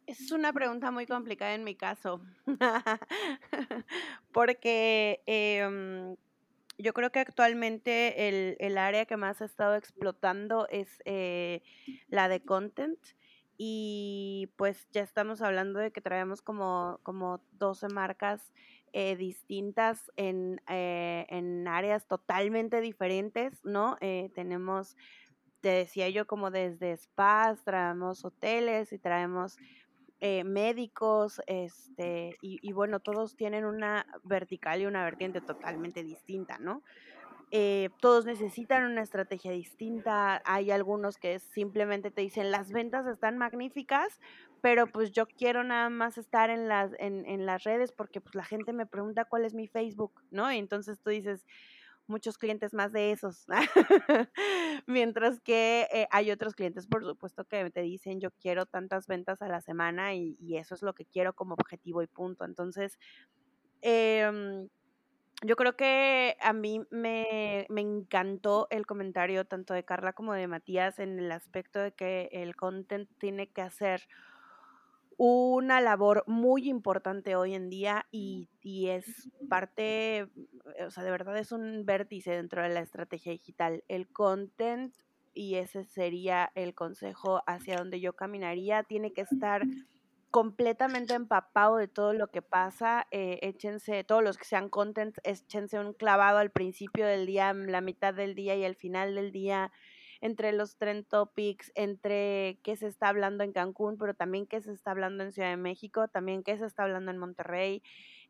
Es 0.05 0.31
una 0.31 0.53
pregunta 0.53 0.91
muy 0.91 1.07
complicada 1.07 1.55
en 1.55 1.63
mi 1.63 1.75
caso, 1.75 2.21
porque 4.31 5.21
em, 5.25 6.15
yo 6.77 6.93
creo 6.93 7.11
que 7.11 7.19
actualmente 7.19 8.27
el, 8.27 8.55
el, 8.59 8.77
área 8.77 9.05
que 9.05 9.17
más 9.17 9.41
ha 9.41 9.45
estado 9.45 9.75
explotando 9.75 10.67
es 10.69 11.01
eh, 11.05 11.63
la 12.07 12.29
de 12.29 12.41
content 12.41 12.99
y 13.57 14.49
pues 14.57 14.87
ya 14.91 15.01
estamos 15.01 15.41
hablando 15.41 15.79
de 15.79 15.91
que 15.91 16.01
traemos 16.01 16.41
como, 16.41 16.99
como 17.03 17.41
12 17.53 17.87
marcas 17.89 18.51
eh, 18.97 19.17
distintas 19.17 20.09
en, 20.15 20.61
eh, 20.69 21.25
en, 21.27 21.67
áreas 21.67 22.07
totalmente 22.07 22.79
diferentes, 22.79 23.59
¿no? 23.65 23.97
tenemos, 24.33 24.95
te 25.59 25.67
decía 25.67 26.07
yo, 26.07 26.25
como 26.25 26.49
desde 26.49 26.95
spas, 26.95 27.61
traemos 27.65 28.23
hoteles 28.23 28.93
y 28.93 28.97
traemos 28.97 29.57
eh, 30.21 30.45
médicos, 30.45 31.41
este, 31.45 32.37
y, 32.41 32.71
bueno, 32.71 33.01
todos 33.01 33.35
tienen 33.35 33.65
una 33.65 34.05
vertical 34.23 34.81
y 34.81 34.85
una 34.85 35.03
vertiente 35.03 35.41
totalmente 35.41 36.03
distinta, 36.03 36.57
¿no? 36.57 36.83
Eh, 37.51 37.89
todos 37.99 38.25
necesitan 38.25 38.85
una 38.85 39.01
estrategia 39.01 39.51
distinta. 39.51 40.41
Hay 40.45 40.71
algunos 40.71 41.17
que 41.17 41.39
simplemente 41.39 42.11
te 42.11 42.21
dicen 42.21 42.49
las 42.49 42.71
ventas 42.71 43.05
están 43.05 43.37
magníficas, 43.37 44.19
pero 44.65 44.87
pues 44.87 45.11
yo 45.11 45.27
quiero 45.27 45.63
nada 45.63 45.91
más 45.91 46.17
estar 46.17 46.49
en 46.49 46.67
las, 46.67 46.89
en, 46.97 47.23
en 47.27 47.45
las 47.45 47.63
redes 47.63 47.91
porque 47.91 48.19
pues 48.19 48.33
la 48.33 48.43
gente 48.43 48.73
me 48.73 48.87
pregunta 48.87 49.25
cuál 49.25 49.45
es 49.45 49.53
mi 49.53 49.67
Facebook, 49.67 50.23
¿no? 50.31 50.51
Y 50.51 50.57
entonces 50.57 50.99
tú 50.99 51.11
dices, 51.11 51.45
muchos 52.07 52.39
clientes 52.39 52.73
más 52.73 52.91
de 52.91 53.11
esos. 53.11 53.45
Mientras 54.87 55.39
que 55.39 55.87
eh, 55.91 56.07
hay 56.09 56.31
otros 56.31 56.55
clientes, 56.55 56.87
por 56.87 57.05
supuesto, 57.05 57.45
que 57.45 57.69
te 57.69 57.81
dicen 57.81 58.19
yo 58.19 58.31
quiero 58.31 58.65
tantas 58.65 59.05
ventas 59.05 59.43
a 59.43 59.47
la 59.49 59.61
semana 59.61 60.15
y, 60.15 60.35
eso 60.57 60.73
es 60.73 60.81
lo 60.81 60.95
que 60.95 61.05
quiero 61.05 61.33
como 61.33 61.53
objetivo 61.53 62.01
y 62.01 62.07
punto. 62.07 62.43
Entonces, 62.43 62.97
em, 63.83 64.67
yo 65.43 65.55
creo 65.57 65.75
que 65.75 66.37
a 66.41 66.53
mí 66.53 66.81
me, 66.89 67.67
me, 67.69 67.81
encantó 67.81 68.65
el 68.71 68.87
comentario 68.87 69.45
tanto 69.45 69.75
de 69.75 69.85
Carla 69.85 70.13
como 70.13 70.33
de 70.33 70.47
Matías 70.47 70.97
en 70.97 71.19
el 71.19 71.31
aspecto 71.31 71.77
de 71.77 71.91
que 71.91 72.29
el 72.31 72.55
content 72.55 73.07
tiene 73.19 73.45
que 73.51 73.61
hacer 73.61 74.07
una 75.17 75.81
labor 75.81 76.23
muy 76.27 76.69
importante 76.69 77.35
hoy 77.35 77.53
en 77.53 77.69
día 77.69 78.05
y, 78.11 78.49
es 78.63 79.29
parte, 79.49 80.27
o 80.85 80.91
sea, 80.91 81.03
de 81.03 81.11
verdad 81.11 81.37
es 81.37 81.51
un 81.51 81.85
vértice 81.85 82.31
dentro 82.31 82.61
de 82.61 82.69
la 82.69 82.81
estrategia 82.81 83.31
digital. 83.31 83.83
El 83.87 84.07
content, 84.07 84.93
y 85.33 85.55
ese 85.55 85.83
sería 85.85 86.51
el 86.55 86.73
consejo 86.73 87.41
hacia 87.45 87.77
donde 87.77 87.99
yo 87.99 88.13
caminaría, 88.13 88.83
tiene 88.83 89.13
que 89.13 89.21
estar 89.21 89.63
completamente 90.31 91.13
empapado 91.13 91.77
de 91.77 91.87
todo 91.87 92.13
lo 92.13 92.27
que 92.27 92.41
pasa. 92.41 93.07
Eh, 93.11 93.39
échense, 93.41 94.03
todos 94.03 94.21
los 94.21 94.37
que 94.37 94.45
sean 94.45 94.69
content, 94.69 95.17
échense 95.23 95.79
un 95.79 95.93
clavado 95.93 96.39
al 96.39 96.51
principio 96.51 97.05
del 97.05 97.25
día, 97.25 97.53
la 97.53 97.79
mitad 97.79 98.13
del 98.13 98.35
día 98.35 98.55
y 98.55 98.65
al 98.65 98.75
final 98.75 99.15
del 99.15 99.31
día 99.31 99.71
entre 100.25 100.53
los 100.53 100.75
trend 100.77 101.05
topics, 101.07 101.71
entre 101.75 102.59
qué 102.63 102.75
se 102.75 102.87
está 102.87 103.09
hablando 103.09 103.43
en 103.43 103.53
Cancún, 103.53 103.95
pero 103.99 104.15
también 104.15 104.47
qué 104.47 104.59
se 104.59 104.71
está 104.71 104.89
hablando 104.89 105.23
en 105.23 105.31
Ciudad 105.31 105.51
de 105.51 105.57
México, 105.57 106.07
también 106.07 106.41
qué 106.41 106.57
se 106.57 106.65
está 106.65 106.81
hablando 106.81 107.11
en 107.11 107.19
Monterrey. 107.19 107.83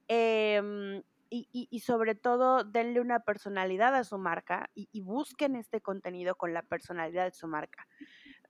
Em, 0.09 1.01
y, 1.29 1.79
sobre 1.79 2.15
todo, 2.15 2.63
denle 2.65 2.99
una 2.99 3.21
personalidad 3.21 3.95
a 3.95 4.03
su 4.03 4.17
marca 4.17 4.69
y, 4.73 5.01
busquen 5.01 5.55
este 5.55 5.81
contenido 5.81 6.35
con 6.35 6.53
la 6.53 6.63
personalidad 6.63 7.25
de 7.25 7.31
su 7.31 7.47
marca. 7.47 7.87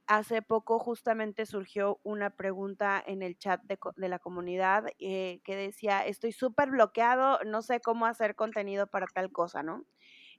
Hace 0.07 0.41
poco 0.41 0.79
justamente 0.79 1.45
surgió 1.45 1.99
una 2.03 2.31
pregunta 2.31 3.01
en 3.05 3.21
el 3.21 3.37
chat 3.37 3.61
de, 3.63 3.77
la 4.09 4.19
comunidad 4.19 4.85
eh, 4.99 5.39
que 5.43 5.55
decía, 5.55 6.05
estoy 6.05 6.31
súper 6.31 6.71
bloqueado, 6.71 7.39
no 7.45 7.61
sé 7.61 7.79
cómo 7.79 8.07
hacer 8.07 8.35
contenido 8.35 8.87
para 8.87 9.05
tal 9.07 9.31
cosa, 9.31 9.63
¿no? 9.63 9.85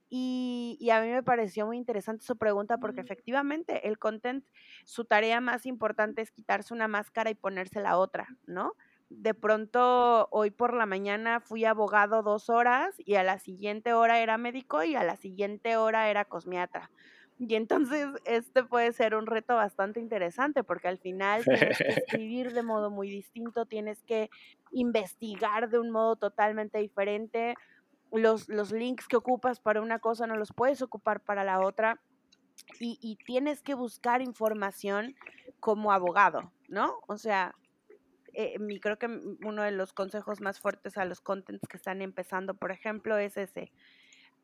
Y, 0.09 0.89
a 0.91 1.01
mí 1.01 1.09
me 1.09 1.23
pareció 1.23 1.65
muy 1.65 1.77
interesante 1.77 2.25
su 2.25 2.37
pregunta 2.37 2.77
porque 2.77 3.01
efectivamente 3.01 3.87
el 3.87 3.99
content, 3.99 4.45
su 4.85 5.03
tarea 5.03 5.41
más 5.41 5.65
importante 5.65 6.21
es 6.21 6.31
quitarse 6.31 6.73
una 6.73 6.87
máscara 6.87 7.29
y 7.29 7.35
ponerse 7.35 7.81
la 7.81 7.97
otra, 7.97 8.27
¿no? 8.45 8.73
De 9.09 9.33
pronto, 9.33 10.27
hoy 10.31 10.51
por 10.51 10.73
la 10.73 10.85
mañana 10.85 11.39
fui 11.39 11.65
abogado 11.65 12.23
dos 12.23 12.49
horas 12.49 12.95
y 12.97 13.15
a 13.15 13.23
la 13.23 13.39
siguiente 13.39 13.93
hora 13.93 14.19
era 14.19 14.37
médico 14.37 14.83
y 14.83 14.95
a 14.95 15.03
la 15.03 15.17
siguiente 15.17 15.77
hora 15.77 16.09
era 16.09 16.25
cosmiatra. 16.25 16.89
Y 17.39 17.55
entonces 17.55 18.07
este 18.25 18.63
puede 18.63 18.91
ser 18.93 19.15
un 19.15 19.27
reto 19.27 19.55
bastante 19.55 19.99
interesante 19.99 20.63
porque 20.63 20.87
al 20.87 20.97
final 20.97 21.43
tienes 21.43 21.77
que 21.77 21.87
escribir 22.21 22.53
de 22.53 22.63
modo 22.63 22.89
muy 22.89 23.09
distinto, 23.09 23.65
tienes 23.65 24.03
que 24.03 24.29
investigar 24.71 25.69
de 25.69 25.79
un 25.79 25.91
modo 25.91 26.15
totalmente 26.15 26.77
diferente 26.79 27.55
los, 28.11 28.49
los 28.49 28.71
links 28.71 29.07
que 29.07 29.17
ocupas 29.17 29.59
para 29.59 29.81
una 29.81 29.99
cosa 29.99 30.27
no 30.27 30.35
los 30.35 30.53
puedes 30.53 30.81
ocupar 30.81 31.21
para 31.21 31.43
la 31.43 31.59
otra 31.59 31.99
y, 32.79 33.17
tienes 33.25 33.61
que 33.61 33.73
buscar 33.73 34.21
información 34.21 35.15
como 35.59 35.91
abogado, 35.91 36.51
¿no? 36.67 36.99
O 37.07 37.17
sea, 37.17 37.55
eh, 38.33 38.59
mi, 38.59 38.79
creo 38.79 38.97
que 38.97 39.07
uno 39.07 39.63
de 39.63 39.71
los 39.71 39.93
consejos 39.93 40.41
más 40.41 40.59
fuertes 40.59 40.97
a 40.97 41.05
los 41.05 41.21
contents 41.21 41.67
que 41.67 41.77
están 41.77 42.01
empezando, 42.01 42.55
por 42.55 42.71
ejemplo, 42.71 43.17
es 43.17 43.37
ese. 43.37 43.71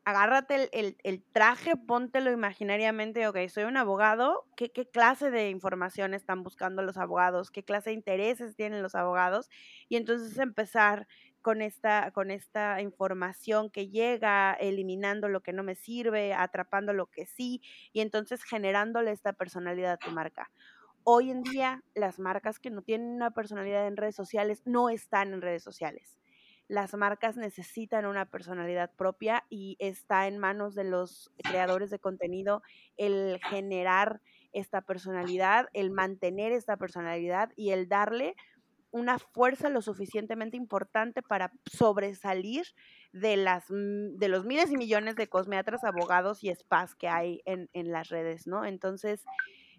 agárrate 0.04 0.68
el, 0.72 1.22
traje, 1.32 1.76
póntelo 1.76 2.30
imaginariamente, 2.30 3.26
ok, 3.26 3.38
soy 3.48 3.64
un 3.64 3.76
abogado, 3.76 4.46
¿qué, 4.56 4.70
¿qué, 4.70 4.86
clase 4.86 5.30
de 5.30 5.50
información 5.50 6.14
están 6.14 6.42
buscando 6.42 6.82
los 6.82 6.98
abogados? 6.98 7.50
¿Qué 7.50 7.64
clase 7.64 7.90
de 7.90 7.94
intereses 7.96 8.56
tienen 8.56 8.82
los 8.82 8.94
abogados? 8.94 9.48
Y 9.88 9.96
entonces 9.96 10.38
empezar 10.38 11.06
con 11.44 11.60
esta, 11.60 12.10
con 12.12 12.30
esta 12.30 12.80
información 12.80 13.68
que 13.68 13.88
llega, 13.88 14.54
eliminando 14.54 15.28
lo 15.28 15.42
que 15.42 15.52
no 15.52 15.62
me 15.62 15.74
sirve, 15.74 16.32
atrapando 16.32 16.94
lo 16.94 17.06
que 17.06 17.26
sí, 17.26 17.60
y 17.92 18.00
entonces 18.00 18.42
generándole 18.42 19.10
esta 19.12 19.34
personalidad 19.34 19.92
a 19.92 19.96
tu 19.98 20.10
marca. 20.10 20.50
Hoy 21.04 21.30
en 21.30 21.42
día, 21.42 21.84
las 21.94 22.18
marcas 22.18 22.58
que 22.58 22.70
no 22.70 22.80
tienen 22.80 23.08
una 23.10 23.32
personalidad 23.32 23.86
en 23.86 23.98
redes 23.98 24.16
sociales 24.16 24.62
no 24.64 24.88
están 24.88 25.34
en 25.34 25.42
redes 25.42 25.62
sociales 25.62 26.16
las 26.66 26.94
marcas 26.94 27.36
necesitan 27.36 28.06
una 28.06 28.24
personalidad 28.24 28.90
propia 28.96 29.44
y 29.50 29.76
está 29.80 30.26
en 30.26 30.38
manos 30.38 30.74
de 30.74 30.84
los 30.84 31.30
creadores 31.42 31.90
de 31.90 31.98
contenido 31.98 32.62
el 32.96 33.38
generar 33.50 34.22
esta 34.54 34.80
personalidad, 34.80 35.68
el 35.74 35.90
mantener 35.90 36.52
esta 36.52 36.78
personalidad 36.78 37.50
y 37.54 37.70
el 37.70 37.86
darle 37.88 38.34
una 38.94 39.18
fuerza 39.18 39.70
lo 39.70 39.82
suficientemente 39.82 40.56
importante 40.56 41.20
para 41.20 41.50
sobresalir 41.66 42.64
de, 43.12 43.36
las, 43.36 43.64
mm, 43.68 44.18
de 44.18 44.28
los 44.28 44.44
miles 44.44 44.70
y 44.70 44.76
millones 44.76 45.16
de 45.16 45.26
cosmeatras, 45.26 45.82
abogados 45.82 46.44
y 46.44 46.54
spas 46.54 46.94
que 46.94 47.08
hay 47.08 47.42
en, 47.44 47.68
las 47.90 48.08
redes, 48.08 48.46
¿no? 48.46 48.64
Entonces, 48.64 49.24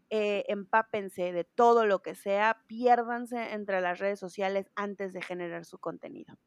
eh, 0.10 0.44
empápense 0.50 1.32
de 1.32 1.46
todo 1.46 1.86
lo 1.86 2.02
que 2.02 2.14
sea, 2.14 2.62
piérdanse 2.68 3.54
entre 3.54 3.80
las 3.80 4.00
redes 4.00 4.20
sociales 4.20 4.70
antes 4.76 5.14
de 5.14 5.22
generar 5.22 5.64
su 5.64 5.78
contenido. 5.78 6.38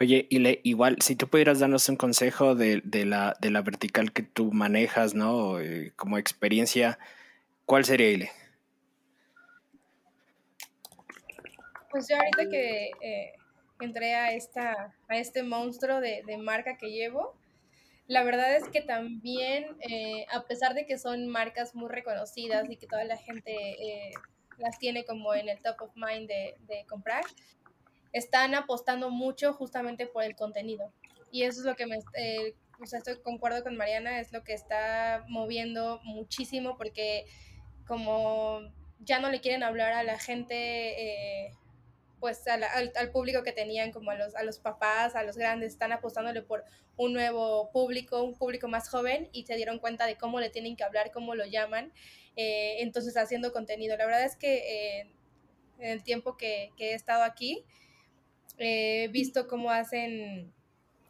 Oye, 0.00 0.26
y 0.30 0.60
igual, 0.68 0.96
si 1.02 1.16
tú 1.16 1.28
pudieras 1.28 1.58
darnos 1.58 1.86
un 1.90 1.96
consejo 1.96 2.54
de, 2.54 2.80
la, 3.04 3.36
de 3.42 3.50
la 3.50 3.60
vertical 3.60 4.12
que 4.12 4.22
tú 4.22 4.52
manejas, 4.52 5.14
¿no? 5.14 5.60
Eh, 5.60 5.92
como 5.96 6.16
experiencia, 6.16 6.98
¿cuál 7.66 7.84
sería, 7.84 8.10
Ile? 8.10 8.45
Pues 11.96 12.08
yo 12.08 12.16
ahorita 12.16 12.50
que 12.50 12.90
eh, 13.00 13.32
entré 13.80 14.14
a, 14.16 14.34
esta, 14.34 14.94
a 15.08 15.16
este 15.16 15.42
monstruo 15.42 15.98
de, 16.02 16.36
marca 16.36 16.76
que 16.76 16.90
llevo, 16.90 17.34
la 18.06 18.22
verdad 18.22 18.54
es 18.54 18.68
que 18.68 18.82
también, 18.82 19.78
eh, 19.80 20.26
a 20.30 20.42
pesar 20.42 20.74
de 20.74 20.84
que 20.84 20.98
son 20.98 21.26
marcas 21.26 21.74
muy 21.74 21.88
reconocidas 21.88 22.68
y 22.68 22.76
que 22.76 22.86
toda 22.86 23.04
la 23.04 23.16
gente 23.16 24.12
las 24.58 24.78
tiene 24.78 25.06
como 25.06 25.32
en 25.32 25.48
el 25.48 25.58
top 25.62 25.80
of 25.80 25.96
mind 25.96 26.28
de, 26.28 26.56
de 26.66 26.84
comprar, 26.86 27.24
están 28.12 28.54
apostando 28.54 29.08
mucho 29.08 29.54
justamente 29.54 30.06
por 30.06 30.22
el 30.22 30.36
contenido. 30.36 30.92
Y 31.30 31.44
eso 31.44 31.60
es 31.60 31.64
lo 31.64 31.76
que 31.76 31.86
me, 31.86 31.96
eh, 32.12 32.54
o 32.78 32.84
sea, 32.84 32.98
estoy 32.98 33.22
concuerdo 33.22 33.62
con 33.62 33.74
Mariana, 33.78 34.20
es 34.20 34.34
lo 34.34 34.44
que 34.44 34.52
está 34.52 35.24
moviendo 35.28 35.98
muchísimo 36.04 36.76
porque 36.76 37.24
como 37.86 38.60
ya 38.98 39.18
no 39.18 39.30
le 39.30 39.40
quieren 39.40 39.62
hablar 39.62 39.94
a 39.94 40.02
la 40.02 40.18
gente, 40.18 41.46
eh, 41.46 41.54
pues 42.26 42.44
al, 42.48 42.64
al, 42.64 43.10
público 43.12 43.44
que 43.44 43.52
tenían, 43.52 43.92
como 43.92 44.10
a 44.10 44.16
los, 44.16 44.34
a 44.34 44.42
los 44.42 44.58
papás, 44.58 45.14
a 45.14 45.22
los 45.22 45.36
grandes, 45.36 45.74
están 45.74 45.92
apostándole 45.92 46.42
por 46.42 46.64
un 46.96 47.12
nuevo 47.12 47.70
público, 47.70 48.20
un 48.24 48.34
público 48.34 48.66
más 48.66 48.88
joven 48.88 49.28
y 49.30 49.46
se 49.46 49.54
dieron 49.54 49.78
cuenta 49.78 50.06
de 50.06 50.16
cómo 50.16 50.40
le 50.40 50.50
tienen 50.50 50.74
que 50.74 50.82
hablar, 50.82 51.12
cómo 51.12 51.36
lo 51.36 51.46
llaman, 51.46 51.92
eh, 52.34 52.78
entonces 52.80 53.16
haciendo 53.16 53.52
contenido. 53.52 53.96
La 53.96 54.06
verdad 54.06 54.24
es 54.24 54.34
que 54.34 55.02
en 55.78 55.88
el 55.88 56.02
tiempo 56.02 56.36
que, 56.36 56.72
que 56.76 56.90
he 56.90 56.94
estado 56.94 57.22
aquí, 57.22 57.64
he 58.58 59.06
visto 59.12 59.46
cómo 59.46 59.70
hacen 59.70 60.52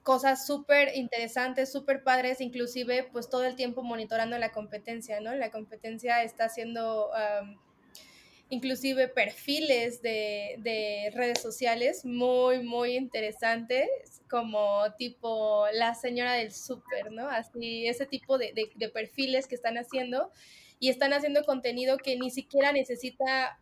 cosas 0.03 0.47
súper 0.47 0.95
interesantes, 0.97 1.73
súper 1.73 2.03
padres, 2.03 2.43
inclusive 2.43 3.09
pues 3.11 3.31
todo 3.31 3.47
el 3.47 3.57
tiempo 3.57 3.83
monitorando 3.83 4.37
la 4.37 4.53
competencia, 4.53 5.19
¿no? 5.21 5.35
La 5.35 5.51
competencia 5.51 6.23
está 6.23 6.45
haciendo 6.45 7.11
inclusive 8.49 9.09
perfiles 9.09 10.03
de, 10.03 11.11
redes 11.15 11.41
sociales 11.41 12.05
muy, 12.05 12.63
muy 12.63 12.97
interesantes, 12.97 13.89
como 14.29 14.83
tipo 14.99 15.67
la 15.73 15.95
señora 15.95 16.35
del 16.35 16.53
súper, 16.53 17.13
¿no? 17.13 17.29
Así, 17.29 17.87
ese 17.87 18.07
tipo 18.07 18.39
de, 18.39 18.53
de 18.75 18.89
perfiles 18.89 19.47
que 19.47 19.55
están 19.55 19.79
haciendo 19.79 20.33
y 20.79 20.91
están 20.91 21.13
haciendo 21.13 21.45
contenido 21.45 21.97
que 21.97 22.17
ni 22.17 22.31
siquiera 22.31 22.73
necesita 22.73 23.59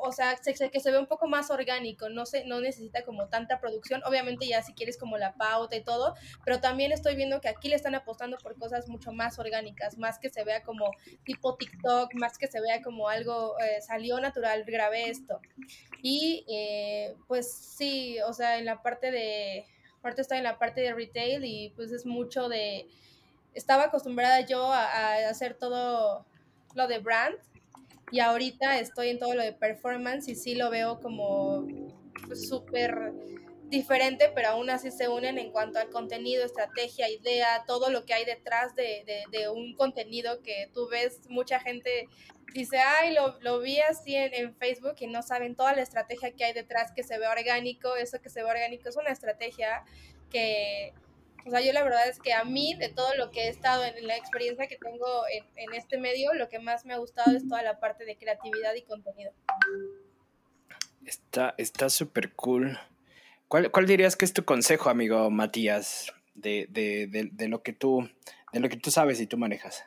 o 0.00 0.12
sea, 0.12 0.36
que 0.36 0.80
se 0.80 0.90
ve 0.90 0.98
un 0.98 1.06
poco 1.06 1.26
más 1.26 1.50
orgánico, 1.50 2.08
no, 2.08 2.26
se, 2.26 2.44
no 2.44 2.60
necesita 2.60 3.02
como 3.04 3.28
tanta 3.28 3.60
producción, 3.60 4.02
obviamente 4.04 4.46
ya 4.46 4.62
si 4.62 4.74
quieres 4.74 4.96
como 4.96 5.18
la 5.18 5.34
pauta 5.34 5.76
y 5.76 5.82
todo, 5.82 6.14
pero 6.44 6.60
también 6.60 6.92
estoy 6.92 7.16
viendo 7.16 7.40
que 7.40 7.48
aquí 7.48 7.68
le 7.68 7.76
están 7.76 7.94
apostando 7.94 8.38
por 8.38 8.56
cosas 8.58 8.88
mucho 8.88 9.12
más 9.12 9.38
orgánicas, 9.38 9.98
más 9.98 10.18
que 10.18 10.30
se 10.30 10.44
vea 10.44 10.62
como 10.62 10.90
tipo 11.24 11.56
TikTok, 11.56 12.14
más 12.14 12.38
que 12.38 12.46
se 12.46 12.60
vea 12.60 12.82
como 12.82 13.08
algo, 13.08 13.58
eh, 13.60 13.80
salió 13.82 14.20
natural, 14.20 14.64
grabé 14.64 15.10
esto. 15.10 15.40
Y 16.02 16.44
eh, 16.48 17.16
pues 17.26 17.52
sí, 17.52 18.20
o 18.26 18.32
sea, 18.32 18.58
en 18.58 18.64
la 18.64 18.82
parte 18.82 19.10
de, 19.10 19.66
aparte 19.98 20.22
estoy 20.22 20.38
en 20.38 20.44
la 20.44 20.58
parte 20.58 20.80
de 20.80 20.94
retail 20.94 21.44
y 21.44 21.70
pues 21.70 21.90
es 21.92 22.06
mucho 22.06 22.48
de, 22.48 22.88
estaba 23.54 23.84
acostumbrada 23.84 24.40
yo 24.40 24.72
a 24.72 25.28
hacer 25.28 25.54
todo 25.54 26.24
lo 26.74 26.86
de 26.86 26.98
brand, 26.98 27.36
y 28.12 28.20
ahorita 28.20 28.78
estoy 28.78 29.08
en 29.08 29.18
todo 29.18 29.34
lo 29.34 29.42
de 29.42 29.54
performance 29.54 30.28
y 30.28 30.34
sí 30.34 30.54
lo 30.54 30.70
veo 30.70 31.00
como 31.00 31.66
pues, 32.26 32.46
súper 32.46 33.12
diferente, 33.70 34.30
pero 34.34 34.50
aún 34.50 34.68
así 34.68 34.90
se 34.90 35.08
unen 35.08 35.38
en 35.38 35.50
cuanto 35.50 35.78
al 35.78 35.88
contenido, 35.88 36.44
estrategia, 36.44 37.08
idea, 37.08 37.64
todo 37.66 37.88
lo 37.88 38.04
que 38.04 38.12
hay 38.12 38.26
detrás 38.26 38.74
de, 38.76 39.14
un 39.48 39.74
contenido 39.74 40.42
que 40.42 40.70
tú 40.74 40.88
ves, 40.90 41.22
mucha 41.30 41.58
gente 41.58 42.06
dice, 42.52 42.76
ay, 42.76 43.14
lo, 43.14 43.40
lo 43.40 43.60
vi 43.60 43.80
así 43.80 44.14
en, 44.14 44.34
en, 44.34 44.54
Facebook 44.56 44.96
y 45.00 45.06
no 45.06 45.22
saben 45.22 45.56
toda 45.56 45.74
la 45.74 45.80
estrategia 45.80 46.32
que 46.32 46.44
hay 46.44 46.52
detrás, 46.52 46.92
que 46.92 47.02
se 47.02 47.18
ve 47.18 47.26
orgánico, 47.26 47.96
eso 47.96 48.20
que 48.20 48.28
se 48.28 48.42
ve 48.42 48.50
orgánico 48.50 48.90
es 48.90 48.96
una 48.96 49.10
estrategia 49.10 49.84
que, 50.30 50.92
o 51.44 51.50
sea, 51.50 51.60
yo 51.60 51.72
la 51.72 51.82
verdad 51.82 52.08
es 52.08 52.18
que 52.18 52.32
a 52.32 52.44
mí, 52.44 52.74
de 52.74 52.88
todo 52.88 53.14
lo 53.16 53.30
que 53.30 53.42
he 53.42 53.48
estado 53.48 53.84
en, 53.84 54.06
la 54.06 54.16
experiencia 54.16 54.66
que 54.66 54.76
tengo 54.76 55.22
en, 55.56 55.74
este 55.74 55.98
medio, 55.98 56.32
lo 56.34 56.48
que 56.48 56.58
más 56.58 56.84
me 56.84 56.94
ha 56.94 56.98
gustado 56.98 57.36
es 57.36 57.46
toda 57.48 57.62
la 57.62 57.80
parte 57.80 58.04
de 58.04 58.16
creatividad 58.16 58.74
y 58.74 58.82
contenido. 58.82 59.32
Está 61.04 61.90
súper 61.90 62.34
cool. 62.34 62.78
¿Cuál, 63.48 63.70
¿Cuál, 63.70 63.86
dirías 63.86 64.16
que 64.16 64.24
es 64.24 64.32
tu 64.32 64.44
consejo, 64.44 64.88
amigo 64.88 65.30
Matías, 65.30 66.12
de, 66.34 66.66
de, 66.70 67.06
de, 67.32 67.48
lo 67.48 67.62
que 67.62 67.72
tú, 67.72 68.08
de 68.52 68.60
lo 68.60 68.68
que 68.68 68.76
tú 68.76 68.90
sabes 68.90 69.20
y 69.20 69.26
tú 69.26 69.36
manejas? 69.36 69.84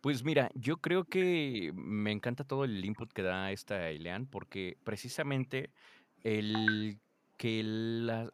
Pues 0.00 0.24
mira, 0.24 0.50
yo 0.54 0.78
creo 0.78 1.04
que 1.04 1.72
me 1.74 2.10
encanta 2.10 2.44
todo 2.44 2.64
el 2.64 2.82
input 2.84 3.12
que 3.12 3.22
da 3.22 3.52
esta 3.52 3.90
Ilean 3.90 4.26
porque 4.26 4.78
precisamente 4.82 5.72
el 6.22 6.98
que 7.40 7.62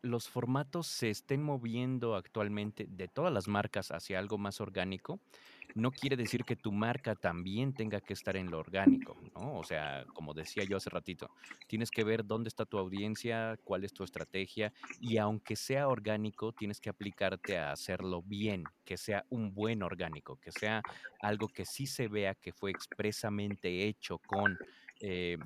los 0.03 0.29
formatos 0.29 0.89
se 0.89 1.11
estén 1.11 1.41
moviendo 1.41 2.17
actualmente 2.17 2.89
de 2.89 3.07
todas 3.07 3.33
las 3.33 3.47
marcas 3.47 3.93
hacia 3.93 4.19
algo 4.19 4.37
más 4.37 4.61
orgánico, 4.61 5.21
no 5.77 5.93
quiere 5.93 6.17
decir 6.17 6.43
que 6.43 6.57
tu 6.57 6.73
marca 6.73 7.15
también 7.15 7.73
tenga 7.73 8.01
que 8.01 8.15
estar 8.15 8.37
en 8.37 8.51
lo 8.51 8.59
orgánico, 8.59 9.17
¿no? 9.33 9.59
O 9.59 9.63
sea, 9.63 10.05
como 10.13 10.35
decía 10.35 10.65
yo 10.65 10.77
hace 10.77 10.91
ratito, 10.91 11.31
tienes 11.69 11.93
que 11.93 12.03
ver 12.03 12.27
dónde 12.27 12.49
está 12.49 12.65
tu 12.65 12.79
audiencia, 12.79 13.57
cuál 13.63 13.85
es 13.85 13.93
tu 13.93 14.03
estrategia 14.03 14.73
y 14.99 15.19
aunque 15.19 15.55
sea 15.55 15.87
orgánico, 15.87 16.51
tienes 16.51 16.81
que 16.81 16.91
aplicarte 16.91 17.59
a 17.59 17.71
hacerlo 17.71 18.23
bien, 18.23 18.65
que 18.85 18.97
sea 18.97 19.25
un 19.29 19.55
buen 19.55 19.85
orgánico, 19.85 20.35
que 20.41 20.51
sea 20.51 20.83
algo 21.21 21.47
que 21.47 21.65
sí 21.65 21.87
se 21.87 22.09
vea 22.09 22.35
que 22.35 22.53
fue 22.53 22.73
expresamente 22.73 23.87
hecho 23.87 24.19
con... 24.19 24.59
Eh, 24.99 25.39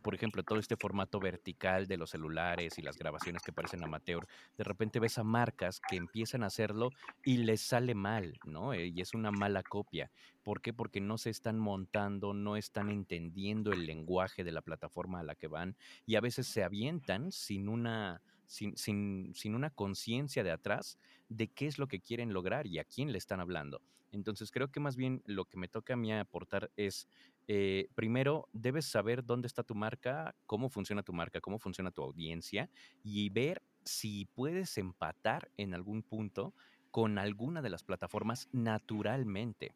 por 0.00 0.14
ejemplo, 0.14 0.42
todo 0.42 0.58
este 0.58 0.76
formato 0.76 1.20
vertical 1.20 1.86
de 1.86 1.96
los 1.96 2.10
celulares 2.10 2.78
y 2.78 2.82
las 2.82 2.96
grabaciones 2.96 3.42
que 3.42 3.52
parecen 3.52 3.84
amateur, 3.84 4.26
de 4.56 4.64
repente 4.64 5.00
ves 5.00 5.18
a 5.18 5.24
marcas 5.24 5.80
que 5.80 5.96
empiezan 5.96 6.42
a 6.42 6.46
hacerlo 6.46 6.90
y 7.24 7.38
les 7.38 7.60
sale 7.60 7.94
mal, 7.94 8.38
¿no? 8.44 8.72
Eh, 8.72 8.88
y 8.88 9.00
es 9.00 9.14
una 9.14 9.30
mala 9.30 9.62
copia. 9.62 10.10
¿Por 10.42 10.60
qué? 10.60 10.72
Porque 10.72 11.00
no 11.00 11.18
se 11.18 11.30
están 11.30 11.58
montando, 11.58 12.34
no 12.34 12.56
están 12.56 12.90
entendiendo 12.90 13.72
el 13.72 13.86
lenguaje 13.86 14.44
de 14.44 14.52
la 14.52 14.62
plataforma 14.62 15.20
a 15.20 15.24
la 15.24 15.34
que 15.34 15.46
van 15.46 15.76
y 16.06 16.16
a 16.16 16.20
veces 16.20 16.46
se 16.46 16.64
avientan 16.64 17.32
sin 17.32 17.68
una, 17.68 18.22
sin, 18.46 18.76
sin, 18.76 19.32
sin 19.34 19.54
una 19.54 19.70
conciencia 19.70 20.42
de 20.42 20.50
atrás 20.50 20.98
de 21.28 21.48
qué 21.48 21.66
es 21.66 21.78
lo 21.78 21.88
que 21.88 22.00
quieren 22.00 22.32
lograr 22.32 22.66
y 22.66 22.78
a 22.78 22.84
quién 22.84 23.12
le 23.12 23.18
están 23.18 23.40
hablando. 23.40 23.82
Entonces 24.12 24.50
creo 24.50 24.68
que 24.68 24.80
más 24.80 24.96
bien 24.96 25.22
lo 25.26 25.44
que 25.44 25.58
me 25.58 25.68
toca 25.68 25.94
a 25.94 25.96
mí 25.96 26.12
aportar 26.12 26.70
es 26.76 27.08
eh, 27.50 27.88
primero, 27.94 28.48
debes 28.52 28.84
saber 28.84 29.24
dónde 29.24 29.46
está 29.46 29.62
tu 29.62 29.74
marca, 29.74 30.36
cómo 30.44 30.68
funciona 30.68 31.02
tu 31.02 31.14
marca, 31.14 31.40
cómo 31.40 31.58
funciona 31.58 31.90
tu 31.90 32.02
audiencia 32.02 32.68
y 33.02 33.30
ver 33.30 33.62
si 33.84 34.26
puedes 34.26 34.76
empatar 34.76 35.50
en 35.56 35.72
algún 35.72 36.02
punto 36.02 36.54
con 36.90 37.18
alguna 37.18 37.62
de 37.62 37.70
las 37.70 37.82
plataformas 37.82 38.48
naturalmente. 38.52 39.74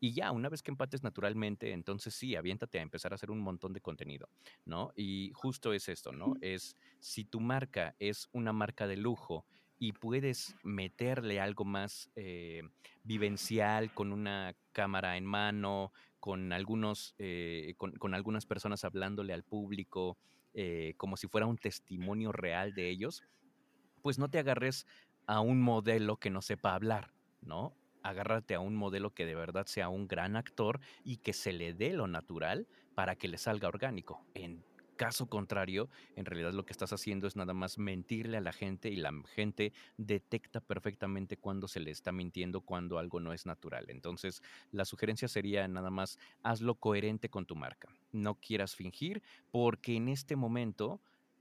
Y 0.00 0.14
ya, 0.14 0.32
una 0.32 0.48
vez 0.48 0.64
que 0.64 0.72
empates 0.72 1.04
naturalmente, 1.04 1.70
entonces 1.70 2.12
sí, 2.12 2.34
aviéntate 2.34 2.80
a 2.80 2.82
empezar 2.82 3.12
a 3.12 3.14
hacer 3.14 3.30
un 3.30 3.38
montón 3.38 3.72
de 3.72 3.80
contenido, 3.80 4.28
¿no? 4.64 4.92
Y 4.96 5.30
justo 5.32 5.72
es 5.72 5.88
esto, 5.88 6.10
¿no? 6.10 6.34
Es 6.40 6.76
si 6.98 7.24
tu 7.24 7.38
marca 7.38 7.94
es 8.00 8.28
una 8.32 8.52
marca 8.52 8.88
de 8.88 8.96
lujo 8.96 9.46
y 9.78 9.92
puedes 9.92 10.56
meterle 10.64 11.40
algo 11.40 11.64
más 11.64 12.10
eh, 12.16 12.62
vivencial 13.04 13.94
con 13.94 14.12
una 14.12 14.56
cámara 14.72 15.16
en 15.16 15.24
mano, 15.24 15.92
con 16.22 16.52
algunos, 16.52 17.16
eh, 17.18 17.74
con, 17.76 18.14
algunas 18.14 18.46
personas 18.46 18.84
hablándole 18.84 19.32
al 19.32 19.42
público, 19.42 20.16
eh, 20.54 20.94
como 20.96 21.16
si 21.16 21.26
fuera 21.26 21.48
un 21.48 21.58
testimonio 21.58 22.30
real 22.30 22.74
de 22.74 22.90
ellos, 22.90 23.24
pues 24.02 24.20
no 24.20 24.30
te 24.30 24.38
agarres 24.38 24.86
a 25.26 25.40
un 25.40 25.60
modelo 25.60 26.18
que 26.18 26.30
no 26.30 26.40
sepa 26.40 26.76
hablar, 26.76 27.12
¿no? 27.40 27.74
Agárrate 28.04 28.54
a 28.54 28.60
un 28.60 28.76
modelo 28.76 29.10
que 29.10 29.26
de 29.26 29.34
verdad 29.34 29.66
sea 29.66 29.88
un 29.88 30.06
gran 30.06 30.36
actor 30.36 30.78
y 31.02 31.16
que 31.16 31.32
se 31.32 31.52
le 31.52 31.74
dé 31.74 31.92
lo 31.92 32.06
natural 32.06 32.68
para 32.94 33.16
que 33.16 33.26
le 33.26 33.36
salga 33.36 33.66
orgánico. 33.66 34.24
Caso 35.02 35.26
contrario, 35.26 35.88
en 36.14 36.24
realidad 36.24 36.52
lo 36.52 36.64
que 36.64 36.72
estás 36.72 36.92
haciendo 36.92 37.26
es 37.26 37.34
nada 37.34 37.54
más 37.54 37.76
mentirle 37.76 38.36
a 38.36 38.40
la 38.40 38.52
gente 38.52 38.88
y 38.88 38.96
la 38.96 39.12
gente 39.34 39.72
detecta 39.96 40.60
perfectamente 40.60 41.36
cuando 41.36 41.66
se 41.66 41.80
le 41.80 41.90
está 41.90 42.12
mintiendo, 42.12 42.60
cuando 42.60 42.98
algo 42.98 43.18
no 43.18 43.32
es 43.32 43.44
natural. 43.44 43.86
Entonces, 43.88 44.42
la 44.70 44.84
sugerencia 44.84 45.26
sería 45.26 45.66
nada 45.66 45.90
más 45.90 46.18
hazlo 46.44 46.76
coherente 46.76 47.28
con 47.30 47.46
tu 47.46 47.56
marca. 47.56 47.88
No 48.12 48.36
quieras 48.36 48.76
fingir 48.76 49.24
porque 49.50 49.96
en 49.96 50.08
este 50.08 50.36
momento 50.36 51.00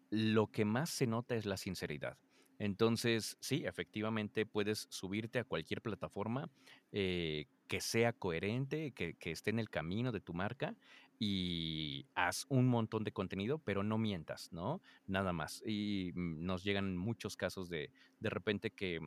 lo 0.10 0.48
que 0.48 0.66
más 0.66 0.90
se 0.90 1.06
nota 1.06 1.36
es 1.36 1.46
la 1.46 1.58
sinceridad. 1.58 2.18
Entonces, 2.58 3.38
sí, 3.40 3.64
efectivamente 3.66 4.46
puedes 4.46 4.88
subirte 4.90 5.40
a 5.40 5.44
cualquier 5.44 5.82
plataforma 5.82 6.50
eh, 6.92 7.46
que 7.68 7.80
sea 7.80 8.14
coherente, 8.14 8.92
que, 8.92 9.16
que, 9.16 9.32
esté 9.32 9.50
en 9.50 9.58
el 9.58 9.70
camino 9.70 10.12
de 10.12 10.20
tu 10.20 10.34
marca 10.34 10.76
y 11.24 12.08
haz 12.16 12.48
un 12.50 12.68
montón 12.68 13.04
de 13.04 13.12
contenido, 13.12 13.60
pero 13.60 13.84
no 13.84 14.00
mientas, 14.00 14.52
¿no? 14.52 14.82
Nada 15.06 15.34
más. 15.34 15.62
Y 15.64 16.12
mm, 16.16 16.44
nos 16.44 16.64
llegan 16.64 16.98
muchos 16.98 17.38
casos 17.38 17.70
de 17.70 17.92
de 18.20 18.30
repente 18.32 18.72
que 18.72 19.00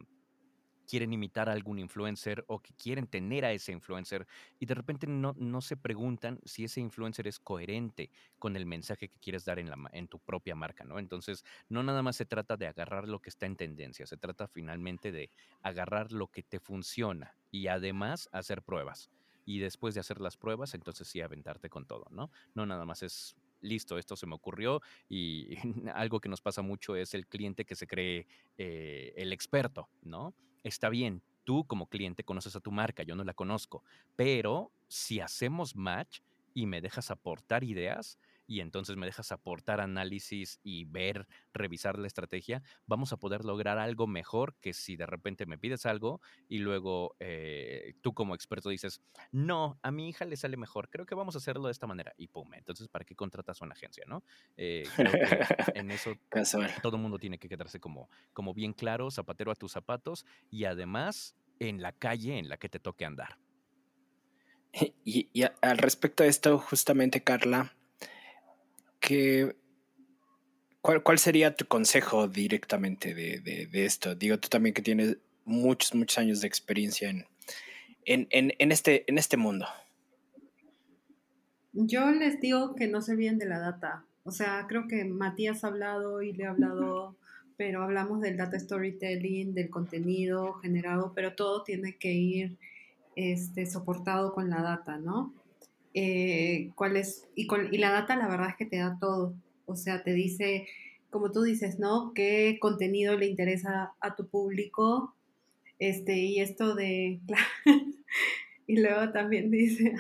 quieren 0.87 1.13
imitar 1.13 1.49
a 1.49 1.53
algún 1.53 1.81
influencer 1.81 2.45
o 2.47 2.61
que 2.61 2.73
quieren 2.75 3.09
tener 3.09 3.45
a 3.45 3.51
ese 3.51 3.73
influencer 3.73 4.29
y 4.61 4.67
de 4.67 4.75
repente 4.75 5.09
no, 5.09 5.35
no 5.37 5.61
se 5.61 5.77
preguntan 5.77 6.39
si 6.45 6.63
ese 6.63 6.81
influencer 6.81 7.27
es 7.27 7.41
coherente 7.41 8.13
con 8.39 8.55
el 8.55 8.65
mensaje 8.65 9.09
que 9.09 9.19
quieres 9.19 9.45
dar 9.45 9.59
en, 9.59 9.69
la, 9.69 9.77
en 9.93 10.07
tu 10.07 10.21
propia 10.21 10.55
marca, 10.55 10.85
¿no? 10.85 11.01
Entonces, 11.01 11.45
no 11.69 11.83
nada 11.83 12.03
más 12.05 12.15
se 12.15 12.27
trata 12.27 12.57
de 12.57 12.69
agarrar 12.69 13.09
lo 13.09 13.19
que 13.19 13.31
está 13.31 13.47
en 13.47 13.57
tendencia, 13.57 14.07
se 14.07 14.19
trata 14.19 14.47
finalmente 14.47 15.11
de 15.11 15.31
agarrar 15.63 16.13
lo 16.13 16.29
que 16.29 16.45
te 16.45 16.61
funciona 16.61 17.37
y 17.51 17.67
además 17.67 18.29
hacer 18.31 18.63
pruebas 18.63 19.11
y 19.45 19.59
después 19.59 19.95
de 19.95 20.01
hacer 20.01 20.21
las 20.21 20.37
pruebas, 20.37 20.75
entonces 20.75 21.09
sí 21.09 21.21
aventarte 21.21 21.69
con 21.69 21.87
todo, 21.87 22.07
¿no? 22.11 22.31
No 22.55 22.67
nada 22.67 22.85
más 22.85 23.03
es 23.03 23.37
listo, 23.61 23.99
esto 23.99 24.17
se 24.17 24.27
me 24.27 24.35
ocurrió 24.35 24.81
y 25.09 25.57
algo 25.95 26.21
que 26.21 26.29
nos 26.29 26.41
pasa 26.41 26.63
mucho 26.63 26.97
es 26.97 27.15
el 27.15 27.27
cliente 27.27 27.65
que 27.65 27.75
se 27.75 27.87
cree 27.87 28.27
eh, 28.59 29.13
el 29.17 29.33
experto, 29.33 29.89
¿no? 30.03 30.35
Está 30.63 30.89
bien, 30.89 31.23
tú 31.45 31.67
como 31.67 31.89
cliente 31.89 32.25
conoces 32.25 32.57
a 32.57 32.61
tu 32.61 32.71
marca, 32.71 33.03
yo 33.03 33.17
no 33.17 33.25
la 33.25 33.35
conozco, 33.35 33.85
pero 34.17 34.73
si 34.89 35.21
hacemos 35.21 35.77
match 35.77 36.21
y 36.55 36.67
me 36.67 36.81
dejas 36.81 37.11
aportar 37.11 37.65
ideas, 37.65 38.19
y 38.47 38.61
entonces 38.61 38.97
me 38.97 39.07
dejas 39.07 39.33
aportar 39.33 39.81
análisis 39.81 40.61
y 40.63 40.85
ver, 40.85 41.27
revisar 41.53 41.99
la 41.99 42.07
estrategia, 42.07 42.63
vamos 42.87 43.13
a 43.13 43.17
poder 43.17 43.45
lograr 43.45 43.79
algo 43.79 44.07
mejor 44.07 44.55
que 44.61 44.73
si 44.73 44.97
de 44.97 45.07
repente 45.07 45.47
me 45.47 45.59
pides 45.59 45.87
algo 45.87 46.21
y 46.49 46.59
luego 46.59 47.17
eh, 47.21 47.95
tú 48.01 48.15
como 48.15 48.35
experto 48.35 48.69
dices, 48.69 49.01
no, 49.33 49.79
a 49.83 49.91
mi 49.91 50.09
hija 50.09 50.25
le 50.25 50.37
sale 50.37 50.57
mejor, 50.57 50.89
creo 50.91 51.07
que 51.07 51.15
vamos 51.15 51.35
a 51.35 51.39
hacerlo 51.39 51.67
de 51.67 51.73
esta 51.73 51.87
manera 51.87 52.13
y 52.17 52.29
pum, 52.29 52.53
entonces 52.55 52.89
¿para 52.89 53.05
qué 53.05 53.15
contratas 53.15 53.61
una 53.61 53.75
agencia, 53.75 54.05
no? 54.07 54.25
Eh, 54.57 54.85
creo 54.95 55.13
que 55.13 55.79
en 55.79 55.91
eso 55.91 56.15
todo 56.83 56.97
el 56.97 57.03
mundo 57.03 57.19
tiene 57.19 57.39
que 57.39 57.49
quedarse 57.49 57.81
como, 57.81 58.09
como 58.33 58.55
bien 58.55 58.73
claro, 58.73 59.11
zapatero 59.11 59.51
a 59.51 59.55
tus 59.55 59.73
zapatos 59.73 60.27
y 60.51 60.65
además 60.65 61.35
en 61.59 61.83
la 61.83 61.93
calle 61.93 62.39
en 62.39 62.49
la 62.49 62.57
que 62.57 62.69
te 62.69 62.81
toque 62.81 63.05
andar. 63.05 63.39
Y, 65.05 65.29
y 65.33 65.45
al 65.45 65.79
respecto 65.79 66.25
de 66.25 66.31
esto, 66.31 66.59
justamente, 66.59 67.23
Carla, 67.23 67.77
¿cuál, 70.81 71.19
sería 71.19 71.55
tu 71.55 71.67
consejo 71.67 72.29
directamente 72.29 73.15
de, 73.15 73.69
esto? 73.73 74.15
Digo, 74.15 74.39
tú 74.39 74.49
también 74.49 74.75
que 74.75 74.83
tienes 74.83 75.19
muchos, 75.45 75.95
muchos 75.95 76.19
años 76.19 76.41
de 76.41 76.47
experiencia 76.47 77.11
en, 77.11 77.27
en, 78.05 78.73
este, 78.73 79.05
en 79.07 79.19
este 79.19 79.37
mundo. 79.37 79.67
Yo 81.73 82.11
les 82.13 82.41
digo 82.41 82.75
que 82.77 82.87
no 82.87 83.03
se 83.03 83.13
olviden 83.13 83.39
de 83.39 83.47
la 83.47 83.59
data. 83.59 84.05
O 84.25 84.31
sea, 84.31 84.67
creo 84.69 84.87
que 84.89 85.05
Matías 85.05 85.65
ha 85.65 85.69
hablado 85.69 86.23
y 86.23 86.33
le 86.33 86.47
ha 86.47 86.51
hablado, 86.51 87.17
pero 87.57 87.83
hablamos 87.83 88.21
del 88.21 88.37
data 88.37 88.59
storytelling, 88.59 89.55
del 89.55 89.71
contenido 89.71 90.55
generado, 90.55 91.13
pero 91.15 91.35
todo 91.35 91.63
tiene 91.63 91.97
que 91.97 92.13
ir 92.13 92.57
este, 93.17 93.67
soportado 93.67 94.33
con 94.33 94.51
la 94.51 94.63
data, 94.63 94.99
¿no? 94.99 95.33
Eh, 95.95 96.71
cuál 96.75 96.97
es, 96.97 97.29
y, 97.37 97.47
y 97.71 97.79
la 97.79 97.91
data 97.91 98.17
la 98.17 98.29
verdad 98.29 98.51
es 98.51 98.57
que 98.57 98.67
te 98.67 98.79
da 98.79 98.99
todo, 99.01 99.35
o 99.67 99.77
sea, 99.77 100.03
te 100.03 100.13
dice, 100.13 100.67
como 101.11 101.31
tú 101.31 101.43
dices, 101.43 101.79
¿no? 101.79 102.13
¿Qué 102.15 102.59
contenido 102.61 103.17
le 103.17 103.27
interesa 103.27 103.95
a 104.01 104.17
tu 104.17 104.27
público? 104.27 105.15
Este, 105.79 106.19
y 106.19 106.41
esto 106.41 106.75
de, 106.75 107.21
y 108.67 108.77
luego 108.81 109.13
también 109.13 109.51
dice, 109.53 109.95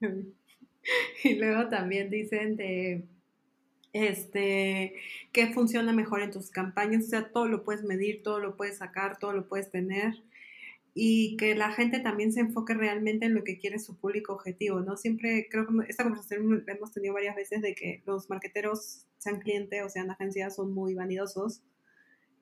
y 1.24 1.34
luego 1.34 1.68
también 1.68 2.08
dicen 2.10 2.56
de, 2.56 3.04
este, 3.92 4.94
qué 5.32 5.52
funciona 5.52 5.92
mejor 5.92 6.22
en 6.22 6.30
tus 6.30 6.50
campañas, 6.50 7.04
o 7.04 7.08
sea, 7.08 7.28
todo 7.30 7.46
lo 7.46 7.64
puedes 7.64 7.84
medir, 7.84 8.22
todo 8.22 8.40
lo 8.40 8.56
puedes 8.56 8.78
sacar, 8.78 9.18
todo 9.18 9.32
lo 9.32 9.46
puedes 9.48 9.70
tener 9.70 10.14
y 10.94 11.36
que 11.36 11.56
la 11.56 11.72
gente 11.72 11.98
también 11.98 12.32
se 12.32 12.40
enfoque 12.40 12.72
realmente 12.72 13.26
en 13.26 13.34
lo 13.34 13.42
que 13.42 13.58
quiere 13.58 13.80
su 13.80 13.98
público 13.98 14.32
objetivo, 14.32 14.80
¿no? 14.80 14.96
Siempre 14.96 15.48
creo 15.50 15.66
que 15.66 15.72
esta 15.88 16.04
conversación 16.04 16.62
la 16.64 16.72
hemos 16.72 16.92
tenido 16.92 17.12
varias 17.12 17.34
veces 17.34 17.60
de 17.62 17.74
que 17.74 18.02
los 18.06 18.30
marqueteros, 18.30 19.06
sean 19.18 19.40
clientes 19.40 19.82
o 19.84 19.88
sean 19.88 20.10
agencias, 20.10 20.54
son 20.54 20.72
muy 20.72 20.94
vanidosos. 20.94 21.62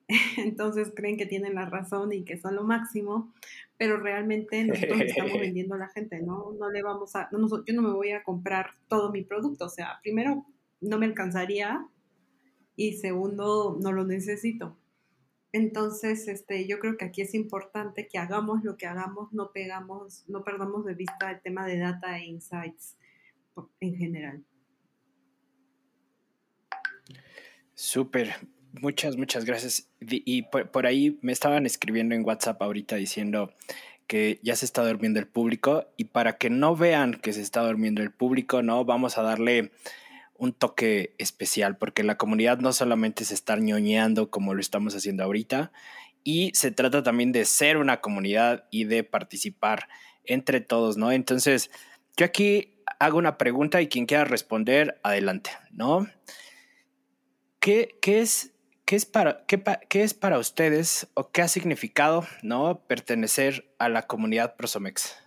Entonces 0.37 0.91
creen 0.95 1.17
que 1.17 1.25
tienen 1.25 1.55
la 1.55 1.65
razón 1.65 2.13
y 2.13 2.23
que 2.25 2.37
son 2.37 2.55
lo 2.55 2.63
máximo, 2.63 3.33
pero 3.77 3.97
realmente 3.97 4.63
nosotros 4.65 5.01
estamos 5.01 5.39
vendiendo 5.39 5.73
a 5.73 5.79
la 5.79 5.89
gente, 5.89 6.21
¿no? 6.21 6.51
No 6.51 6.69
le 6.69 6.83
vamos 6.83 7.15
a, 7.15 7.29
no, 7.31 7.47
yo 7.65 7.73
no 7.73 7.81
me 7.81 7.93
voy 7.93 8.11
a 8.11 8.23
comprar 8.23 8.75
todo 8.87 9.11
mi 9.11 9.23
producto, 9.23 9.65
o 9.65 9.69
sea, 9.69 9.99
primero 10.03 10.45
no 10.79 10.99
me 10.99 11.07
alcanzaría 11.07 11.87
y 12.75 12.93
segundo 12.93 13.79
no 13.81 13.91
lo 13.91 14.05
necesito. 14.05 14.77
Entonces, 15.53 16.27
este, 16.27 16.67
yo 16.67 16.79
creo 16.79 16.97
que 16.97 17.05
aquí 17.05 17.21
es 17.21 17.35
importante 17.35 18.07
que 18.07 18.17
hagamos 18.17 18.63
lo 18.63 18.75
que 18.75 18.87
hagamos, 18.87 19.31
no 19.33 19.51
pegamos, 19.51 20.23
no 20.27 20.43
perdamos 20.43 20.83
de 20.83 20.95
vista 20.95 21.29
el 21.29 21.41
tema 21.41 21.67
de 21.67 21.77
data 21.77 22.17
e 22.17 22.25
insights 22.25 22.97
en 23.79 23.95
general. 23.95 24.43
Súper, 27.75 28.33
muchas, 28.81 29.15
muchas 29.15 29.45
gracias. 29.45 29.87
Y 30.01 30.41
por, 30.41 30.87
ahí 30.87 31.19
me 31.21 31.31
estaban 31.31 31.67
escribiendo 31.67 32.15
en 32.15 32.25
WhatsApp 32.25 32.59
ahorita 32.59 32.95
diciendo 32.95 33.53
que 34.07 34.39
ya 34.41 34.55
se 34.55 34.65
está 34.65 34.83
durmiendo 34.83 35.19
el 35.19 35.27
público 35.27 35.85
y 35.97 36.05
para 36.05 36.37
que 36.39 36.49
no 36.49 36.75
vean 36.75 37.13
que 37.13 37.31
se 37.31 37.41
está 37.41 37.61
durmiendo 37.61 38.01
el 38.01 38.09
público, 38.09 38.63
no, 38.63 38.85
vamos 38.85 39.19
a 39.19 39.21
darle 39.21 39.71
un 40.37 40.53
toque 40.53 41.15
especial, 41.17 41.77
porque 41.77 42.03
la 42.03 42.17
comunidad 42.17 42.59
no 42.59 42.73
solamente 42.73 43.23
es 43.23 43.31
estar 43.31 43.61
ñoñeando 43.61 44.29
como 44.29 44.53
lo 44.53 44.61
estamos 44.61 44.95
haciendo 44.95 45.23
ahorita, 45.23 45.71
y 46.23 46.51
se 46.53 46.71
trata 46.71 47.03
también 47.03 47.31
de 47.31 47.45
ser 47.45 47.77
una 47.77 48.01
comunidad 48.01 48.65
y 48.71 48.85
de 48.85 49.03
participar 49.03 49.87
entre 50.25 50.61
todos, 50.61 50.97
¿no? 50.97 51.11
Entonces, 51.11 51.69
yo 52.15 52.25
aquí 52.25 52.81
hago 52.99 53.17
una 53.17 53.37
pregunta 53.37 53.81
y 53.81 53.87
quien 53.87 54.05
quiera 54.05 54.23
responder, 54.23 54.99
adelante, 55.03 55.51
¿no? 55.71 56.07
¿Qué, 57.59 57.97
es, 58.01 58.53
qué 58.85 58.95
es, 58.95 59.05
para, 59.05 59.45
qué, 59.45 59.61
qué 59.89 60.03
es 60.03 60.13
para 60.13 60.39
ustedes 60.39 61.07
o 61.13 61.31
qué 61.31 61.41
ha 61.41 61.47
significado, 61.47 62.25
¿no? 62.41 62.83
Pertenecer 62.87 63.73
a 63.79 63.89
la 63.89 64.03
comunidad 64.03 64.55
Prosomex. 64.55 65.17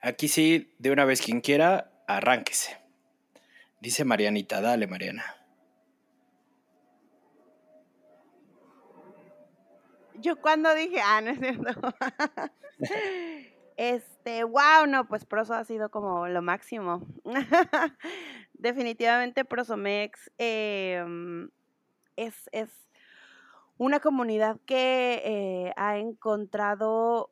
Aquí 0.00 0.28
sí, 0.28 0.74
de 0.78 0.90
una 0.90 1.04
vez 1.04 1.20
quien 1.20 1.40
quiera, 1.40 1.90
arránquese. 2.06 2.78
Dice 3.80 4.04
Marianita, 4.04 4.60
dale 4.60 4.86
Mariana. 4.86 5.24
Yo 10.14 10.40
cuando 10.40 10.74
dije, 10.74 11.00
ah, 11.04 11.20
no 11.20 11.30
es 11.30 11.38
cierto. 11.38 11.72
este, 13.76 14.44
wow, 14.44 14.86
no, 14.88 15.06
pues 15.06 15.24
Proso 15.24 15.54
ha 15.54 15.64
sido 15.64 15.90
como 15.90 16.26
lo 16.28 16.42
máximo. 16.42 17.06
Definitivamente 18.54 19.44
Prosomex 19.44 20.30
em, 20.38 21.50
es, 22.16 22.48
es 22.52 22.70
una 23.76 24.00
comunidad 24.00 24.58
que 24.64 25.22
eh, 25.24 25.72
ha 25.76 25.98
encontrado 25.98 27.30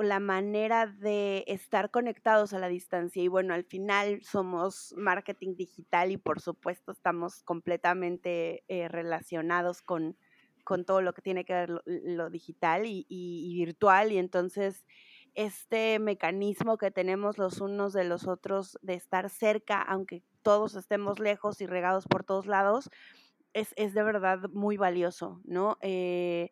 la 0.00 0.20
manera 0.20 0.86
de 0.86 1.44
estar 1.46 1.90
conectados 1.90 2.54
a 2.54 2.58
la 2.58 2.68
distancia. 2.68 3.22
Y 3.22 3.28
bueno, 3.28 3.52
al 3.52 3.64
final 3.64 4.22
somos 4.22 4.94
marketing 4.96 5.56
digital 5.56 6.10
y 6.10 6.16
por 6.16 6.40
supuesto 6.40 6.92
estamos 6.92 7.42
completamente 7.42 8.64
eh, 8.68 8.88
relacionados 8.88 9.82
con, 9.82 10.16
con, 10.64 10.86
todo 10.86 11.02
lo 11.02 11.12
que 11.12 11.20
tiene 11.20 11.44
que 11.44 11.52
ver 11.52 11.82
lo, 11.84 12.30
digital 12.30 12.86
y, 12.86 13.04
y, 13.08 13.54
virtual. 13.54 14.12
Y 14.12 14.18
entonces 14.18 14.86
este 15.34 15.98
mecanismo 15.98 16.78
que 16.78 16.90
tenemos 16.90 17.36
los 17.36 17.60
unos 17.60 17.92
de 17.92 18.04
los 18.04 18.26
otros 18.26 18.78
de 18.82 18.94
estar 18.94 19.28
cerca, 19.28 19.82
aunque 19.82 20.22
todos 20.42 20.74
estemos 20.76 21.18
lejos 21.18 21.60
y 21.60 21.66
regados 21.66 22.06
por 22.06 22.24
todos 22.24 22.46
lados, 22.46 22.90
es, 23.52 23.74
es 23.76 23.94
de 23.94 24.02
verdad 24.02 24.48
muy 24.52 24.76
valioso, 24.76 25.40
¿no? 25.44 25.78
Eh, 25.82 26.50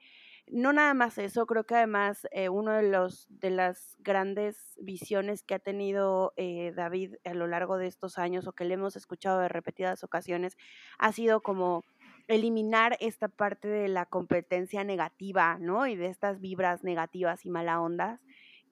no 0.53 0.73
nada 0.73 0.95
más 0.95 1.19
eso, 1.19 1.47
creo 1.47 1.65
que 1.65 1.77
además 1.77 2.27
eh, 2.33 2.49
uno 2.49 2.73
de 2.73 2.83
los 2.83 3.27
de 3.31 3.51
las 3.51 3.97
grandes 4.01 4.77
visiones 4.81 5.43
que 5.43 5.55
ha 5.55 5.59
tenido 5.59 6.33
eh, 6.37 6.73
David 6.75 7.15
a 7.25 7.35
lo 7.35 7.47
largo 7.47 7.79
de 7.79 7.87
estos 7.87 8.19
años 8.19 8.47
o 8.47 8.53
que 8.53 8.65
le 8.65 8.75
hemos 8.75 8.97
escuchado 8.97 9.41
de 9.41 9.49
repetidas 9.49 10.05
ocasiones 10.05 10.57
ha 10.99 11.13
sido 11.13 11.41
como 11.41 11.85
eliminar 12.29 12.97
esta 13.01 13.29
parte 13.29 13.69
de 13.69 13.89
la 13.89 14.07
competencia 14.07 14.85
negativa, 14.85 15.59
¿no? 15.59 15.87
Y 15.87 15.97
de 15.97 16.07
estas 16.07 16.41
vibras 16.41 16.85
negativas 16.85 17.45
y 17.45 17.51
mala 17.51 17.81
ondas 17.81 18.21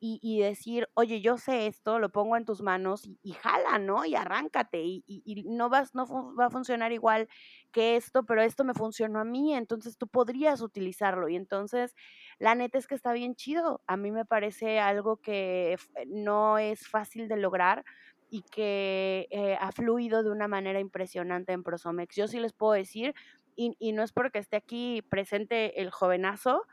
y, 0.01 0.41
decir, 0.41 0.89
oye, 0.95 1.21
yo 1.21 1.39
sé 1.39 1.67
esto, 1.67 1.99
lo 1.99 2.11
pongo 2.11 2.37
en 2.37 2.45
tus 2.45 2.63
manos 2.63 3.09
y, 3.23 3.33
jala, 3.33 3.79
¿no? 3.79 4.05
Y 4.05 4.15
arráncate 4.15 4.81
y, 4.81 5.45
no, 5.49 5.69
vas, 5.69 5.95
no 5.95 6.35
va 6.37 6.47
a 6.47 6.51
funcionar 6.51 6.93
igual 6.93 7.29
que 7.73 7.97
esto, 7.97 8.25
pero 8.25 8.43
esto 8.43 8.63
me 8.63 8.75
funcionó 8.75 9.19
a 9.19 9.25
mí, 9.25 9.55
entonces 9.55 9.99
tú 9.99 10.07
podrías 10.07 10.61
utilizarlo. 10.61 11.29
Y 11.29 11.35
entonces, 11.35 11.97
la 12.39 12.55
neta 12.55 12.79
es 12.79 12.87
que 12.87 12.95
está 12.95 13.13
bien 13.13 13.35
chido. 13.35 13.83
A 13.87 13.97
mí 13.97 14.13
me 14.13 14.25
parece 14.25 14.79
algo 14.79 15.17
que 15.17 15.77
no 16.07 16.59
es 16.59 16.87
fácil 16.87 17.27
de 17.27 17.37
lograr 17.37 17.85
y 18.31 18.43
que 18.43 19.27
eh, 19.31 19.57
ha 19.61 19.73
fluido 19.73 20.23
de 20.23 20.31
una 20.31 20.47
manera 20.47 20.79
impresionante 20.79 21.53
en 21.53 21.65
Prosomex. 21.65 22.15
Yo 22.15 22.29
sí 22.29 22.39
les 22.39 22.53
puedo 22.53 22.73
decir, 22.73 23.15
y, 23.57 23.75
y 23.81 23.93
no 23.93 24.05
es 24.05 24.13
porque 24.13 24.39
esté 24.39 24.57
aquí 24.57 25.03
presente 25.03 25.81
el 25.81 25.91
jovenazo, 25.91 26.67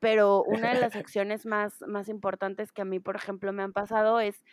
pero 0.00 0.42
una 0.44 0.74
de 0.74 0.80
las 0.80 0.96
acciones 0.96 1.46
más, 1.46 1.82
más 1.86 2.08
importantes 2.08 2.72
que 2.72 2.82
a 2.82 2.84
mí, 2.84 3.00
por 3.00 3.16
ejemplo, 3.16 3.52
me 3.52 3.62
han 3.62 3.72
pasado 3.72 4.20
es 4.20 4.44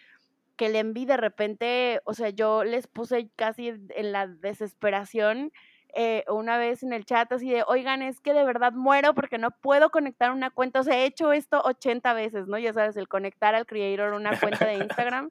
que 0.55 0.69
le 0.69 0.79
enví 0.79 1.05
de 1.05 1.17
repente, 1.17 2.01
o 2.05 2.13
sea, 2.13 2.29
yo 2.29 2.63
les 2.63 2.87
puse 2.87 3.29
casi 3.35 3.69
en 3.69 4.11
la 4.11 4.27
desesperación 4.27 5.51
eh, 5.95 6.23
una 6.27 6.57
vez 6.57 6.81
en 6.81 6.91
el 6.91 7.05
chat 7.05 7.31
así 7.31 7.51
de, 7.51 7.63
oigan, 7.67 8.01
es 8.01 8.19
que 8.19 8.33
de 8.33 8.43
verdad 8.43 8.73
muero 8.73 9.13
porque 9.13 9.37
no 9.37 9.51
puedo 9.51 9.91
conectar 9.91 10.31
una 10.31 10.49
cuenta, 10.49 10.79
o 10.79 10.83
sea, 10.83 10.97
he 10.97 11.05
hecho 11.05 11.31
esto 11.33 11.61
80 11.63 12.13
veces, 12.13 12.47
¿no? 12.47 12.57
Ya 12.57 12.73
sabes, 12.73 12.97
el 12.97 13.07
conectar 13.07 13.53
al 13.53 13.67
creator 13.67 14.13
una 14.13 14.39
cuenta 14.39 14.65
de 14.65 14.75
Instagram. 14.75 15.29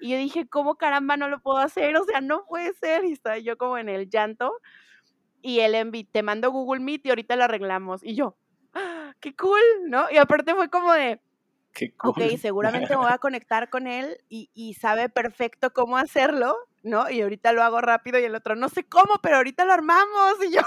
Y 0.00 0.10
yo 0.10 0.16
dije, 0.16 0.48
¿cómo 0.48 0.76
caramba 0.76 1.16
no 1.18 1.28
lo 1.28 1.40
puedo 1.40 1.58
hacer? 1.58 1.94
O 1.96 2.04
sea, 2.04 2.20
no 2.22 2.46
puede 2.46 2.72
ser. 2.74 3.04
Y 3.04 3.12
estaba 3.12 3.38
yo 3.38 3.58
como 3.58 3.76
en 3.78 3.88
el 3.88 4.08
llanto. 4.08 4.52
Y 5.42 5.60
él 5.60 5.74
envi, 5.74 6.04
te 6.04 6.22
mando 6.22 6.50
Google 6.50 6.80
Meet 6.80 7.06
y 7.06 7.10
ahorita 7.10 7.36
lo 7.36 7.44
arreglamos. 7.44 8.02
Y 8.02 8.14
yo, 8.14 8.36
qué 9.20 9.34
cool, 9.36 9.60
¿no? 9.86 10.10
Y 10.10 10.16
aparte 10.16 10.54
fue 10.54 10.68
como 10.68 10.92
de, 10.92 11.20
qué 11.72 11.92
cool. 11.96 12.10
ok, 12.10 12.38
seguramente 12.38 12.90
me 12.90 12.96
voy 13.02 13.12
a 13.12 13.18
conectar 13.18 13.70
con 13.70 13.86
él 13.86 14.18
y, 14.28 14.50
y, 14.54 14.74
sabe 14.74 15.08
perfecto 15.08 15.72
cómo 15.72 15.96
hacerlo, 15.96 16.56
¿no? 16.82 17.10
Y 17.10 17.22
ahorita 17.22 17.52
lo 17.52 17.62
hago 17.62 17.80
rápido 17.80 18.18
y 18.18 18.24
el 18.24 18.34
otro, 18.34 18.56
no 18.56 18.68
sé 18.68 18.84
cómo, 18.84 19.20
pero 19.22 19.36
ahorita 19.36 19.64
lo 19.64 19.72
armamos. 19.72 20.34
Y 20.50 20.52
yo, 20.52 20.60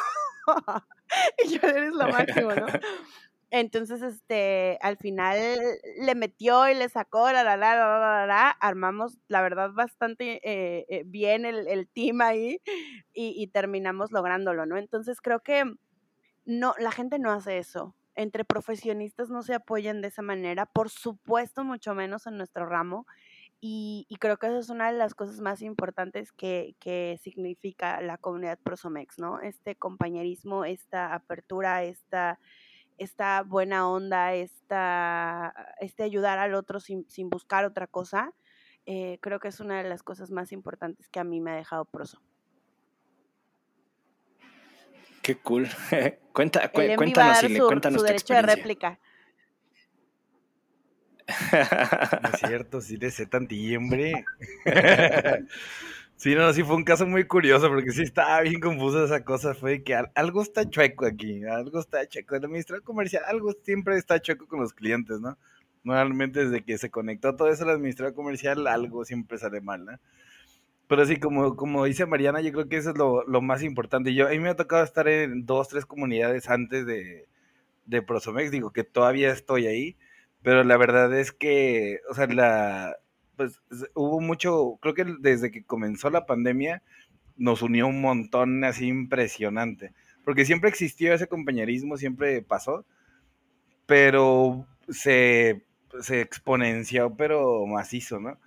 y 1.45 1.49
yo 1.49 1.67
eres 1.67 1.93
lo 1.93 2.07
máximo, 2.07 2.51
¿no? 2.51 2.65
Entonces, 3.51 4.01
este, 4.01 4.79
al 4.81 4.95
final 4.95 5.59
le 5.99 6.15
metió 6.15 6.69
y 6.69 6.73
le 6.73 6.87
sacó, 6.87 7.31
la, 7.33 7.43
la, 7.43 7.57
la, 7.57 7.75
la, 7.75 7.99
la, 7.99 8.25
la, 8.25 8.49
armamos, 8.49 9.17
la 9.27 9.41
verdad, 9.41 9.71
bastante 9.71 10.39
eh, 10.41 10.85
eh, 10.87 11.03
bien 11.05 11.45
el, 11.45 11.67
el, 11.67 11.89
team 11.89 12.21
ahí 12.21 12.61
y, 13.13 13.33
y 13.35 13.47
terminamos 13.47 14.11
lográndolo, 14.11 14.65
¿no? 14.65 14.77
Entonces 14.77 15.19
creo 15.21 15.41
que 15.41 15.65
no, 16.45 16.73
la 16.79 16.91
gente 16.91 17.19
no 17.19 17.31
hace 17.31 17.57
eso 17.57 17.93
entre 18.15 18.45
profesionistas 18.45 19.29
no 19.29 19.41
se 19.43 19.53
apoyan 19.53 20.01
de 20.01 20.09
esa 20.09 20.21
manera, 20.21 20.65
por 20.65 20.89
supuesto, 20.89 21.63
mucho 21.63 21.93
menos 21.95 22.27
en 22.27 22.37
nuestro 22.37 22.65
ramo. 22.65 23.05
Y, 23.63 24.07
creo 24.19 24.37
que 24.37 24.47
esa 24.47 24.57
es 24.57 24.69
una 24.69 24.91
de 24.91 24.97
las 24.97 25.13
cosas 25.13 25.39
más 25.39 25.61
importantes 25.61 26.31
que, 26.31 26.75
significa 27.21 28.01
la 28.01 28.17
comunidad 28.17 28.57
Prosomex, 28.57 29.19
¿no? 29.19 29.39
Este 29.39 29.75
compañerismo, 29.75 30.65
esta 30.65 31.13
apertura, 31.13 31.83
esta, 31.83 32.39
esta 32.97 33.43
buena 33.43 33.87
onda, 33.87 34.33
esta, 34.33 35.53
este 35.79 36.01
ayudar 36.03 36.39
al 36.39 36.55
otro 36.55 36.79
sin, 36.79 37.05
buscar 37.29 37.65
otra 37.65 37.85
cosa, 37.85 38.33
eh, 38.87 39.19
creo 39.21 39.39
que 39.39 39.49
es 39.49 39.59
una 39.59 39.77
de 39.83 39.87
las 39.87 40.01
cosas 40.01 40.31
más 40.31 40.51
importantes 40.51 41.07
que 41.09 41.19
a 41.19 41.23
mí 41.23 41.39
me 41.39 41.51
ha 41.51 41.55
dejado 41.55 41.85
Proso. 41.85 42.19
Qué 45.21 45.35
cool. 45.35 45.67
Cuenta, 46.33 46.71
cuéntanos, 46.71 47.39
si 47.39 47.55
su, 47.55 47.67
cuéntanos 47.67 47.99
su 47.99 48.07
derecho 48.07 48.33
de 48.33 48.41
réplica. 48.41 48.99
es 51.27 52.39
cierto, 52.39 52.81
sí 52.81 52.97
de 52.97 53.11
sé 53.11 53.25
tantiembre. 53.25 54.25
sí, 56.15 56.35
no, 56.35 56.53
sí 56.53 56.63
fue 56.63 56.75
un 56.77 56.83
caso 56.83 57.05
muy 57.05 57.25
curioso 57.25 57.67
porque 57.67 57.91
sí 57.91 58.03
estaba 58.03 58.41
bien 58.41 58.61
confusa 58.61 59.03
esa 59.03 59.23
cosa. 59.23 59.53
Fue 59.53 59.83
que 59.83 59.95
algo 60.15 60.41
está 60.41 60.69
chueco 60.69 61.05
aquí, 61.05 61.43
algo 61.43 61.79
está 61.79 62.07
chueco. 62.07 62.35
El 62.35 62.45
administrador 62.45 62.83
comercial, 62.83 63.23
algo 63.27 63.51
siempre 63.61 63.97
está 63.97 64.21
chueco 64.21 64.47
con 64.47 64.61
los 64.61 64.73
clientes, 64.73 65.19
¿no? 65.19 65.37
Normalmente 65.83 66.45
desde 66.45 66.63
que 66.63 66.77
se 66.77 66.89
conectó 66.89 67.35
todo 67.35 67.49
eso 67.49 67.63
el 67.63 67.71
administrador 67.71 68.13
comercial, 68.13 68.67
algo 68.67 69.03
siempre 69.03 69.37
sale 69.37 69.61
mal, 69.61 69.83
¿no? 69.83 69.99
Pero 70.91 71.05
sí, 71.05 71.15
como, 71.15 71.55
como 71.55 71.85
dice 71.85 72.05
Mariana, 72.05 72.41
yo 72.41 72.51
creo 72.51 72.67
que 72.67 72.75
eso 72.75 72.89
es 72.89 72.97
lo, 72.97 73.23
lo, 73.25 73.41
más 73.41 73.63
importante. 73.63 74.13
Yo, 74.13 74.27
a 74.27 74.31
mí 74.31 74.39
me 74.39 74.49
ha 74.49 74.57
tocado 74.57 74.83
estar 74.83 75.07
en 75.07 75.45
dos, 75.45 75.69
tres 75.69 75.85
comunidades 75.85 76.49
antes 76.49 76.85
de, 76.85 77.29
de 77.85 78.01
Prosomex, 78.01 78.51
digo 78.51 78.73
que 78.73 78.83
todavía 78.83 79.31
estoy 79.31 79.67
ahí, 79.67 79.95
pero 80.41 80.65
la 80.65 80.75
verdad 80.75 81.17
es 81.17 81.31
que, 81.31 82.01
o 82.09 82.13
sea, 82.13 82.27
la, 82.27 82.97
pues 83.37 83.61
hubo 83.93 84.19
mucho, 84.19 84.79
creo 84.81 84.93
que 84.93 85.05
desde 85.21 85.49
que 85.49 85.63
comenzó 85.63 86.09
la 86.09 86.25
pandemia 86.25 86.83
nos 87.37 87.61
unió 87.61 87.87
un 87.87 88.01
montón 88.01 88.61
así 88.65 88.87
impresionante, 88.87 89.93
porque 90.25 90.43
siempre 90.43 90.69
existió 90.69 91.13
ese 91.13 91.27
compañerismo, 91.27 91.95
siempre 91.95 92.41
pasó, 92.41 92.85
pero 93.85 94.67
se, 94.89 95.63
se 96.01 96.19
exponenció, 96.19 97.15
pero 97.15 97.65
macizo, 97.65 98.19
¿no? 98.19 98.37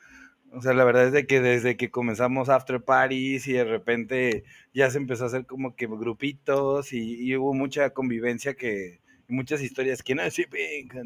O 0.57 0.62
sea, 0.62 0.72
la 0.72 0.84
verdad 0.84 1.07
es 1.07 1.12
de 1.12 1.26
que 1.26 1.40
desde 1.40 1.76
que 1.76 1.90
comenzamos 1.90 2.48
After 2.48 2.80
Parties 2.80 3.48
y 3.48 3.55
de 3.55 3.64
repente 3.64 4.44
ya 4.72 4.88
se 4.90 4.98
empezó 4.98 5.24
a 5.24 5.26
hacer 5.26 5.46
como 5.46 5.74
que 5.74 5.86
grupitos 5.86 6.92
y, 6.92 7.34
hubo 7.36 7.55
mucha 7.55 7.90
convivencia 7.90 8.55
que, 8.55 9.00
muchas 9.28 9.62
historias 9.62 10.02
que 10.02 10.14
no 10.14 10.30
se 10.30 10.46
en, 10.52 11.00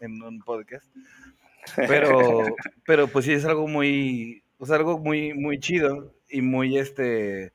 en, 0.00 0.22
un 0.22 0.40
podcast. 0.40 0.86
Pero, 1.76 2.08
pero 2.86 3.08
pues 3.08 3.24
sí 3.26 3.32
es 3.32 3.44
algo 3.44 3.68
muy, 3.68 4.42
o 4.58 4.66
sea, 4.66 4.76
algo 4.76 4.98
muy, 4.98 5.32
muy 5.34 5.60
chido 5.60 6.12
y 6.28 6.42
muy 6.42 6.78
este 6.78 7.52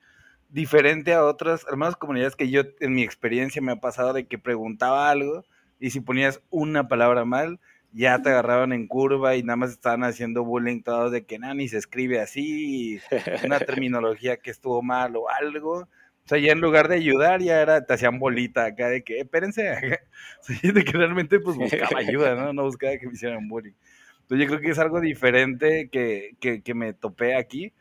diferente 0.50 1.14
a 1.14 1.26
otras, 1.26 1.66
hermanas 1.70 1.98
comunidades 1.98 2.38
que 2.38 2.50
yo 2.50 2.62
en 2.80 2.94
mi 2.94 3.04
experiencia 3.04 3.62
me 3.62 3.74
ha 3.74 3.82
pasado 3.82 4.14
de 4.14 4.26
que 4.26 4.38
preguntaba 4.38 5.10
algo 5.10 5.44
y 5.80 5.90
si 5.90 6.00
ponías 6.00 6.42
una 6.50 6.88
palabra 6.88 7.26
mal, 7.26 7.60
ya 7.96 8.22
te 8.22 8.30
agarraban 8.30 8.74
en 8.74 8.88
curva 8.88 9.38
y 9.38 9.44
nada 9.44 9.56
más 9.56 9.72
estaban 9.72 10.04
haciendo 10.04 10.44
bullying 10.44 10.82
todos 10.84 11.14
de 11.14 11.26
que 11.26 11.40
nada, 11.40 11.54
ni 11.54 11.70
se 11.70 11.78
escribe 11.78 12.20
así, 12.20 13.00
una 13.46 13.60
terminología 13.88 14.36
que 14.38 14.52
estuvo 14.52 14.82
mal 14.82 15.16
o 15.16 15.30
algo. 15.30 15.80
O 15.80 16.28
sea, 16.28 16.38
ya 16.38 16.52
en 16.52 16.60
lugar 16.60 16.90
de 16.90 16.96
ayudar, 16.96 17.42
ya 17.42 17.62
era, 17.62 17.86
te 17.86 17.94
hacían 17.94 18.20
bolita 18.20 18.66
acá 18.66 18.90
de 18.90 19.02
que, 19.04 19.20
espérense, 19.20 19.64
de 20.64 20.84
que 20.84 20.92
realmente 20.92 21.40
pues 21.40 21.56
buscaba 21.56 22.00
ayuda, 22.00 22.36
¿no? 22.36 22.52
No 22.52 22.64
buscaba 22.64 22.98
que 22.98 23.08
me 23.08 23.14
hicieran 23.14 23.48
bullying. 23.48 23.76
Entonces 24.24 24.46
yo 24.46 24.48
creo 24.48 24.60
que 24.60 24.72
es 24.72 24.80
algo 24.80 25.00
diferente 25.00 25.90
que, 25.90 26.36
que, 26.42 26.62
que 26.64 26.74
me 26.74 26.94
topé 26.94 27.36
aquí. 27.38 27.72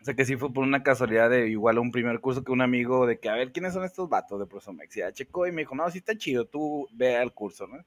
O 0.00 0.04
sea, 0.04 0.14
que 0.14 0.24
sí 0.24 0.36
fue 0.36 0.52
por 0.52 0.64
una 0.64 0.82
casualidad 0.82 1.28
de 1.28 1.48
igual 1.48 1.78
un 1.78 1.92
primer 1.92 2.20
curso 2.20 2.42
que 2.42 2.50
un 2.50 2.62
amigo 2.62 3.06
de 3.06 3.20
que, 3.20 3.28
a 3.28 3.34
ver, 3.34 3.52
¿quiénes 3.52 3.74
son 3.74 3.84
estos 3.84 4.08
vatos 4.08 4.40
de 4.40 4.46
Prosomex? 4.46 4.96
Y 4.96 5.00
ya 5.00 5.12
checó 5.12 5.46
y 5.46 5.52
me 5.52 5.62
dijo, 5.62 5.74
no, 5.74 5.88
sí 5.90 5.98
está 5.98 6.16
chido, 6.16 6.46
tú 6.46 6.88
ve 6.92 7.16
al 7.16 7.34
curso, 7.34 7.66
¿no? 7.66 7.84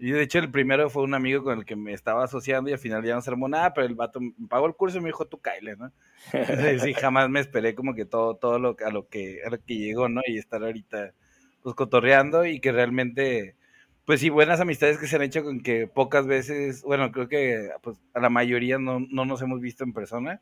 Y 0.00 0.12
de 0.12 0.22
hecho 0.22 0.38
el 0.38 0.50
primero 0.50 0.88
fue 0.88 1.02
un 1.02 1.12
amigo 1.12 1.44
con 1.44 1.58
el 1.58 1.64
que 1.66 1.76
me 1.76 1.92
estaba 1.92 2.24
asociando 2.24 2.70
y 2.70 2.72
al 2.72 2.78
final 2.78 3.04
ya 3.04 3.14
no 3.14 3.20
se 3.20 3.30
armó 3.30 3.48
nada, 3.48 3.74
pero 3.74 3.86
el 3.86 3.94
vato 3.94 4.18
me 4.20 4.48
pagó 4.48 4.66
el 4.66 4.74
curso 4.74 4.96
y 4.96 5.00
me 5.02 5.08
dijo, 5.08 5.26
tú 5.26 5.38
caile, 5.40 5.76
¿no? 5.76 5.92
sí, 6.82 6.94
jamás 6.94 7.28
me 7.28 7.40
esperé 7.40 7.74
como 7.74 7.94
que 7.94 8.06
todo, 8.06 8.36
todo 8.36 8.58
lo, 8.58 8.76
a, 8.84 8.90
lo 8.90 9.08
que, 9.08 9.40
a 9.44 9.50
lo 9.50 9.62
que 9.62 9.76
llegó, 9.76 10.08
¿no? 10.08 10.22
Y 10.26 10.38
estar 10.38 10.62
ahorita 10.64 11.12
pues 11.62 11.74
cotorreando 11.74 12.46
y 12.46 12.60
que 12.60 12.72
realmente, 12.72 13.56
pues 14.06 14.20
sí, 14.20 14.30
buenas 14.30 14.60
amistades 14.60 14.96
que 14.98 15.06
se 15.06 15.16
han 15.16 15.22
hecho 15.22 15.44
con 15.44 15.60
que 15.60 15.86
pocas 15.86 16.26
veces, 16.26 16.82
bueno, 16.82 17.12
creo 17.12 17.28
que 17.28 17.68
pues 17.82 17.98
a 18.14 18.20
la 18.20 18.30
mayoría 18.30 18.78
no, 18.78 19.00
no 19.00 19.26
nos 19.26 19.42
hemos 19.42 19.60
visto 19.60 19.84
en 19.84 19.92
persona, 19.92 20.40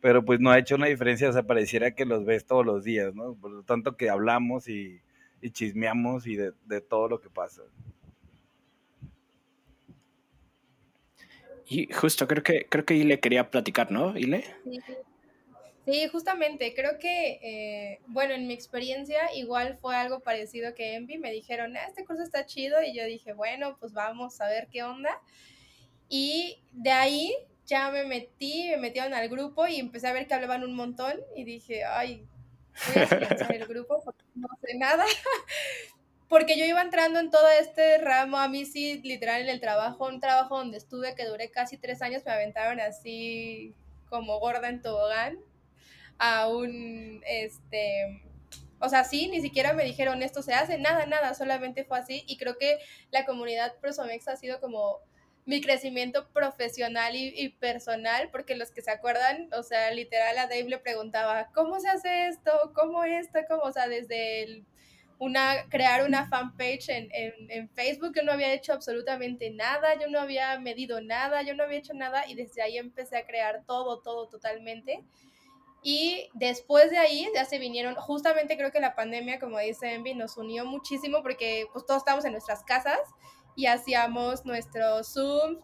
pero 0.00 0.24
pues 0.24 0.38
no 0.38 0.50
ha 0.50 0.58
hecho 0.58 0.76
una 0.76 0.86
diferencia, 0.86 1.28
o 1.28 1.32
sea, 1.32 1.42
pareciera 1.42 1.90
que 1.92 2.04
los 2.04 2.24
ves 2.24 2.46
todos 2.46 2.64
los 2.64 2.84
días, 2.84 3.14
¿no? 3.14 3.34
Por 3.34 3.50
lo 3.50 3.62
tanto 3.64 3.96
que 3.96 4.08
hablamos 4.08 4.68
y 4.68 5.00
y 5.42 5.50
chismeamos 5.50 6.26
y 6.26 6.36
de, 6.36 6.52
de 6.66 6.80
todo 6.80 7.08
lo 7.08 7.20
que 7.20 7.30
pasa. 7.30 7.62
Y 11.70 11.86
justo 11.92 12.26
creo 12.26 12.42
que 12.42 12.66
creo 12.68 12.84
que 12.84 12.94
Ile 12.94 13.20
quería 13.20 13.48
platicar, 13.48 13.92
¿no? 13.92 14.18
Ile. 14.18 14.44
Sí, 14.64 14.80
sí 15.86 16.08
justamente. 16.08 16.74
Creo 16.74 16.98
que, 16.98 17.38
eh, 17.42 18.00
bueno, 18.08 18.34
en 18.34 18.48
mi 18.48 18.54
experiencia 18.54 19.32
igual 19.36 19.78
fue 19.80 19.94
algo 19.94 20.18
parecido 20.18 20.74
que 20.74 20.96
Envy. 20.96 21.18
Me 21.18 21.30
dijeron, 21.30 21.76
ah, 21.76 21.86
este 21.86 22.04
curso 22.04 22.24
está 22.24 22.44
chido. 22.44 22.82
Y 22.82 22.92
yo 22.92 23.04
dije, 23.04 23.34
bueno, 23.34 23.76
pues 23.78 23.92
vamos 23.92 24.40
a 24.40 24.48
ver 24.48 24.66
qué 24.72 24.82
onda. 24.82 25.10
Y 26.08 26.60
de 26.72 26.90
ahí 26.90 27.32
ya 27.66 27.92
me 27.92 28.04
metí, 28.04 28.68
me 28.70 28.78
metieron 28.78 29.14
al 29.14 29.28
grupo 29.28 29.68
y 29.68 29.76
empecé 29.76 30.08
a 30.08 30.12
ver 30.12 30.26
que 30.26 30.34
hablaban 30.34 30.64
un 30.64 30.74
montón. 30.74 31.20
Y 31.36 31.44
dije, 31.44 31.84
ay, 31.84 32.26
voy 32.88 33.02
a 33.04 33.06
silenciar 33.08 33.54
el 33.54 33.66
grupo 33.68 34.02
porque 34.04 34.24
no 34.34 34.48
sé 34.60 34.76
nada. 34.76 35.04
Porque 36.30 36.56
yo 36.56 36.64
iba 36.64 36.80
entrando 36.80 37.18
en 37.18 37.28
todo 37.28 37.48
este 37.60 37.98
ramo, 37.98 38.38
a 38.38 38.48
mí 38.48 38.64
sí, 38.64 39.02
literal, 39.02 39.42
en 39.42 39.48
el 39.48 39.60
trabajo, 39.60 40.06
un 40.06 40.20
trabajo 40.20 40.58
donde 40.58 40.78
estuve 40.78 41.16
que 41.16 41.26
duré 41.26 41.50
casi 41.50 41.76
tres 41.76 42.02
años, 42.02 42.24
me 42.24 42.30
aventaron 42.30 42.78
así 42.78 43.74
como 44.08 44.38
gorda 44.38 44.68
en 44.68 44.80
tobogán 44.80 45.40
a 46.18 46.46
un, 46.48 47.20
este, 47.26 48.22
o 48.78 48.88
sea, 48.88 49.02
sí, 49.02 49.26
ni 49.26 49.40
siquiera 49.40 49.72
me 49.72 49.84
dijeron 49.84 50.22
esto 50.22 50.40
se 50.40 50.54
hace, 50.54 50.78
nada, 50.78 51.04
nada, 51.06 51.34
solamente 51.34 51.82
fue 51.84 51.98
así 51.98 52.22
y 52.28 52.36
creo 52.36 52.56
que 52.58 52.78
la 53.10 53.26
comunidad 53.26 53.74
Prosomex 53.80 54.28
ha 54.28 54.36
sido 54.36 54.60
como 54.60 55.00
mi 55.46 55.60
crecimiento 55.60 56.28
profesional 56.28 57.16
y, 57.16 57.48
personal, 57.58 58.30
porque 58.30 58.54
los 58.54 58.70
que 58.70 58.82
se 58.82 58.92
acuerdan, 58.92 59.48
o 59.52 59.64
sea, 59.64 59.90
literal 59.90 60.38
a 60.38 60.46
Dave 60.46 60.68
le 60.68 60.78
preguntaba, 60.78 61.50
¿cómo 61.52 61.80
se 61.80 61.88
hace 61.88 62.28
esto? 62.28 62.52
¿Cómo 62.72 63.02
esto? 63.02 63.40
¿Cómo? 63.48 63.62
O 63.62 63.72
sea, 63.72 63.88
desde 63.88 64.44
el 64.44 64.64
una, 65.20 65.68
crear 65.68 66.06
una 66.06 66.26
fanpage 66.28 66.88
en, 66.88 67.08
en, 67.12 67.50
en, 67.50 67.68
Facebook, 67.68 68.14
yo 68.16 68.22
no 68.22 68.32
había 68.32 68.54
hecho 68.54 68.72
absolutamente 68.72 69.50
nada, 69.50 69.94
yo 70.00 70.08
no 70.08 70.18
había 70.18 70.58
medido 70.58 71.02
nada, 71.02 71.42
yo 71.42 71.54
no 71.54 71.62
había 71.62 71.78
hecho 71.78 71.92
nada 71.92 72.26
y 72.26 72.34
desde 72.34 72.62
ahí 72.62 72.78
empecé 72.78 73.18
a 73.18 73.26
crear 73.26 73.62
todo, 73.66 74.00
todo 74.00 74.28
totalmente. 74.28 75.04
Y 75.82 76.30
después 76.32 76.90
de 76.90 76.96
ahí 76.96 77.28
ya 77.34 77.44
se 77.44 77.58
vinieron, 77.58 77.96
justamente 77.96 78.56
creo 78.56 78.72
que 78.72 78.80
la 78.80 78.94
pandemia, 78.94 79.38
como 79.38 79.58
dice 79.58 79.92
Envy, 79.92 80.14
nos 80.14 80.38
unió 80.38 80.64
muchísimo 80.64 81.22
porque 81.22 81.66
pues 81.70 81.84
todos 81.84 81.98
estábamos 81.98 82.24
en 82.24 82.32
nuestras 82.32 82.64
casas 82.64 82.98
y 83.56 83.66
hacíamos 83.66 84.46
nuestros 84.46 85.12
Zoom. 85.12 85.58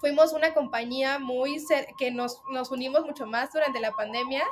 Fuimos 0.00 0.32
una 0.32 0.52
compañía 0.52 1.20
muy 1.20 1.64
que 1.96 2.10
nos, 2.10 2.42
nos 2.50 2.72
unimos 2.72 3.04
mucho 3.04 3.24
más 3.24 3.52
durante 3.52 3.78
la 3.78 3.92
pandemia 3.92 4.42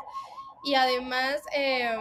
y 0.63 0.77
además... 0.77 1.43
Eh, 1.57 1.99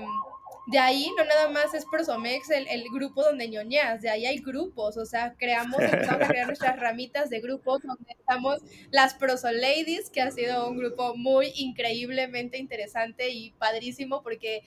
de 0.67 0.79
ahí 0.79 1.09
no 1.17 1.23
nada 1.23 1.49
más 1.49 1.73
es 1.73 1.85
Prosomex 1.85 2.49
el, 2.49 2.67
el 2.67 2.83
grupo 2.93 3.23
donde 3.23 3.47
ñoñas, 3.47 4.01
de 4.01 4.09
ahí 4.09 4.25
hay 4.25 4.39
grupos, 4.39 4.97
o 4.97 5.05
sea, 5.05 5.33
creamos, 5.37 5.79
empezamos 5.79 6.23
a 6.23 6.27
crear 6.27 6.47
nuestras 6.47 6.77
ramitas 6.77 7.29
de 7.29 7.39
grupos 7.39 7.81
donde 7.81 8.11
estamos 8.11 8.59
las 8.91 9.13
Proso 9.13 9.49
Ladies, 9.51 10.09
que 10.09 10.21
ha 10.21 10.29
sido 10.31 10.69
un 10.69 10.77
grupo 10.77 11.15
muy 11.15 11.53
increíblemente 11.55 12.57
interesante 12.57 13.29
y 13.29 13.51
padrísimo 13.51 14.21
porque 14.21 14.63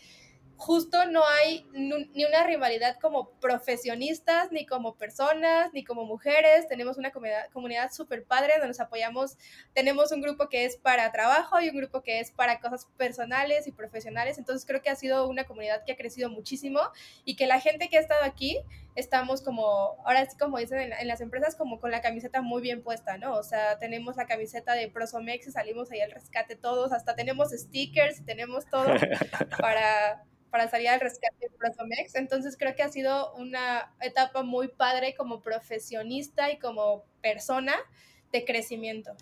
justo 0.60 1.06
no 1.06 1.22
hay 1.26 1.66
ni 1.72 2.24
una 2.26 2.44
rivalidad 2.44 2.98
como 3.00 3.30
profesionistas, 3.40 4.52
ni 4.52 4.66
como 4.66 4.94
personas, 4.94 5.72
ni 5.72 5.84
como 5.84 6.04
mujeres. 6.04 6.68
Tenemos 6.68 6.98
una 6.98 7.12
comunidad, 7.12 7.48
comunidad 7.50 7.90
súper 7.90 8.24
padre 8.24 8.52
donde 8.52 8.68
nos 8.68 8.80
apoyamos. 8.80 9.38
Tenemos 9.72 10.12
un 10.12 10.20
grupo 10.20 10.50
que 10.50 10.66
es 10.66 10.76
para 10.76 11.10
trabajo 11.12 11.62
y 11.62 11.70
un 11.70 11.76
grupo 11.76 12.02
que 12.02 12.20
es 12.20 12.30
para 12.30 12.60
cosas 12.60 12.86
personales 12.98 13.66
y 13.66 13.72
profesionales. 13.72 14.36
Entonces 14.36 14.66
creo 14.66 14.82
que 14.82 14.90
ha 14.90 14.96
sido 14.96 15.26
una 15.28 15.44
comunidad 15.44 15.82
que 15.86 15.92
ha 15.92 15.96
crecido 15.96 16.28
muchísimo 16.28 16.80
y 17.24 17.36
que 17.36 17.46
la 17.46 17.58
gente 17.58 17.88
que 17.88 17.96
ha 17.96 18.00
estado 18.00 18.22
aquí 18.24 18.58
estamos 18.96 19.40
como, 19.40 19.96
ahora 20.04 20.28
sí 20.28 20.36
como 20.36 20.58
dicen 20.58 20.78
en, 20.78 20.92
en 20.92 21.08
las 21.08 21.22
empresas, 21.22 21.56
como 21.56 21.80
con 21.80 21.90
la 21.90 22.02
camiseta 22.02 22.42
muy 22.42 22.60
bien 22.60 22.82
puesta, 22.82 23.16
¿no? 23.16 23.32
O 23.32 23.42
sea, 23.42 23.78
tenemos 23.78 24.16
la 24.16 24.26
camiseta 24.26 24.74
de 24.74 24.88
Prosomex 24.90 25.46
y 25.46 25.52
salimos 25.52 25.90
ahí 25.90 26.02
al 26.02 26.10
rescate 26.10 26.54
todos, 26.54 26.92
hasta 26.92 27.16
tenemos 27.16 27.48
stickers 27.50 28.26
tenemos 28.26 28.66
todo 28.66 28.84
para 29.58 30.22
para 30.50 30.68
salir 30.68 30.88
al 30.88 31.00
rescate 31.00 31.36
de 31.40 31.50
Prosomex. 31.50 32.14
Entonces 32.14 32.56
creo 32.56 32.74
que 32.74 32.82
ha 32.82 32.88
sido 32.88 33.34
una 33.34 33.94
etapa 34.00 34.42
muy 34.42 34.68
padre 34.68 35.14
como 35.14 35.40
profesionista 35.40 36.50
y 36.50 36.58
como 36.58 37.04
persona 37.22 37.74
de 38.32 38.44
crecimiento. 38.44 39.16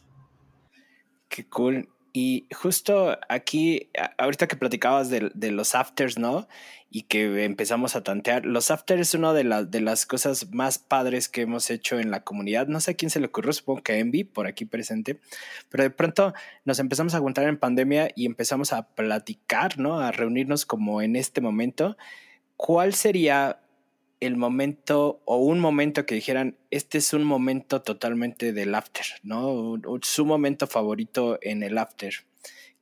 Qué 1.29 1.49
cool. 1.49 1.89
Y 2.21 2.49
justo 2.53 3.17
aquí, 3.29 3.91
ahorita 4.19 4.49
que 4.49 4.57
platicabas 4.57 5.09
de, 5.09 5.51
los 5.53 5.77
afters, 5.77 6.19
¿no? 6.19 6.49
Y 6.91 7.03
que 7.03 7.45
empezamos 7.45 7.95
a 7.95 8.03
tantear, 8.03 8.45
los 8.45 8.73
afters 8.73 9.03
es 9.03 9.15
una 9.15 9.33
de, 9.33 9.45
la, 9.45 9.63
de 9.63 9.81
las 9.81 10.05
cosas 10.05 10.51
más 10.51 10.81
padres 10.81 11.29
que 11.29 11.43
hemos 11.43 11.71
hecho 11.71 12.01
en 12.01 12.11
la 12.11 12.25
comunidad. 12.25 12.67
No 12.67 12.81
sé 12.81 12.91
a 12.91 12.95
quién 12.95 13.11
se 13.11 13.21
le 13.21 13.27
ocurrió, 13.27 13.53
supongo 13.53 13.85
que 13.85 14.01
Envy, 14.01 14.25
por 14.25 14.49
aquí 14.49 14.65
presente, 14.65 15.21
pero 15.69 15.85
de 15.85 15.91
pronto 15.91 16.35
nos 16.65 16.81
empezamos 16.81 17.15
a 17.15 17.21
juntar 17.21 17.47
en 17.47 17.57
pandemia 17.57 18.11
y 18.17 18.27
empezamos 18.27 18.73
a 18.73 18.89
platicar, 18.89 19.79
¿no? 19.79 20.01
A 20.01 20.11
reunirnos 20.11 20.67
como 20.67 21.01
en 21.01 21.15
este 21.15 21.41
momento. 21.41 21.97
¿Cuál 22.57 22.95
sería 22.95 23.61
el 24.21 24.37
momento 24.37 25.21
o 25.25 25.37
un 25.37 25.61
momento 25.61 26.07
que 26.07 26.15
dijeran, 26.15 26.57
este 26.71 26.99
es 26.99 27.13
un 27.13 27.25
momento 27.25 27.83
totalmente 27.83 28.53
del 28.53 28.75
after, 28.75 29.07
¿no? 29.23 29.81
Su 30.03 30.25
momento 30.27 30.67
favorito 30.67 31.39
en 31.43 31.63
el 31.63 31.79
after. 31.79 32.13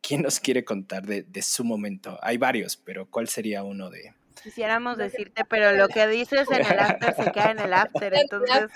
¿Quién 0.00 0.22
nos 0.22 0.40
quiere 0.40 0.64
contar 0.64 1.06
de, 1.06 1.22
de 1.22 1.42
su 1.42 1.64
momento? 1.64 2.18
Hay 2.22 2.38
varios, 2.38 2.76
pero 2.76 3.06
¿cuál 3.10 3.28
sería 3.28 3.62
uno 3.64 3.90
de...? 3.90 4.14
Quisiéramos 4.42 4.96
decirte, 4.96 5.44
pero 5.44 5.72
lo 5.72 5.88
que 5.88 6.06
dices 6.06 6.48
en 6.50 6.64
el 6.64 6.78
after 6.78 7.16
se 7.16 7.32
queda 7.32 7.50
en 7.50 7.58
el 7.58 7.72
after, 7.72 8.14
entonces... 8.14 8.70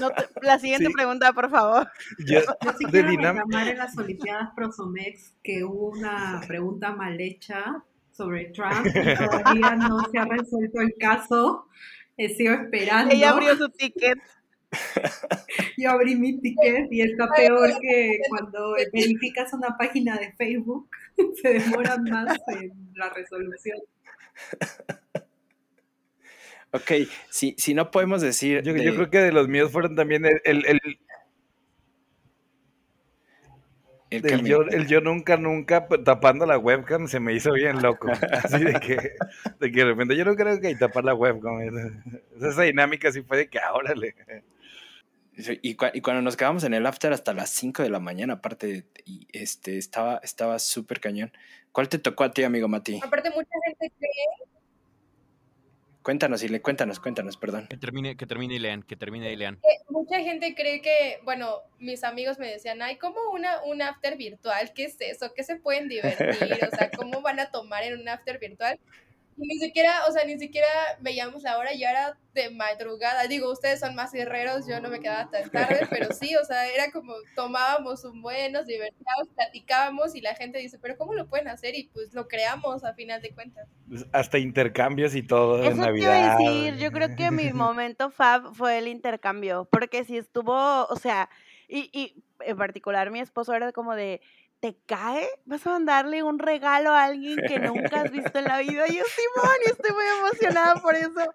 No 0.00 0.10
te, 0.10 0.26
la 0.42 0.58
siguiente 0.58 0.86
sí. 0.86 0.92
pregunta, 0.92 1.32
por 1.32 1.50
favor. 1.50 1.88
Yo, 2.26 2.40
Yo 2.40 2.72
sí 2.76 2.84
quiero 2.86 3.08
reclamar 3.08 3.68
en 3.68 3.78
las 3.78 3.96
Olimpiadas 3.96 4.50
Prosomex 4.56 5.34
que 5.42 5.62
hubo 5.62 5.90
una 5.90 6.40
pregunta 6.48 6.90
mal 6.92 7.20
hecha 7.20 7.84
sobre 8.18 8.46
Trump 8.46 8.84
y 8.84 9.14
todavía 9.14 9.76
no 9.76 10.00
se 10.10 10.18
ha 10.18 10.24
resuelto 10.24 10.80
el 10.80 10.94
caso. 10.98 11.68
He 12.16 12.28
sido 12.30 12.52
esperando. 12.54 13.14
Ella 13.14 13.30
abrió 13.30 13.56
su 13.56 13.68
ticket. 13.70 14.18
Yo 15.78 15.90
abrí 15.90 16.16
mi 16.16 16.38
ticket 16.40 16.92
y 16.92 17.00
está 17.00 17.28
peor 17.30 17.70
que 17.80 18.18
cuando 18.28 18.74
verificas 18.92 19.52
una 19.52 19.76
página 19.78 20.18
de 20.18 20.32
Facebook. 20.32 20.90
Se 21.42 21.60
demoran 21.60 22.02
más 22.04 22.36
en 22.48 22.72
la 22.94 23.08
resolución. 23.10 23.78
Ok, 26.72 27.08
si, 27.30 27.54
si 27.56 27.72
no 27.72 27.90
podemos 27.90 28.20
decir. 28.20 28.62
Yo, 28.62 28.74
de... 28.74 28.84
yo, 28.84 28.94
creo 28.94 29.10
que 29.10 29.18
de 29.18 29.32
los 29.32 29.48
míos 29.48 29.70
fueron 29.70 29.94
también 29.94 30.26
el, 30.26 30.40
el, 30.44 30.66
el 30.66 30.98
el, 34.10 34.26
el, 34.26 34.44
yo, 34.44 34.62
el, 34.62 34.86
yo, 34.86 35.00
nunca, 35.00 35.36
nunca 35.36 35.86
tapando 36.04 36.46
la 36.46 36.58
webcam 36.58 37.08
se 37.08 37.20
me 37.20 37.34
hizo 37.34 37.52
bien 37.52 37.82
loco. 37.82 38.08
Así 38.42 38.64
de 38.64 38.74
que, 38.80 38.96
de 39.60 39.72
que 39.72 39.78
de 39.78 39.84
repente 39.84 40.16
yo 40.16 40.24
no 40.24 40.34
creo 40.34 40.60
que 40.60 40.68
hay 40.68 40.76
tapar 40.76 41.04
la 41.04 41.14
webcam. 41.14 41.60
Esa 42.40 42.62
dinámica 42.62 43.12
sí 43.12 43.22
fue 43.22 43.36
de 43.36 43.48
que 43.48 43.58
ahora 43.58 43.94
le. 43.94 44.14
Y, 45.36 45.70
y, 45.70 45.74
cuando 45.74 46.20
nos 46.20 46.36
quedamos 46.36 46.64
en 46.64 46.74
el 46.74 46.84
after 46.84 47.12
hasta 47.12 47.32
las 47.32 47.50
5 47.50 47.84
de 47.84 47.90
la 47.90 48.00
mañana, 48.00 48.34
aparte, 48.34 48.86
y 49.04 49.28
este, 49.32 49.78
estaba 49.78 50.20
estaba 50.24 50.58
súper 50.58 51.00
cañón. 51.00 51.32
¿Cuál 51.70 51.88
te 51.88 51.98
tocó 51.98 52.24
a 52.24 52.32
ti, 52.32 52.42
amigo 52.42 52.66
Mati? 52.66 52.98
Aparte, 53.02 53.30
mucha 53.30 53.50
gente 53.66 53.92
cree 53.98 54.10
Cuéntanos, 56.02 56.42
Ile, 56.42 56.62
cuéntanos, 56.62 57.00
cuéntanos, 57.00 57.36
perdón. 57.36 57.66
Que 57.68 57.76
termine, 57.76 58.16
que 58.16 58.26
termine 58.26 58.54
y 58.54 58.58
lean, 58.58 58.82
que 58.82 58.96
termine 58.96 59.30
y 59.32 59.36
lean. 59.36 59.60
Mucha 59.88 60.20
gente 60.20 60.54
cree 60.54 60.80
que, 60.80 61.20
bueno, 61.24 61.62
mis 61.78 62.02
amigos 62.04 62.38
me 62.38 62.50
decían, 62.50 62.80
hay 62.80 62.96
como 62.96 63.18
una, 63.32 63.62
un 63.64 63.82
after 63.82 64.16
virtual, 64.16 64.72
¿qué 64.74 64.84
es 64.84 64.96
eso? 65.00 65.32
¿Qué 65.34 65.42
se 65.42 65.56
pueden 65.56 65.88
divertir? 65.88 66.58
O 66.72 66.76
sea, 66.76 66.90
¿cómo 66.96 67.20
van 67.20 67.40
a 67.40 67.50
tomar 67.50 67.84
en 67.84 68.00
un 68.00 68.08
after 68.08 68.38
virtual? 68.38 68.78
Y 69.40 69.46
ni 69.46 69.58
siquiera, 69.58 70.00
o 70.08 70.12
sea, 70.12 70.24
ni 70.24 70.36
siquiera 70.36 70.66
veíamos 71.00 71.44
la 71.44 71.58
hora, 71.58 71.72
ya 71.72 71.90
era 71.90 72.18
de 72.34 72.50
madrugada. 72.50 73.28
Digo, 73.28 73.52
ustedes 73.52 73.78
son 73.78 73.94
más 73.94 74.12
guerreros, 74.12 74.66
yo 74.66 74.80
no 74.80 74.88
me 74.88 74.98
quedaba 74.98 75.30
tan 75.30 75.48
tarde, 75.50 75.86
pero 75.90 76.12
sí, 76.12 76.34
o 76.34 76.44
sea, 76.44 76.66
era 76.66 76.90
como 76.90 77.14
tomábamos 77.36 78.04
un 78.04 78.20
buen, 78.20 78.52
nos 78.52 78.66
divertíamos, 78.66 79.28
platicábamos 79.36 80.16
y 80.16 80.20
la 80.20 80.34
gente 80.34 80.58
dice, 80.58 80.78
pero 80.80 80.96
¿cómo 80.96 81.14
lo 81.14 81.28
pueden 81.28 81.46
hacer? 81.46 81.76
Y 81.76 81.84
pues 81.94 82.12
lo 82.14 82.26
creamos 82.26 82.82
a 82.82 82.94
final 82.94 83.22
de 83.22 83.30
cuentas. 83.30 83.68
Hasta 84.12 84.38
intercambios 84.38 85.14
y 85.14 85.22
todo 85.22 85.62
Eso 85.62 85.70
en 85.70 85.78
Navidad. 85.78 86.36
Te 86.36 86.42
iba 86.42 86.52
a 86.52 86.54
decir, 86.64 86.76
yo 86.82 86.90
creo 86.90 87.14
que 87.14 87.30
mi 87.30 87.52
momento 87.52 88.10
fab 88.10 88.54
fue 88.54 88.78
el 88.78 88.88
intercambio, 88.88 89.68
porque 89.70 90.04
si 90.04 90.16
estuvo, 90.16 90.84
o 90.86 90.96
sea, 90.96 91.30
y, 91.68 91.90
y 91.92 92.24
en 92.40 92.56
particular 92.56 93.12
mi 93.12 93.20
esposo 93.20 93.54
era 93.54 93.70
como 93.72 93.94
de, 93.94 94.20
¿te 94.60 94.76
cae? 94.86 95.28
¿Vas 95.44 95.66
a 95.66 95.70
mandarle 95.70 96.22
un 96.22 96.38
regalo 96.38 96.90
a 96.90 97.04
alguien 97.04 97.36
que 97.46 97.58
nunca 97.58 98.02
has 98.02 98.10
visto 98.10 98.38
en 98.38 98.44
la 98.44 98.58
vida? 98.58 98.86
Y 98.88 98.96
yo, 98.96 99.04
Simón, 99.04 99.56
y 99.66 99.70
estoy 99.70 99.92
muy 99.92 100.04
emocionada 100.18 100.74
por 100.76 100.94
eso. 100.94 101.34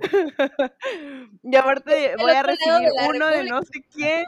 y 1.42 1.56
aparte 1.56 2.16
voy 2.18 2.32
a 2.32 2.42
recibir 2.42 2.88
uno 3.08 3.26
de 3.28 3.44
no 3.44 3.62
sé 3.62 3.84
quién. 3.92 4.24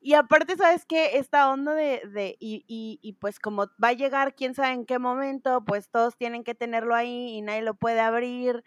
Y 0.00 0.14
aparte, 0.14 0.56
¿sabes 0.56 0.84
qué? 0.86 1.18
Esta 1.18 1.50
onda 1.50 1.74
de, 1.74 2.02
de 2.06 2.36
y, 2.38 2.64
y, 2.68 3.00
y, 3.02 3.14
pues 3.14 3.40
como 3.40 3.66
va 3.82 3.88
a 3.88 3.92
llegar 3.92 4.36
quién 4.36 4.54
sabe 4.54 4.72
en 4.72 4.86
qué 4.86 5.00
momento, 5.00 5.64
pues 5.64 5.90
todos 5.90 6.16
tienen 6.16 6.44
que 6.44 6.54
tenerlo 6.54 6.94
ahí 6.94 7.36
y 7.36 7.42
nadie 7.42 7.62
lo 7.62 7.74
puede 7.74 7.98
abrir. 7.98 8.62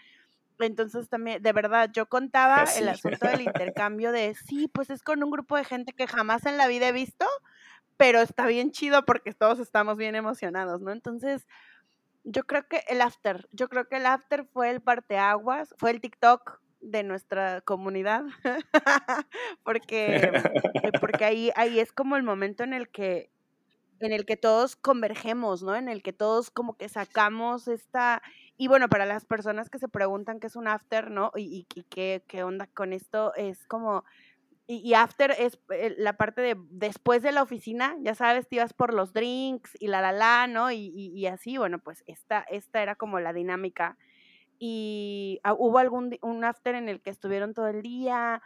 Entonces 0.59 1.09
también, 1.09 1.41
de 1.41 1.53
verdad, 1.53 1.89
yo 1.93 2.07
contaba 2.07 2.65
Sí. 2.65 2.81
el 2.81 2.89
asunto 2.89 3.27
del 3.27 3.41
intercambio 3.73 4.11
de, 4.11 4.35
sí, 4.35 4.67
pues 4.67 4.89
es 4.89 5.03
con 5.03 5.23
un 5.23 5.31
grupo 5.31 5.55
de 5.55 5.63
gente 5.65 5.93
que 5.93 6.07
jamás 6.07 6.45
en 6.45 6.57
la 6.57 6.67
vida 6.67 6.87
he 6.89 6.91
visto, 6.91 7.25
pero 7.97 8.19
está 8.21 8.45
bien 8.45 8.71
chido 8.71 9.05
porque 9.05 9.33
todos 9.33 9.59
estamos 9.59 9.97
bien 9.97 10.15
emocionados, 10.15 10.81
¿no? 10.81 10.91
Entonces, 10.91 11.47
yo 12.23 12.43
creo 12.45 12.67
que 12.67 12.83
el 12.89 13.01
after, 13.01 13.47
yo 13.51 13.69
creo 13.69 13.87
que 13.87 13.97
el 13.97 14.05
after 14.05 14.45
fue 14.45 14.69
el 14.69 14.81
parteaguas, 14.81 15.73
fue 15.77 15.91
el 15.91 16.01
TikTok 16.01 16.59
de 16.81 17.03
nuestra 17.03 17.61
comunidad, 17.61 18.23
porque, 19.63 20.31
eh, 20.83 20.91
porque 20.99 21.25
ahí, 21.25 21.51
ahí 21.55 21.79
es 21.79 21.91
como 21.91 22.15
el 22.17 22.23
momento 22.23 22.63
en 22.63 22.73
el 22.73 22.89
que 22.89 23.31
en 23.99 24.13
el 24.13 24.25
que 24.25 24.37
todos 24.37 24.75
convergemos, 24.75 25.63
¿no? 25.63 25.75
En 25.75 25.89
el 25.89 26.01
que 26.01 26.13
todos 26.13 26.51
como 26.51 26.77
que 26.77 26.89
sacamos 26.89 27.67
esta... 27.67 28.21
Y 28.57 28.67
bueno, 28.67 28.89
para 28.89 29.05
las 29.05 29.25
personas 29.25 29.69
que 29.69 29.79
se 29.79 29.87
preguntan 29.87 30.39
qué 30.39 30.47
es 30.47 30.55
un 30.55 30.67
after, 30.67 31.11
¿no? 31.11 31.31
Y, 31.35 31.65
qué, 31.89 32.43
onda 32.43 32.67
con 32.67 32.93
esto, 32.93 33.33
es 33.35 33.65
como... 33.67 34.03
Y, 34.67 34.93
after 34.93 35.31
es 35.31 35.59
eh, 35.71 35.95
la 35.97 36.13
parte 36.13 36.41
de 36.41 36.55
después 36.69 37.23
de 37.23 37.31
la 37.31 37.41
oficina, 37.41 37.95
ya 38.01 38.13
sabes, 38.13 38.47
te 38.47 38.57
ibas 38.57 38.73
por 38.73 38.93
los 38.93 39.13
drinks 39.13 39.75
y 39.79 39.87
la 39.87 39.99
la 39.99 40.11
la, 40.11 40.45
¿no? 40.45 40.71
Y, 40.71 41.25
así, 41.25 41.57
bueno, 41.57 41.79
pues 41.79 42.03
esta, 42.05 42.45
esta 42.49 42.83
era 42.83 42.95
como 42.95 43.19
la 43.19 43.33
dinámica. 43.33 43.97
Y 44.59 45.39
ah, 45.43 45.53
hubo 45.53 45.79
algún 45.79 46.17
un 46.21 46.43
after 46.43 46.75
en 46.75 46.87
el 46.87 47.01
que 47.01 47.09
estuvieron 47.09 47.53
todo 47.55 47.67
el 47.67 47.81
día. 47.81 48.43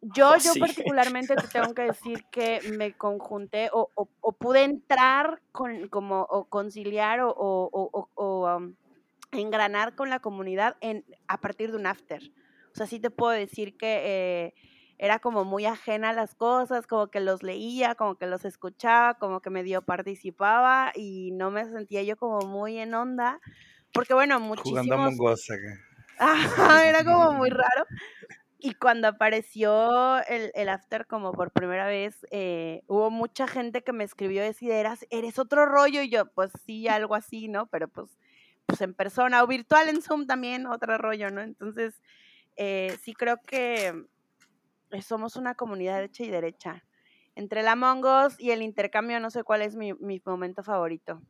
Yo, 0.00 0.28
Oh, 0.30 0.36
yo 0.44 0.52
sí. 0.54 0.60
particularmente 0.60 1.34
te 1.36 1.48
tengo 1.48 1.74
que 1.74 1.82
decir 1.82 2.24
que 2.30 2.60
me 2.62 2.96
conjunté 2.96 3.70
o, 3.72 3.90
o- 3.94 4.08
o 4.20 4.32
pude 4.32 4.62
entrar 4.64 5.42
con 5.52 5.88
como 5.88 6.22
o 6.22 6.48
conciliar 6.48 7.20
o, 7.20 7.34
o- 7.36 8.56
um, 8.56 8.74
engranar 9.32 9.94
con 9.94 10.10
la 10.10 10.20
comunidad 10.20 10.76
en, 10.80 11.04
a 11.26 11.40
partir 11.40 11.70
de 11.72 11.76
un 11.78 11.86
after. 11.86 12.22
O 12.72 12.76
sea, 12.78 12.86
sí 12.86 13.00
te 13.00 13.10
puedo 13.10 13.32
decir 13.32 13.76
que 13.76 14.02
eh, 14.04 14.54
era 14.98 15.18
como 15.18 15.44
muy 15.44 15.66
ajena 15.66 16.10
a 16.10 16.12
las 16.12 16.34
cosas, 16.34 16.86
como 16.86 17.08
que 17.08 17.20
los 17.20 17.42
leía, 17.42 17.94
como 17.94 18.16
que 18.16 18.26
los 18.26 18.44
escuchaba, 18.44 19.14
como 19.14 19.40
que 19.40 19.50
medio 19.50 19.82
participaba 19.82 20.92
y 20.94 21.30
no 21.32 21.50
me 21.50 21.64
sentía 21.66 22.02
yo 22.04 22.16
como 22.16 22.40
muy 22.46 22.78
en 22.78 22.94
onda. 22.94 23.40
Porque 23.92 24.14
bueno, 24.14 24.36
Jugando 24.36 24.94
a 24.94 24.98
muchísimos 24.98 25.14
Among 25.18 25.32
Us 25.32 25.50
acá. 25.50 25.80
Ajá, 26.18 26.88
era 26.88 27.04
como 27.04 27.32
muy 27.34 27.50
raro. 27.50 27.84
Y 28.60 28.74
cuando 28.74 29.06
apareció 29.06 30.18
el, 30.24 30.50
el 30.54 30.68
after 30.68 31.06
como 31.06 31.32
por 31.32 31.52
primera 31.52 31.86
vez, 31.86 32.26
eh, 32.32 32.82
hubo 32.88 33.08
mucha 33.08 33.46
gente 33.46 33.82
que 33.82 33.92
me 33.92 34.02
escribió 34.02 34.42
decir, 34.42 34.72
eras, 34.72 35.06
eres 35.10 35.38
otro 35.38 35.64
rollo, 35.64 36.02
y 36.02 36.10
yo, 36.10 36.26
pues 36.32 36.50
sí, 36.66 36.88
algo 36.88 37.14
así, 37.14 37.46
¿no? 37.46 37.66
Pero 37.68 37.86
pues, 37.88 38.18
pues 38.66 38.80
en 38.80 38.94
persona 38.94 39.42
o 39.44 39.46
virtual 39.46 39.88
en 39.88 40.02
Zoom 40.02 40.26
también, 40.26 40.66
otro 40.66 40.98
rollo, 40.98 41.30
¿no? 41.30 41.40
Entonces, 41.40 42.02
eh, 42.56 42.98
sí 43.00 43.14
creo 43.14 43.40
que 43.40 44.06
eh, 44.90 45.02
somos 45.02 45.36
una 45.36 45.54
comunidad 45.54 46.02
hecha 46.02 46.24
y 46.24 46.30
derecha. 46.30 46.84
Entre 47.36 47.60
el 47.60 47.68
Among 47.68 48.04
Us 48.04 48.40
y 48.40 48.50
el 48.50 48.62
intercambio, 48.62 49.20
no 49.20 49.30
sé 49.30 49.44
cuál 49.44 49.62
es 49.62 49.76
mi, 49.76 49.94
mi 49.94 50.20
momento 50.24 50.64
favorito. 50.64 51.22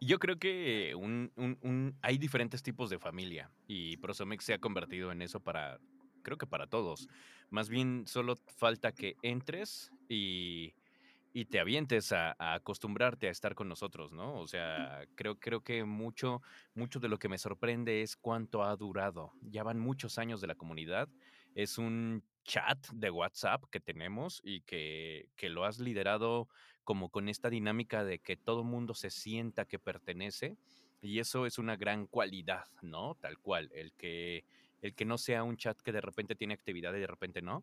Yo 0.00 0.18
creo 0.18 0.38
que 0.38 0.94
un, 0.94 1.32
un- 1.36 1.58
un- 1.62 1.98
hay 2.02 2.18
diferentes 2.18 2.62
tipos 2.62 2.90
de 2.90 2.98
familia 2.98 3.50
y 3.66 3.96
Prosomex 3.98 4.44
se 4.44 4.54
ha 4.54 4.58
convertido 4.58 5.12
en 5.12 5.22
eso 5.22 5.40
para, 5.40 5.78
creo 6.22 6.38
que 6.38 6.46
para 6.46 6.66
todos. 6.66 7.08
Más 7.50 7.68
bien 7.68 8.04
solo 8.06 8.36
falta 8.36 8.92
que 8.92 9.16
entres 9.22 9.90
y, 10.08 10.74
y 11.32 11.46
te 11.46 11.60
avientes 11.60 12.12
a, 12.12 12.34
a 12.38 12.54
acostumbrarte 12.54 13.28
a 13.28 13.30
estar 13.30 13.54
con 13.54 13.68
nosotros, 13.68 14.12
¿no? 14.12 14.40
O 14.40 14.46
sea, 14.46 15.04
creo, 15.14 15.38
creo 15.38 15.62
que 15.62 15.84
mucho, 15.84 16.40
mucho 16.74 17.00
de 17.00 17.08
lo 17.08 17.18
que 17.18 17.28
me 17.28 17.38
sorprende 17.38 18.02
es 18.02 18.16
cuánto 18.16 18.64
ha 18.64 18.76
durado. 18.76 19.32
Ya 19.42 19.62
van 19.62 19.78
muchos 19.78 20.18
años 20.18 20.40
de 20.40 20.46
la 20.48 20.54
comunidad. 20.54 21.08
Es 21.54 21.78
un 21.78 22.22
chat 22.44 22.86
de 22.92 23.10
WhatsApp 23.10 23.62
que 23.70 23.80
tenemos 23.80 24.40
y 24.42 24.62
que, 24.62 25.28
que 25.36 25.50
lo 25.50 25.64
has 25.64 25.78
liderado 25.78 26.48
como 26.88 27.10
con 27.10 27.28
esta 27.28 27.50
dinámica 27.50 28.02
de 28.02 28.18
que 28.18 28.38
todo 28.38 28.64
mundo 28.64 28.94
se 28.94 29.10
sienta 29.10 29.66
que 29.66 29.78
pertenece 29.78 30.56
y 31.02 31.18
eso 31.18 31.44
es 31.44 31.58
una 31.58 31.76
gran 31.76 32.06
cualidad, 32.06 32.64
¿no? 32.80 33.14
Tal 33.16 33.38
cual, 33.40 33.70
el 33.74 33.92
que 33.92 34.46
el 34.80 34.94
que 34.94 35.04
no 35.04 35.18
sea 35.18 35.42
un 35.42 35.58
chat 35.58 35.78
que 35.82 35.92
de 35.92 36.00
repente 36.00 36.34
tiene 36.34 36.54
actividad 36.54 36.94
y 36.94 37.00
de 37.00 37.06
repente 37.06 37.42
no 37.42 37.62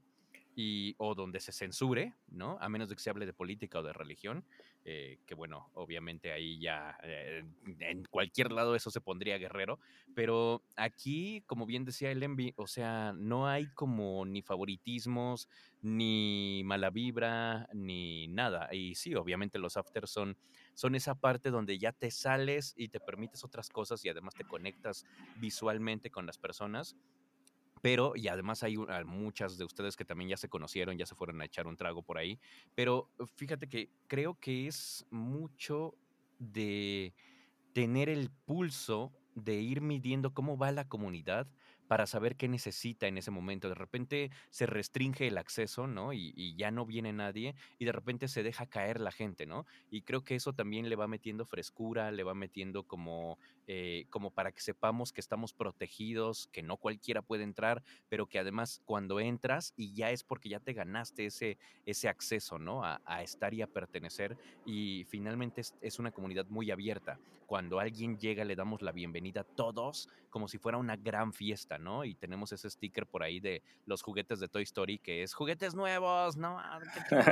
y 0.55 0.95
o 0.97 1.15
donde 1.15 1.41
se 1.41 1.51
censure, 1.51 2.15
¿no? 2.27 2.57
A 2.61 2.69
menos 2.69 2.87
de 2.89 2.95
que 2.95 3.01
se 3.01 3.09
hable 3.09 3.25
de 3.25 3.33
política 3.33 3.79
o 3.79 3.83
de 3.83 3.91
religión, 3.93 4.45
eh, 4.85 5.19
que 5.25 5.35
bueno, 5.35 5.69
obviamente 5.73 6.31
ahí 6.31 6.59
ya 6.59 6.97
eh, 7.03 7.43
en 7.79 8.05
cualquier 8.05 8.51
lado 8.51 8.75
eso 8.75 8.89
se 8.89 9.01
pondría 9.01 9.37
guerrero, 9.37 9.79
pero 10.13 10.63
aquí, 10.75 11.43
como 11.45 11.65
bien 11.65 11.83
decía 11.83 12.11
el 12.11 12.23
Envy, 12.23 12.53
o 12.55 12.67
sea, 12.67 13.13
no 13.13 13.47
hay 13.47 13.67
como 13.73 14.25
ni 14.25 14.41
favoritismos, 14.41 15.49
ni 15.81 16.61
mala 16.63 16.89
vibra, 16.89 17.67
ni 17.73 18.27
nada. 18.29 18.69
Y 18.73 18.95
sí, 18.95 19.13
obviamente 19.15 19.59
los 19.59 19.75
afters 19.75 20.09
son, 20.09 20.37
son 20.73 20.95
esa 20.95 21.15
parte 21.15 21.51
donde 21.51 21.77
ya 21.77 21.91
te 21.91 22.11
sales 22.11 22.73
y 22.77 22.87
te 22.89 22.99
permites 22.99 23.43
otras 23.43 23.69
cosas 23.69 24.03
y 24.05 24.09
además 24.09 24.35
te 24.35 24.45
conectas 24.45 25.05
visualmente 25.35 26.09
con 26.09 26.25
las 26.25 26.37
personas. 26.37 26.95
Pero, 27.85 28.13
y 28.15 28.27
además 28.29 28.63
hay 28.63 28.77
u- 28.77 28.89
a 28.89 29.03
muchas 29.05 29.57
de 29.59 29.63
ustedes 29.65 29.95
que 29.95 30.05
también 30.05 30.29
ya 30.31 30.37
se 30.37 30.49
conocieron, 30.49 30.97
ya 30.97 31.05
se 31.05 31.13
fueron 31.15 31.39
a 31.41 31.45
echar 31.45 31.67
un 31.67 31.77
trago 31.77 32.01
por 32.01 32.17
ahí. 32.17 32.39
Pero 32.73 33.11
fíjate 33.35 33.69
que 33.69 33.91
creo 34.07 34.39
que 34.39 34.65
es 34.67 35.05
mucho 35.11 35.93
de 36.39 37.13
tener 37.73 38.09
el 38.09 38.31
pulso 38.31 39.13
de 39.35 39.55
ir 39.61 39.81
midiendo 39.81 40.33
cómo 40.33 40.57
va 40.57 40.71
la 40.71 40.87
comunidad 40.87 41.47
para 41.87 42.07
saber 42.07 42.35
qué 42.35 42.47
necesita 42.47 43.07
en 43.07 43.17
ese 43.17 43.31
momento. 43.31 43.69
De 43.69 43.75
repente 43.75 44.31
se 44.49 44.65
restringe 44.65 45.27
el 45.27 45.37
acceso, 45.37 45.87
¿no? 45.87 46.13
Y, 46.13 46.55
ya 46.55 46.71
no 46.71 46.85
viene 46.85 47.11
nadie 47.11 47.55
y 47.79 47.85
de 47.85 47.91
repente 47.91 48.27
se 48.27 48.43
deja 48.43 48.65
caer 48.65 49.01
la 49.01 49.11
gente, 49.11 49.45
¿no? 49.45 49.65
Y 49.89 50.03
creo 50.03 50.23
que 50.23 50.35
eso 50.35 50.53
también 50.53 50.89
le 50.89 50.95
va 50.95 51.07
metiendo 51.07 51.45
frescura, 51.45 52.11
le 52.11 52.23
va 52.23 52.33
metiendo 52.33 52.83
como, 52.83 53.37
eh, 53.67 54.05
como 54.09 54.31
para 54.31 54.51
que 54.51 54.61
sepamos 54.61 55.11
que 55.11 55.21
estamos 55.21 55.53
protegidos, 55.53 56.47
que 56.53 56.61
no 56.61 56.77
cualquiera 56.77 57.21
puede 57.21 57.43
entrar, 57.43 57.83
pero 58.07 58.27
que 58.27 58.39
además 58.39 58.81
cuando 58.85 59.19
entras 59.19 59.73
y 59.75 59.93
ya 59.93 60.11
es 60.11 60.23
porque 60.23 60.49
ya 60.49 60.59
te 60.59 60.73
ganaste 60.73 61.25
ese, 61.25 61.57
ese 61.85 62.07
acceso, 62.07 62.57
¿no? 62.57 62.85
A, 62.85 63.01
a 63.05 63.21
estar 63.21 63.53
y 63.53 63.61
a 63.61 63.67
pertenecer 63.67 64.37
y 64.65 65.05
finalmente 65.09 65.61
es, 65.61 65.75
es 65.81 65.99
una 65.99 66.11
comunidad 66.11 66.45
muy 66.47 66.71
abierta. 66.71 67.19
Cuando 67.47 67.79
alguien 67.79 68.17
llega 68.17 68.43
le 68.43 68.55
damos 68.55 68.81
la 68.81 68.91
bienvenida 68.91 69.41
a 69.41 69.43
todos 69.43 70.09
como 70.35 70.49
si 70.49 70.57
fuera 70.57 70.77
una 70.77 70.97
gran 70.97 71.31
fiesta, 71.31 71.74
¿no? 71.77 72.05
Y 72.05 72.15
tenemos 72.15 72.51
ese 72.51 72.69
sticker 72.69 73.05
por 73.07 73.23
ahí 73.23 73.39
de 73.39 73.63
los 73.85 74.01
juguetes 74.01 74.39
de 74.39 74.47
Toy 74.47 74.63
Story 74.63 74.99
que 74.99 75.23
es 75.23 75.33
juguetes 75.33 75.75
nuevos, 75.75 76.37
¿no? 76.37 76.59
Ah, 76.59 76.79
qué 76.93 76.99
chingón". 77.09 77.25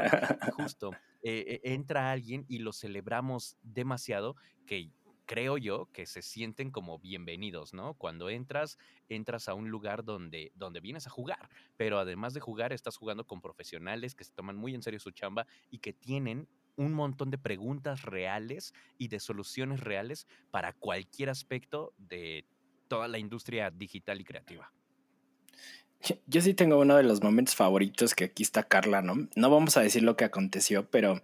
Y 0.48 0.52
justo 0.70 0.92
eh, 1.22 1.46
eh, 1.48 1.62
entra 1.64 2.12
alguien 2.12 2.46
y 2.48 2.60
lo 2.60 2.74
celebramos 2.74 3.58
demasiado 3.62 4.36
que 4.66 4.92
creo 5.26 5.58
yo 5.58 5.90
que 5.92 6.06
se 6.06 6.22
sienten 6.22 6.72
como 6.72 7.00
bienvenidos, 7.00 7.74
¿no? 7.74 7.94
Cuando 7.96 8.30
entras, 8.30 8.78
entras 9.10 9.48
a 9.48 9.54
un 9.54 9.70
lugar 9.70 10.04
donde, 10.04 10.52
donde 10.56 10.80
vienes 10.80 11.08
a 11.08 11.10
jugar, 11.10 11.50
pero 11.78 12.00
además 12.00 12.34
de 12.34 12.42
jugar, 12.42 12.74
estás 12.74 12.98
jugando 12.98 13.26
con 13.26 13.42
profesionales 13.42 14.16
que 14.16 14.24
se 14.24 14.34
toman 14.34 14.58
muy 14.58 14.76
en 14.76 14.82
serio 14.82 15.00
su 15.00 15.12
chamba 15.12 15.48
y 15.70 15.80
que 15.80 15.94
tienen 15.94 16.48
un 16.76 16.94
montón 16.94 17.30
de 17.30 17.38
preguntas 17.38 18.02
reales 18.02 18.74
y 18.98 19.08
de 19.08 19.20
soluciones 19.20 19.80
reales 19.80 20.28
para 20.52 20.74
cualquier 20.74 21.30
aspecto 21.30 21.94
de 21.98 22.46
toda 22.88 23.08
la 23.08 23.18
industria 23.18 23.72
digital 23.72 24.22
y 24.22 24.24
creativa. 24.24 24.72
Yo 26.28 26.42
sí 26.42 26.54
tengo 26.54 26.80
uno 26.80 26.98
de 26.98 27.04
los 27.04 27.24
momentos 27.24 27.56
favoritos 27.56 28.14
que 28.14 28.26
aquí 28.26 28.44
está 28.44 28.64
Carla, 28.64 29.02
¿no? 29.02 29.30
No 29.36 29.50
vamos 29.50 29.78
a 29.78 29.82
decir 29.82 30.04
lo 30.04 30.18
que 30.18 30.26
aconteció, 30.26 30.90
pero 30.90 31.22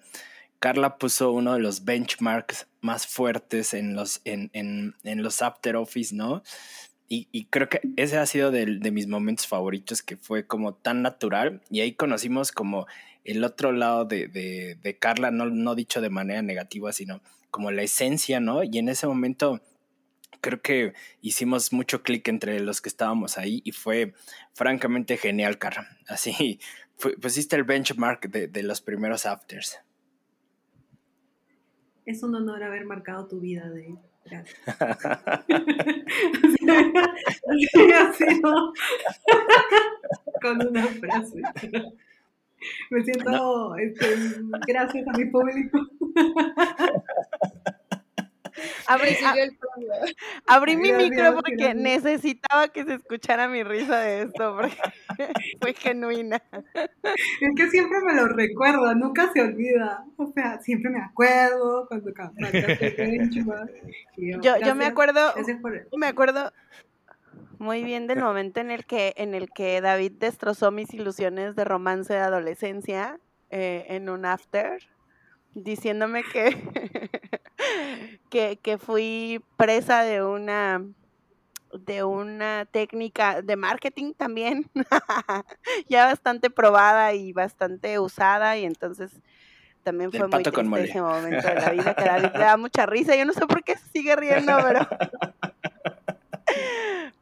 Carla 0.60 0.98
puso 0.98 1.32
uno 1.32 1.54
de 1.54 1.60
los 1.60 1.84
benchmarks 1.84 2.68
más 2.82 3.06
fuertes 3.06 3.74
en 3.74 3.96
los, 3.96 4.22
en, 4.24 4.50
en, 4.54 4.96
en 5.04 5.22
los 5.22 5.42
After 5.42 5.76
Office, 5.76 6.16
¿no? 6.16 6.44
Y, 7.10 7.28
y 7.32 7.46
creo 7.46 7.68
que 7.68 7.82
ese 7.98 8.18
ha 8.18 8.26
sido 8.26 8.52
de, 8.52 8.66
de, 8.66 8.92
mis 8.92 9.08
momentos 9.08 9.48
favoritos, 9.48 10.04
que 10.04 10.16
fue 10.16 10.46
como 10.46 10.76
tan 10.76 11.02
natural. 11.02 11.62
Y 11.70 11.82
ahí 11.82 11.94
conocimos 11.94 12.52
como 12.52 12.86
el 13.24 13.44
otro 13.44 13.72
lado 13.72 14.06
de, 14.06 14.28
de, 14.28 14.76
de 14.76 14.98
Carla, 14.98 15.32
no, 15.32 15.46
no 15.46 15.76
dicho 15.76 16.02
de 16.02 16.10
manera 16.10 16.42
negativa, 16.42 16.94
sino 16.94 17.22
como 17.52 17.72
la 17.72 17.82
esencia, 17.82 18.40
¿no? 18.40 18.64
Y 18.64 18.78
en 18.78 18.90
ese 18.90 19.08
momento 19.08 19.60
creo 20.42 20.62
que 20.62 20.94
hicimos 21.22 21.74
mucho 21.74 22.04
clic 22.04 22.28
entre 22.28 22.60
los 22.60 22.82
que 22.82 22.90
estábamos 22.90 23.38
ahí 23.38 23.62
y 23.64 23.72
fue 23.72 24.14
francamente 24.54 25.18
genial, 25.18 25.58
Carla. 25.58 25.88
Así, 26.08 26.60
fue, 26.98 27.16
pusiste 27.18 27.56
el 27.56 27.64
benchmark 27.64 28.30
de, 28.30 28.48
de, 28.48 28.64
los 28.64 28.82
primeros 28.82 29.26
afters. 29.26 29.80
Es 32.06 32.24
un 32.24 32.36
honor 32.36 32.64
haber 32.64 32.86
marcado 32.86 33.28
tu 33.28 33.40
vida, 33.40 33.70
Dave. 33.70 33.98
Gracias. 34.26 34.60
así, 37.48 37.92
así, 37.94 38.26
¿no? 38.42 38.74
con 40.42 40.68
una 40.68 40.88
frase. 40.88 41.42
Me 42.90 43.04
siento, 43.04 43.76
este, 43.78 44.08
gracias 44.68 45.08
a 45.08 45.18
mi 45.18 45.26
público. 45.26 45.80
Abrí, 48.88 49.10
Recibió 49.12 49.30
a- 49.30 49.44
el 49.46 49.58
premio. 49.58 49.92
abrí 50.48 50.78
mi 50.78 50.92
micro 50.94 51.36
porque 51.36 51.74
necesitaba 51.74 52.68
que 52.70 52.84
se 52.86 52.94
escuchara 52.96 53.48
mi 53.48 53.64
risa 53.64 54.00
de 54.00 54.24
esto, 54.24 54.56
porque 54.56 54.76
fue 55.62 55.74
genuina. 55.74 56.42
Es 56.54 57.50
que 57.56 57.70
siempre 57.70 58.00
me 58.06 58.14
lo 58.16 58.28
recuerdo, 58.28 58.94
nunca 58.96 59.32
se 59.34 59.42
olvida. 59.42 60.04
O 60.18 60.32
sea, 60.34 60.60
siempre 60.62 60.90
me 60.92 61.00
acuerdo 61.02 61.86
cuando 61.88 62.14
ca- 62.14 62.32
marcaste 62.38 63.04
el 63.04 63.12
benchmark. 63.20 63.72
Y 64.18 64.32
Yo, 64.42 64.58
yo 64.58 64.76
me 64.76 64.86
acuerdo, 64.86 65.34
por 65.62 65.98
me 65.98 66.08
acuerdo 66.08 66.52
muy 67.58 67.84
bien 67.84 68.08
del 68.08 68.20
momento 68.22 68.60
en 68.62 68.72
el 68.72 68.86
que, 68.86 69.14
en 69.18 69.36
el 69.36 69.50
que 69.52 69.82
David 69.82 70.14
destrozó 70.14 70.72
mis 70.72 70.94
ilusiones 70.94 71.56
de 71.56 71.66
romance 71.66 72.14
de 72.14 72.20
adolescencia 72.20 73.20
eh, 73.50 73.86
en 73.90 74.10
un 74.10 74.26
after, 74.26 74.80
diciéndome 75.54 76.24
que, 76.24 76.56
que, 78.30 78.60
que 78.62 78.78
fui 78.78 79.42
presa 79.58 80.04
de 80.04 80.24
una 80.24 80.84
de 81.74 82.04
una 82.04 82.66
técnica 82.66 83.42
de 83.42 83.56
marketing 83.56 84.14
también, 84.14 84.70
ya 85.88 86.06
bastante 86.06 86.50
probada 86.50 87.14
y 87.14 87.32
bastante 87.32 88.00
usada, 88.00 88.58
y 88.58 88.66
entonces 88.66 89.12
también 89.84 90.12
fue 90.12 90.28
muy 90.28 90.44
triste 90.44 90.84
ese 90.84 91.02
momento 91.02 91.48
de 91.48 91.56
la 91.56 91.70
vida 91.70 91.94
que 91.94 92.04
David 92.04 92.30
le 92.34 92.40
da 92.40 92.58
mucha 92.58 92.86
risa. 92.86 93.16
Yo 93.16 93.26
no 93.26 93.34
sé 93.34 93.46
por 93.46 93.64
qué 93.64 93.76
sigue 93.94 94.16
riendo, 94.16 94.58
pero 94.64 94.88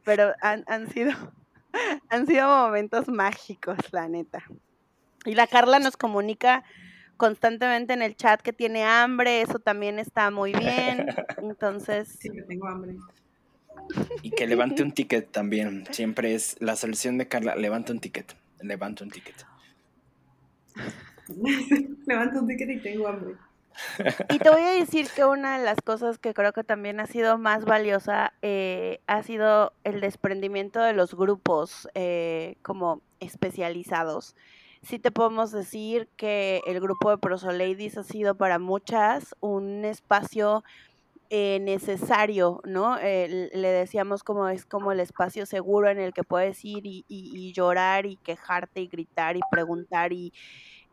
pero 0.04 0.34
han, 0.40 0.64
han 0.66 0.88
sido 0.88 1.12
han 2.08 2.26
sido 2.26 2.48
momentos 2.48 3.08
mágicos, 3.08 3.76
la 3.92 4.08
neta. 4.08 4.42
Y 5.24 5.34
la 5.34 5.46
Carla 5.46 5.78
nos 5.78 5.96
comunica 5.96 6.64
constantemente 7.18 7.92
en 7.92 8.00
el 8.00 8.16
chat 8.16 8.40
que 8.40 8.54
tiene 8.54 8.84
hambre, 8.84 9.42
eso 9.42 9.58
también 9.58 9.98
está 9.98 10.30
muy 10.30 10.54
bien. 10.54 11.06
Entonces, 11.42 12.16
Sí, 12.18 12.30
que 12.30 12.42
tengo 12.42 12.66
hambre. 12.66 12.96
Y 14.22 14.30
que 14.30 14.46
levante 14.46 14.82
un 14.82 14.92
ticket 14.92 15.30
también. 15.30 15.86
Siempre 15.90 16.34
es 16.34 16.56
la 16.60 16.76
solución 16.76 17.18
de 17.18 17.28
Carla. 17.28 17.56
Levanta 17.56 17.92
un 17.92 18.00
ticket. 18.00 18.34
Levanta 18.60 19.04
un 19.04 19.10
ticket. 19.10 19.36
Levanto 22.06 22.40
un 22.40 22.48
ticket 22.48 22.70
y 22.70 22.78
tengo 22.78 23.08
hambre. 23.08 23.34
Y 24.28 24.38
te 24.38 24.50
voy 24.50 24.62
a 24.62 24.70
decir 24.70 25.06
que 25.14 25.24
una 25.24 25.58
de 25.58 25.64
las 25.64 25.80
cosas 25.80 26.18
que 26.18 26.34
creo 26.34 26.52
que 26.52 26.64
también 26.64 26.98
ha 26.98 27.06
sido 27.06 27.38
más 27.38 27.64
valiosa 27.64 28.32
eh, 28.42 29.00
ha 29.06 29.22
sido 29.22 29.72
el 29.84 30.00
desprendimiento 30.00 30.80
de 30.80 30.94
los 30.94 31.14
grupos 31.14 31.88
eh, 31.94 32.56
como 32.62 33.02
especializados. 33.20 34.34
Sí 34.82 34.98
te 34.98 35.10
podemos 35.10 35.50
decir 35.50 36.08
que 36.16 36.60
el 36.66 36.80
grupo 36.80 37.10
de 37.10 37.18
Proso 37.18 37.50
Ladies 37.52 37.98
ha 37.98 38.04
sido 38.04 38.36
para 38.36 38.58
muchas 38.58 39.34
un 39.40 39.84
espacio 39.84 40.62
eh, 41.30 41.60
necesario, 41.60 42.60
¿no? 42.64 42.98
Eh, 42.98 43.50
le 43.54 43.68
decíamos 43.68 44.22
como 44.24 44.48
es 44.48 44.66
como 44.66 44.92
el 44.92 45.00
espacio 45.00 45.46
seguro 45.46 45.90
en 45.90 45.98
el 45.98 46.12
que 46.14 46.24
puedes 46.24 46.64
ir 46.64 46.86
y, 46.86 47.04
y- 47.08 47.32
y 47.36 47.52
llorar 47.52 48.06
y 48.06 48.16
quejarte 48.18 48.80
y 48.82 48.88
gritar 48.88 49.36
y 49.36 49.40
preguntar 49.50 50.12
y, 50.12 50.32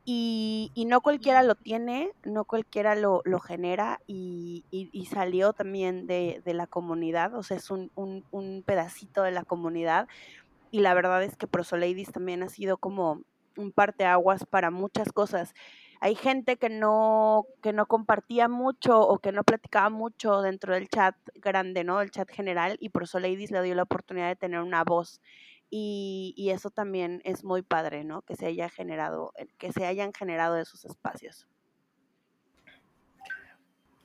y, 0.06 0.72
no 0.88 1.02
cualquiera 1.02 1.44
lo 1.44 1.56
tiene, 1.56 2.12
no 2.26 2.46
cualquiera 2.46 2.96
lo, 2.96 3.22
lo 3.26 3.40
genera 3.40 4.00
y, 4.08 4.66
salió 5.12 5.54
también 5.54 6.08
de, 6.08 6.42
de 6.46 6.54
la 6.54 6.68
comunidad, 6.68 7.36
o 7.36 7.44
sea, 7.44 7.58
es 7.58 7.70
un, 7.72 7.92
un- 7.96 8.26
un 8.32 8.64
pedacito 8.66 9.24
de 9.24 9.32
la 9.32 9.44
comunidad 9.46 10.08
y 10.72 10.80
la 10.82 10.94
verdad 10.94 11.24
es 11.24 11.38
que 11.38 11.48
Proso 11.48 11.78
Ladies 11.78 12.12
también 12.12 12.44
ha 12.44 12.50
sido 12.50 12.78
como 12.78 13.22
un 13.58 13.72
parteaguas 13.72 14.46
para 14.46 14.72
muchas 14.72 15.12
cosas. 15.12 15.54
Hay 16.02 16.16
gente 16.16 16.58
que 16.58 16.70
no, 16.70 17.46
que 17.62 17.74
no 17.74 17.88
compartía 17.88 18.48
mucho 18.48 19.00
o 19.00 19.20
que 19.20 19.32
no 19.32 19.44
platicaba 19.44 19.90
mucho 19.90 20.42
dentro 20.42 20.74
del 20.74 20.90
chat 20.90 21.16
grande, 21.36 21.84
¿no? 21.84 22.02
El 22.02 22.12
chat 22.12 22.30
general 22.30 22.78
y 22.80 22.90
Proso 22.90 23.20
Ladies 23.20 23.52
le 23.52 23.62
dio 23.64 23.76
la 23.76 23.84
oportunidad 23.84 24.28
de 24.28 24.36
tener 24.36 24.60
una 24.60 24.84
voz 24.84 25.22
y, 25.70 26.34
y 26.38 26.52
eso 26.52 26.70
también 26.70 27.22
es 27.24 27.44
muy 27.44 27.62
padre, 27.62 28.04
¿no? 28.04 28.22
Que 28.22 28.36
se 28.36 28.46
haya 28.46 28.70
generado, 28.70 29.34
eh, 29.38 29.48
que 29.58 29.72
se 29.72 29.86
hayan 29.86 30.14
generado 30.14 30.58
esos 30.58 30.86
espacios. 30.86 31.48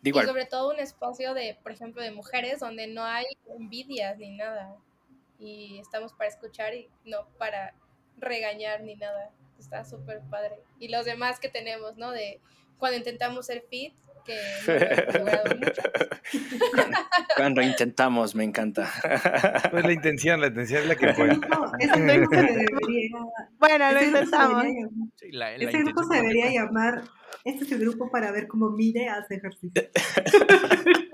Y 0.02 0.12
sobre 0.12 0.46
todo 0.46 0.70
un 0.70 0.78
espacio 0.78 1.34
de, 1.34 1.58
por 1.62 1.72
ejemplo, 1.72 2.02
de 2.02 2.10
mujeres 2.10 2.60
donde 2.60 2.86
no 2.86 3.04
hay 3.04 3.26
envidias 3.58 4.16
ni 4.18 4.30
nada. 4.30 4.76
Y 5.38 5.78
estamos 5.78 6.14
para 6.14 6.30
escuchar 6.30 6.74
y 6.74 6.88
no 7.04 7.26
para 7.38 7.74
regañar 8.20 8.82
ni 8.82 8.96
nada. 8.96 9.30
Está 9.58 9.84
súper 9.84 10.20
padre. 10.30 10.60
Y 10.78 10.88
los 10.88 11.04
demás 11.04 11.38
que 11.38 11.48
tenemos, 11.48 11.96
¿no? 11.96 12.10
De 12.12 12.40
cuando 12.78 12.96
intentamos 12.96 13.46
ser 13.46 13.62
fit, 13.68 13.94
que 14.24 14.36
no 14.66 14.74
lo 14.74 14.86
hemos 14.86 15.14
logrado 15.14 15.56
mucho. 15.60 15.82
cuando 17.36 17.62
intentamos, 17.62 18.34
me 18.34 18.44
encanta. 18.44 18.90
Pues 19.70 19.84
la 19.84 19.92
intención, 19.92 20.40
la 20.40 20.48
intención 20.48 20.82
es 20.82 20.88
la 20.88 20.96
que 20.96 21.06
ese 21.10 21.26
grupo 21.26 22.34
se 22.34 22.42
debería, 22.42 23.18
Bueno, 23.58 23.92
lo 23.92 24.02
intentamos. 24.02 24.64
Sí, 25.16 25.32
la, 25.32 25.56
la 25.58 25.64
ese 25.64 25.78
grupo 25.78 26.02
se 26.04 26.16
debería 26.16 26.50
llamar, 26.50 27.02
este 27.44 27.64
es 27.64 27.72
el 27.72 27.80
grupo 27.80 28.10
para 28.10 28.30
ver 28.32 28.46
cómo 28.46 28.70
Mire 28.70 29.08
hace 29.08 29.36
ejercicio. 29.36 29.82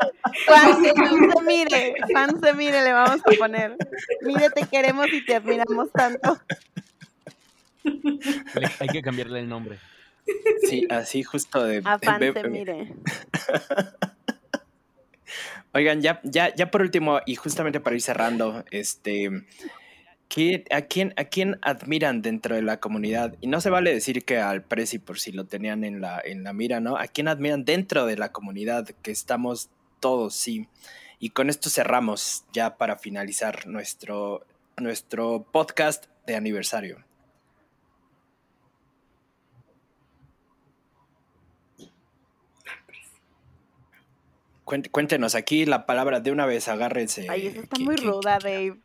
Juan, 0.47 0.73
Juan 0.75 1.31
se 1.31 1.43
mire, 1.47 1.95
Juan 2.11 2.41
se 2.41 2.53
mire, 2.55 2.83
le 2.83 2.93
vamos 2.93 3.21
a 3.21 3.31
poner. 3.39 3.77
Mire, 4.23 4.51
te 4.51 4.67
queremos 4.67 5.07
y 5.13 5.25
te 5.25 5.37
admiramos 5.37 5.91
tanto. 5.93 6.39
Hay 8.81 8.89
que 8.89 9.03
cambiarle 9.03 9.41
el 9.41 9.49
nombre. 9.49 9.79
Sí, 10.69 10.87
así 10.91 11.23
justo 11.23 11.65
de... 11.65 11.83
A 11.85 11.99
Fan 11.99 12.21
ve- 12.21 12.33
se 12.33 12.43
ve- 12.43 12.49
mire. 12.51 12.95
Oigan, 15.73 16.01
ya, 16.01 16.21
ya, 16.25 16.55
ya 16.55 16.71
por 16.71 16.83
último, 16.83 17.21
y 17.27 17.35
justamente 17.35 17.81
para 17.81 17.97
ir 17.97 18.03
cerrando, 18.03 18.65
este, 18.71 19.31
¿qué- 20.29 20.65
a, 20.71 20.83
quién, 20.83 21.13
¿a 21.17 21.25
quién 21.25 21.59
admiran 21.63 22.23
dentro 22.23 22.55
de 22.55 22.63
la 22.63 22.81
comunidad? 22.81 23.35
Y 23.41 23.49
no 23.49 23.61
se 23.61 23.69
vale 23.71 23.93
decir 23.93 24.25
que 24.25 24.39
al 24.39 24.63
Prezi 24.63 24.99
por 24.99 25.19
si 25.19 25.33
lo 25.33 25.45
tenían 25.45 25.85
en 25.85 26.01
la, 26.01 26.21
en 26.25 26.45
la 26.45 26.53
mira, 26.53 26.81
¿no? 26.81 26.97
¿A 26.97 27.07
quién 27.09 27.29
admiran 27.29 27.65
dentro 27.65 28.07
de 28.07 28.17
la 28.17 28.33
comunidad? 28.33 28.89
Que 29.03 29.11
estamos 29.11 29.69
todos, 30.01 30.35
sí. 30.35 30.69
Y 31.19 31.31
con 31.31 31.51
esto 31.51 31.69
cerramos 31.69 32.45
ya 32.53 32.77
para 32.77 32.97
finalizar 32.97 33.67
nuestro, 33.67 34.47
nuestro 34.79 35.45
podcast 35.53 36.07
de 36.27 36.37
aniversario. 36.37 37.05
Cuéntenos 44.67 45.37
aquí 45.37 45.65
la 45.65 45.87
palabra 45.87 46.19
de 46.21 46.33
una 46.33 46.45
vez, 46.45 46.67
agárrense. 46.67 47.27
Ay, 47.31 47.47
esa 47.47 47.61
está 47.61 47.77
¿Qué- 47.77 47.85
muy 47.85 47.97
ruda, 47.97 48.39
Dave. 48.43 48.81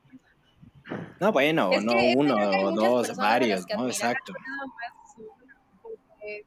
No, 1.20 1.32
bueno, 1.32 1.72
Es 1.72 1.84
no 1.84 1.94
uno 2.16 2.36
o 2.36 2.72
dos, 2.72 3.16
varios, 3.18 3.66
¿no? 3.76 3.88
Exacto. 3.88 4.34
nada 4.34 4.66
más 4.68 5.16
uno, 5.18 5.56
porque, 5.82 6.46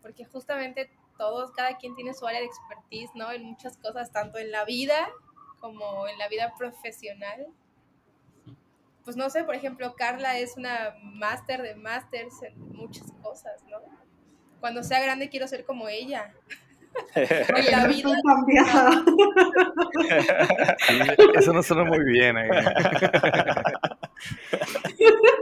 porque 0.00 0.24
justamente 0.26 0.90
todos, 1.18 1.50
cada 1.52 1.76
quien 1.76 1.94
tiene 1.96 2.14
su 2.14 2.26
área 2.26 2.40
de 2.40 2.46
expertise, 2.46 3.10
¿no? 3.14 3.32
En 3.32 3.44
muchas 3.44 3.76
cosas, 3.78 4.12
tanto 4.12 4.38
en 4.38 4.52
la 4.52 4.64
vida 4.64 5.08
como 5.60 6.06
en 6.06 6.16
la 6.18 6.28
vida 6.28 6.54
profesional. 6.56 7.46
Pues 9.04 9.16
no 9.16 9.28
sé, 9.30 9.42
por 9.44 9.54
ejemplo, 9.56 9.94
Carla 9.96 10.38
es 10.38 10.56
una 10.56 10.94
máster 11.02 11.62
de 11.62 11.74
másters 11.74 12.42
en 12.42 12.58
muchas 12.72 13.10
cosas, 13.22 13.62
¿no? 13.68 13.78
Cuando 14.60 14.82
sea 14.84 15.00
grande 15.00 15.28
quiero 15.30 15.48
ser 15.48 15.64
como 15.64 15.88
ella. 15.88 16.32
En 17.14 17.70
la 17.70 17.86
vida, 17.86 18.10
cambiada. 18.24 19.04
Eso 21.34 21.52
no 21.52 21.62
suena 21.62 21.84
muy 21.84 22.02
bien. 22.04 22.36
ahí. 22.36 22.48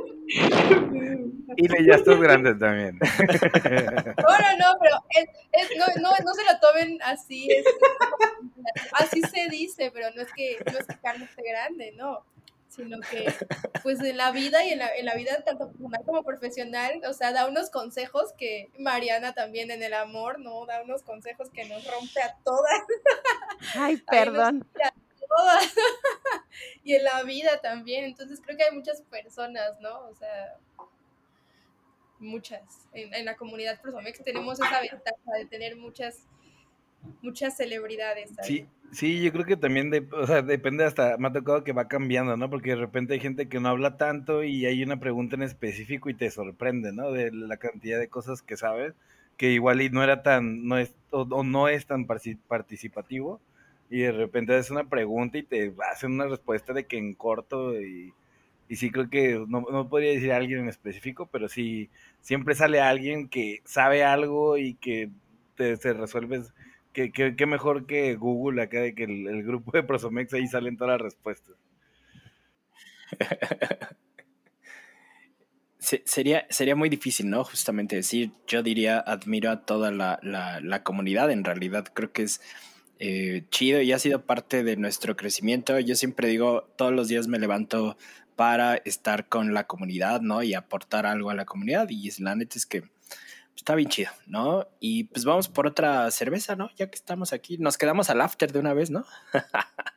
Y 1.57 1.69
le 1.69 1.85
ya 1.87 1.95
estás 1.95 2.19
grande 2.19 2.55
también. 2.55 2.99
No, 2.99 4.39
no, 4.39 4.57
no, 4.59 4.79
pero 4.81 4.97
es, 5.11 5.25
es- 5.53 5.71
no, 5.79 5.87
no, 6.03 6.11
no 6.25 6.35
se 6.35 6.43
lo 6.45 6.59
tomen 6.61 6.99
así. 7.03 7.49
es- 7.51 7.65
así 8.95 9.21
se 9.23 9.49
dice, 9.51 9.91
pero 9.95 10.09
no 10.17 10.23
es 10.23 10.33
que 10.33 10.57
no 10.73 10.79
es 10.79 10.87
que 10.87 10.97
Carlos 11.03 11.29
esté 11.29 11.43
grande, 11.49 11.93
no. 11.97 12.25
Sino 12.75 12.99
que, 13.01 13.33
pues 13.83 14.01
en 14.01 14.17
la 14.17 14.33
vida 14.33 14.65
y 14.65 14.71
en 14.71 14.81
la, 14.81 14.95
en 14.97 15.05
la 15.05 15.15
vida 15.15 15.43
tanto 15.45 15.69
personal 15.71 16.03
como 16.05 16.25
profesional, 16.25 17.01
o 17.09 17.13
sea, 17.13 17.33
da 17.33 17.47
unos 17.47 17.71
consejos 17.71 18.33
que 18.37 18.71
Mariana 18.79 19.33
también 19.33 19.71
en 19.71 19.83
el 19.83 19.95
amor, 19.95 20.41
¿no? 20.41 20.67
Da 20.67 20.83
unos 20.83 21.03
consejos 21.03 21.51
que 21.51 21.65
nos 21.67 21.87
rompe 21.87 22.21
a 22.23 22.37
todas, 22.45 22.81
Ay, 23.77 23.97
perdón. 24.11 24.67
todas. 25.29 25.75
y 26.85 26.95
en 26.95 27.05
la 27.05 27.23
vida 27.23 27.61
también. 27.61 28.05
Entonces 28.05 28.41
creo 28.45 28.57
que 28.57 28.65
hay 28.65 28.75
muchas 28.75 29.03
personas, 29.03 29.79
¿no? 29.81 30.07
O 30.09 30.15
sea, 30.15 30.57
muchas. 32.19 32.89
En, 32.93 33.15
en 33.15 33.25
la 33.25 33.37
comunidad 33.37 33.81
Prosomex 33.81 34.23
tenemos 34.25 34.59
esa 34.59 34.81
ventaja 34.81 35.33
de 35.39 35.47
tener 35.47 35.77
muchas 35.77 36.27
muchas 37.23 37.57
celebridades. 37.57 38.31
Sí, 38.43 38.67
sí, 38.93 39.23
yo 39.23 39.33
creo 39.33 39.45
que 39.45 39.57
también, 39.57 39.91
o 40.13 40.27
sea, 40.27 40.43
depende 40.43 40.85
hasta, 40.85 41.17
me 41.19 41.29
ha 41.29 41.33
tocado 41.33 41.65
que 41.65 41.73
va 41.73 41.89
cambiando, 41.89 42.37
¿no? 42.37 42.51
Porque 42.51 42.71
de 42.71 42.77
repente 42.77 43.15
hay 43.15 43.21
gente 43.21 43.49
que 43.49 43.61
no 43.61 43.69
habla 43.69 43.97
tanto 43.97 44.45
y 44.45 44.67
hay 44.67 44.83
una 44.83 45.01
pregunta 45.01 45.37
en 45.37 45.43
específico 45.43 46.11
y 46.11 46.15
te 46.15 46.31
sorprende, 46.31 46.93
¿no? 46.93 47.11
De 47.13 47.33
la 47.33 47.57
cantidad 47.57 47.99
de 47.99 48.09
cosas 48.09 48.43
que 48.43 48.57
sabes, 48.57 48.95
que 49.37 49.51
igual 49.51 49.83
y 49.83 49.91
no 49.91 50.03
era 50.03 50.23
tan, 50.23 50.67
no 50.67 50.79
es, 50.79 50.95
o, 51.11 51.43
no 51.43 51.69
es 51.69 51.87
tan 51.87 52.07
participativo 52.07 53.41
y 53.91 54.01
de 54.01 54.13
repente 54.13 54.55
haces 54.55 54.71
una 54.71 54.89
pregunta 54.89 55.39
y 55.39 55.43
te 55.43 55.73
hacen 55.91 56.13
una 56.13 56.27
respuesta 56.27 56.73
de 56.73 56.87
que 56.87 56.99
en 56.99 57.15
corto 57.15 57.81
y, 57.81 58.13
y 58.69 58.77
sí 58.77 58.91
creo 58.91 59.11
que, 59.11 59.45
no, 59.47 59.67
no 59.71 59.89
podría 59.89 60.11
decir 60.13 60.33
a 60.33 60.37
alguien 60.37 60.61
en 60.61 60.69
específico, 60.69 61.29
pero 61.31 61.49
sí, 61.49 61.91
siempre 62.21 62.55
sale 62.55 62.81
alguien 62.81 63.29
que 63.29 63.61
sabe 63.65 64.05
algo 64.05 64.57
y 64.57 64.75
que 64.75 65.11
te, 65.57 65.77
se 65.77 65.93
resuelves 65.93 66.53
que, 67.13 67.37
que 67.37 67.47
mejor 67.47 67.87
que 67.87 68.15
Google 68.15 68.63
acá 68.63 68.81
de 68.81 68.95
que 68.95 69.05
el, 69.05 69.43
grupo 69.43 69.73
de 69.73 69.83
Prosomex 69.83 70.33
ahí 70.33 70.47
salen 70.47 70.77
todas 70.79 70.93
las 70.95 71.03
respuestas. 71.03 71.57
Se- 75.79 76.03
sería, 76.07 76.47
sería 76.49 76.75
muy 76.77 76.89
difícil, 76.89 77.29
¿no? 77.29 77.45
Justamente 77.45 77.97
decir, 77.97 78.33
yo 78.47 78.63
diría, 78.63 78.99
admiro 79.01 79.51
a 79.51 79.67
toda 79.67 79.91
la, 79.91 80.19
la- 80.23 80.61
la 80.61 80.83
comunidad, 80.83 81.31
en 81.31 81.45
realidad 81.45 81.85
creo 81.93 82.11
que 82.13 82.23
es 82.23 82.41
eh, 82.99 83.45
chido 83.51 83.83
y 83.83 83.93
ha 83.93 83.99
sido 83.99 84.25
parte 84.25 84.63
de 84.65 84.77
nuestro 84.77 85.17
crecimiento. 85.17 85.79
Yo 85.81 85.95
siempre 85.97 86.29
digo, 86.29 86.63
todos 86.77 86.93
los 86.93 87.09
días 87.09 87.29
me 87.29 87.39
levanto 87.39 87.99
para 88.37 88.77
estar 88.77 89.29
con 89.29 89.53
la 89.53 89.65
comunidad, 89.67 90.23
¿no? 90.23 90.43
Y 90.43 90.55
aportar 90.55 91.05
algo 91.07 91.31
a 91.31 91.35
la 91.35 91.45
comunidad 91.45 91.89
y 91.91 92.11
la 92.23 92.35
neta 92.35 92.57
es 92.59 92.65
que 92.67 92.85
está 93.57 93.75
bien 93.75 93.89
chido, 93.89 94.11
¿no? 94.27 94.67
Y 94.81 95.05
pues 95.05 95.25
vamos 95.25 95.49
por 95.49 95.67
otra 95.67 96.11
cerveza, 96.11 96.57
¿no? 96.57 96.71
Ya 96.77 96.89
que 96.91 96.97
estamos 96.97 97.33
aquí, 97.33 97.59
nos 97.59 97.79
quedamos 97.79 98.11
al 98.11 98.21
after 98.21 98.53
de 98.53 98.59
una 98.59 98.75
vez, 98.75 98.91
¿no? 98.91 99.05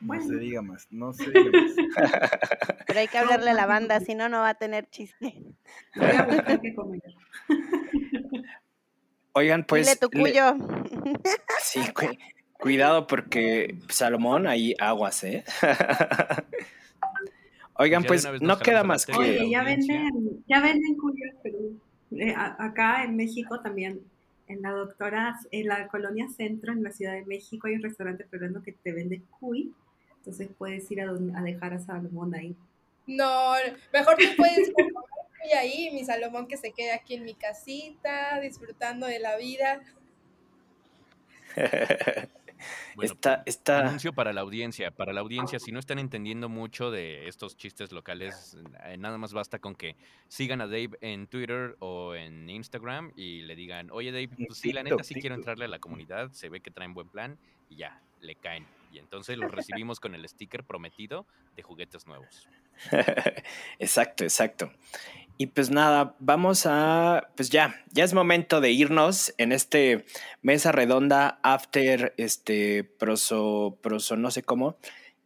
No 0.00 0.20
se 0.22 0.36
diga 0.36 0.60
más, 0.62 0.86
no 0.90 1.12
se 1.12 1.30
diga 1.30 1.50
más. 1.50 1.72
Pero 2.86 3.00
hay 3.00 3.08
que 3.08 3.18
hablarle 3.18 3.50
a 3.50 3.54
la 3.54 3.66
banda, 3.66 3.98
si 4.00 4.14
no, 4.14 4.28
no 4.28 4.40
va 4.40 4.50
a 4.50 4.54
tener 4.54 4.88
chiste. 4.90 5.34
Oigan, 9.32 9.64
pues... 9.64 9.86
Dile 9.86 9.96
tu 9.98 10.08
le- 10.12 10.20
cuyo. 10.20 10.54
Sí, 11.60 11.80
cu- 11.92 12.16
cuidado 12.52 13.06
porque 13.06 13.78
Salomón, 13.88 14.46
ahí 14.46 14.74
aguas, 14.78 15.24
¿eh? 15.24 15.44
Oigan, 17.78 18.04
Pues 18.04 18.26
pues 18.26 18.40
no 18.42 18.58
queda 18.58 18.82
más 18.84 19.04
que... 19.06 19.12
Oye, 19.12 19.50
ya 19.50 19.62
venden, 19.62 20.42
ya 20.48 20.60
venden 20.60 20.96
cuyos, 20.96 21.34
pero 21.42 21.58
eh, 22.12 22.34
acá 22.36 23.04
en 23.04 23.16
México 23.16 23.60
también, 23.60 24.00
en 24.48 24.62
la 24.62 24.70
doctora, 24.70 25.38
en 25.50 25.66
la 25.66 25.86
colonia 25.88 26.28
Centro, 26.28 26.72
en 26.72 26.82
la 26.82 26.90
Ciudad 26.92 27.12
de 27.12 27.24
México, 27.24 27.66
hay 27.66 27.74
un 27.74 27.82
restaurante 27.82 28.24
peruano 28.24 28.62
que 28.62 28.72
te 28.72 28.92
vende 28.92 29.20
cuy, 29.38 29.72
entonces 30.18 30.48
puedes 30.56 30.90
ir 30.90 31.02
a, 31.02 31.06
don- 31.06 31.36
a 31.36 31.42
dejar 31.42 31.74
a 31.74 31.78
Salomón 31.78 32.34
ahí. 32.34 32.54
No, 33.06 33.52
mejor 33.92 34.16
tú 34.16 34.24
puedes 34.36 34.72
comer 34.72 34.92
y 35.48 35.52
ahí, 35.52 35.90
mi 35.92 36.04
Salomón 36.04 36.48
que 36.48 36.56
se 36.56 36.72
quede 36.72 36.92
aquí 36.92 37.14
en 37.14 37.24
mi 37.24 37.34
casita, 37.34 38.40
disfrutando 38.40 39.06
de 39.06 39.20
la 39.20 39.36
vida. 39.36 39.80
Bueno, 42.94 43.12
está, 43.12 43.42
está... 43.46 43.80
Anuncio 43.80 44.12
para 44.12 44.32
la 44.32 44.40
audiencia. 44.40 44.90
Para 44.90 45.12
la 45.12 45.20
audiencia, 45.20 45.58
si 45.58 45.72
no 45.72 45.78
están 45.78 45.98
entendiendo 45.98 46.48
mucho 46.48 46.90
de 46.90 47.28
estos 47.28 47.56
chistes 47.56 47.92
locales, 47.92 48.56
eh, 48.84 48.96
nada 48.96 49.18
más 49.18 49.32
basta 49.32 49.58
con 49.58 49.74
que 49.74 49.96
sigan 50.28 50.60
a 50.60 50.66
Dave 50.66 50.90
en 51.00 51.26
Twitter 51.26 51.76
o 51.80 52.14
en 52.14 52.48
Instagram 52.48 53.12
y 53.16 53.42
le 53.42 53.56
digan, 53.56 53.90
oye 53.90 54.12
Dave, 54.12 54.28
pues 54.46 54.58
sí, 54.58 54.72
la 54.72 54.82
neta 54.82 55.02
sí 55.02 55.14
quiero 55.14 55.34
entrarle 55.34 55.66
a 55.66 55.68
la 55.68 55.78
comunidad, 55.78 56.30
se 56.32 56.48
ve 56.48 56.60
que 56.60 56.70
traen 56.70 56.94
buen 56.94 57.08
plan 57.08 57.38
y 57.68 57.76
ya, 57.76 58.00
le 58.20 58.34
caen. 58.34 58.66
Y 58.92 58.98
entonces 58.98 59.36
los 59.36 59.50
recibimos 59.50 60.00
con 60.00 60.14
el 60.14 60.26
sticker 60.28 60.64
prometido 60.64 61.26
de 61.54 61.62
juguetes 61.62 62.06
nuevos. 62.06 62.48
exacto, 63.78 64.24
exacto. 64.24 64.72
Y 65.38 65.48
pues 65.48 65.70
nada, 65.70 66.16
vamos 66.18 66.64
a, 66.64 67.28
pues 67.36 67.50
ya, 67.50 67.84
ya 67.92 68.04
es 68.04 68.14
momento 68.14 68.62
de 68.62 68.70
irnos 68.70 69.34
en 69.36 69.52
este 69.52 70.06
mesa 70.40 70.72
redonda 70.72 71.40
after 71.42 72.14
este 72.16 72.84
proso, 72.84 73.78
proso 73.82 74.16
no 74.16 74.30
sé 74.30 74.42
cómo. 74.42 74.78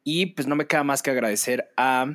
Y 0.03 0.27
pues 0.27 0.49
no 0.49 0.57
me 0.57 0.67
queda 0.67 0.83
más 0.83 1.03
que 1.03 1.11
agradecer 1.11 1.71
a 1.77 2.07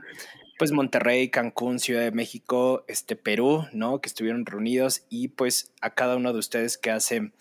pues 0.58 0.72
Monterrey, 0.72 1.30
Cancún, 1.30 1.80
Ciudad 1.80 2.02
de 2.02 2.12
México, 2.12 2.84
este 2.88 3.16
Perú, 3.16 3.66
¿no? 3.72 4.02
Que 4.02 4.10
estuvieron 4.10 4.46
reunidos 4.46 5.06
y 5.10 5.30
pues 5.30 5.74
a 5.80 5.94
cada 5.94 6.18
uno 6.18 6.34
de 6.34 6.40
ustedes 6.40 6.78
que 6.78 6.92
hacen 6.92 7.34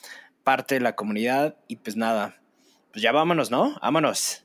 parte 0.45 0.77
de 0.77 0.81
la 0.83 0.95
comunidad 0.95 1.57
y 1.67 1.77
pues 1.77 1.97
nada, 1.97 2.41
pues 2.93 3.03
ya 3.03 3.11
vámonos, 3.11 3.51
¿no? 3.51 3.77
Vámonos. 3.81 4.44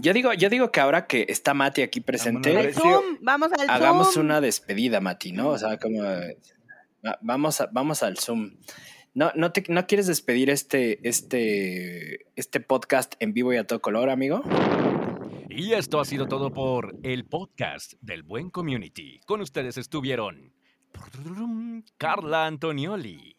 Yo 0.00 0.12
digo, 0.12 0.32
yo 0.34 0.48
digo 0.48 0.70
que 0.72 0.80
ahora 0.80 1.06
que 1.06 1.26
está 1.28 1.54
Mati 1.54 1.82
aquí 1.82 2.00
presente, 2.00 2.52
Vámonos. 2.52 2.76
Al 2.76 2.82
Zoom, 2.82 3.16
vamos 3.20 3.52
al 3.52 3.70
hagamos 3.70 4.14
Zoom. 4.14 4.26
una 4.26 4.40
despedida, 4.40 5.00
Mati, 5.00 5.32
¿no? 5.32 5.48
O 5.50 5.58
sea, 5.58 5.78
como 5.78 6.02
va- 6.02 7.18
vamos, 7.20 7.60
a- 7.60 7.68
vamos 7.72 8.02
al 8.02 8.18
Zoom. 8.18 8.52
No, 9.14 9.32
no, 9.34 9.50
te, 9.52 9.64
¿No 9.68 9.86
quieres 9.86 10.06
despedir 10.06 10.50
este, 10.50 11.06
este, 11.08 12.26
este 12.36 12.60
podcast 12.60 13.14
en 13.18 13.32
vivo 13.34 13.52
y 13.52 13.56
a 13.56 13.64
todo 13.66 13.80
color, 13.80 14.08
amigo? 14.08 14.42
Y 15.48 15.72
esto 15.72 15.98
ha 16.00 16.04
sido 16.04 16.26
todo 16.28 16.52
por 16.52 16.94
el 17.02 17.24
podcast 17.26 17.94
del 18.00 18.22
Buen 18.22 18.50
Community. 18.50 19.20
Con 19.26 19.40
ustedes 19.40 19.76
estuvieron 19.78 20.52
Carla 21.98 22.46
Antonioli, 22.46 23.36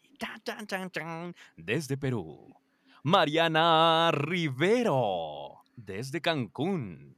desde 1.56 1.96
Perú. 1.96 2.54
Mariana 3.02 4.10
Rivero, 4.12 5.61
desde 5.76 6.20
Cancún. 6.20 7.16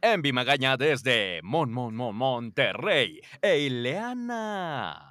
Envi 0.00 0.32
Magaña 0.32 0.76
desde 0.76 1.40
Mon, 1.42 1.72
Mon, 1.72 1.94
Mon, 1.94 2.14
Monterrey. 2.14 3.20
E 3.40 3.60
Ileana. 3.60 5.08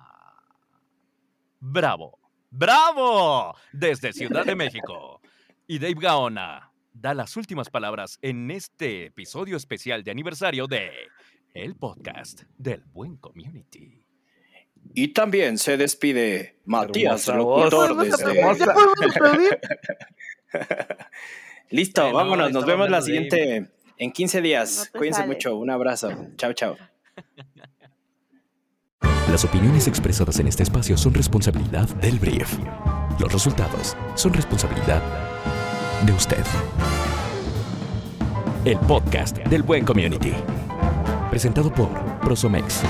Bravo, 1.60 2.20
bravo, 2.50 3.56
desde 3.72 4.14
Ciudad 4.14 4.46
de 4.46 4.56
México. 4.56 5.22
Y 5.68 5.80
Dave 5.80 5.96
Gaona 6.00 6.72
da 6.94 7.14
las 7.14 7.38
últimas 7.38 7.70
palabras 7.70 8.18
en 8.22 8.52
este 8.52 9.06
episodio 9.06 9.58
especial 9.58 10.04
de 10.04 10.12
aniversario 10.12 10.68
de 10.68 10.92
el 11.54 11.76
podcast 11.76 12.44
del 12.58 12.84
Buen 12.86 13.18
Community. 13.18 14.04
Y 14.94 15.10
también 15.10 15.58
se 15.58 15.78
despide 15.78 16.60
Matías, 16.66 17.28
locutor 17.28 17.96
¿Podemos 17.96 18.20
desde... 18.20 19.62
Listo, 21.72 22.12
vámonos. 22.12 22.52
Nos 22.52 22.66
vemos 22.66 22.90
la 22.90 23.00
de- 23.00 23.04
siguiente 23.06 23.72
en 23.98 24.12
15 24.12 24.42
días. 24.42 24.90
No 24.94 25.00
Cuídense 25.00 25.22
sale. 25.22 25.34
mucho. 25.34 25.56
Un 25.58 25.70
abrazo. 25.70 26.12
Chao, 26.38 26.54
chao. 26.54 26.76
Las 29.30 29.46
opiniones 29.46 29.88
expresadas 29.88 30.40
en 30.40 30.48
este 30.48 30.64
espacio 30.64 30.98
son 30.98 31.14
responsabilidad 31.14 31.88
del 32.02 32.20
brief. 32.20 32.58
Los 33.20 33.32
resultados 33.32 33.96
son 34.16 34.34
responsabilidad 34.34 35.02
de 36.06 36.12
usted. 36.12 36.44
El 38.66 38.78
podcast 38.80 39.38
del 39.38 39.64
Buen 39.64 39.86
Community. 39.86 40.34
Presentado 41.30 41.74
por 41.74 41.90
Prosomex. 42.20 42.82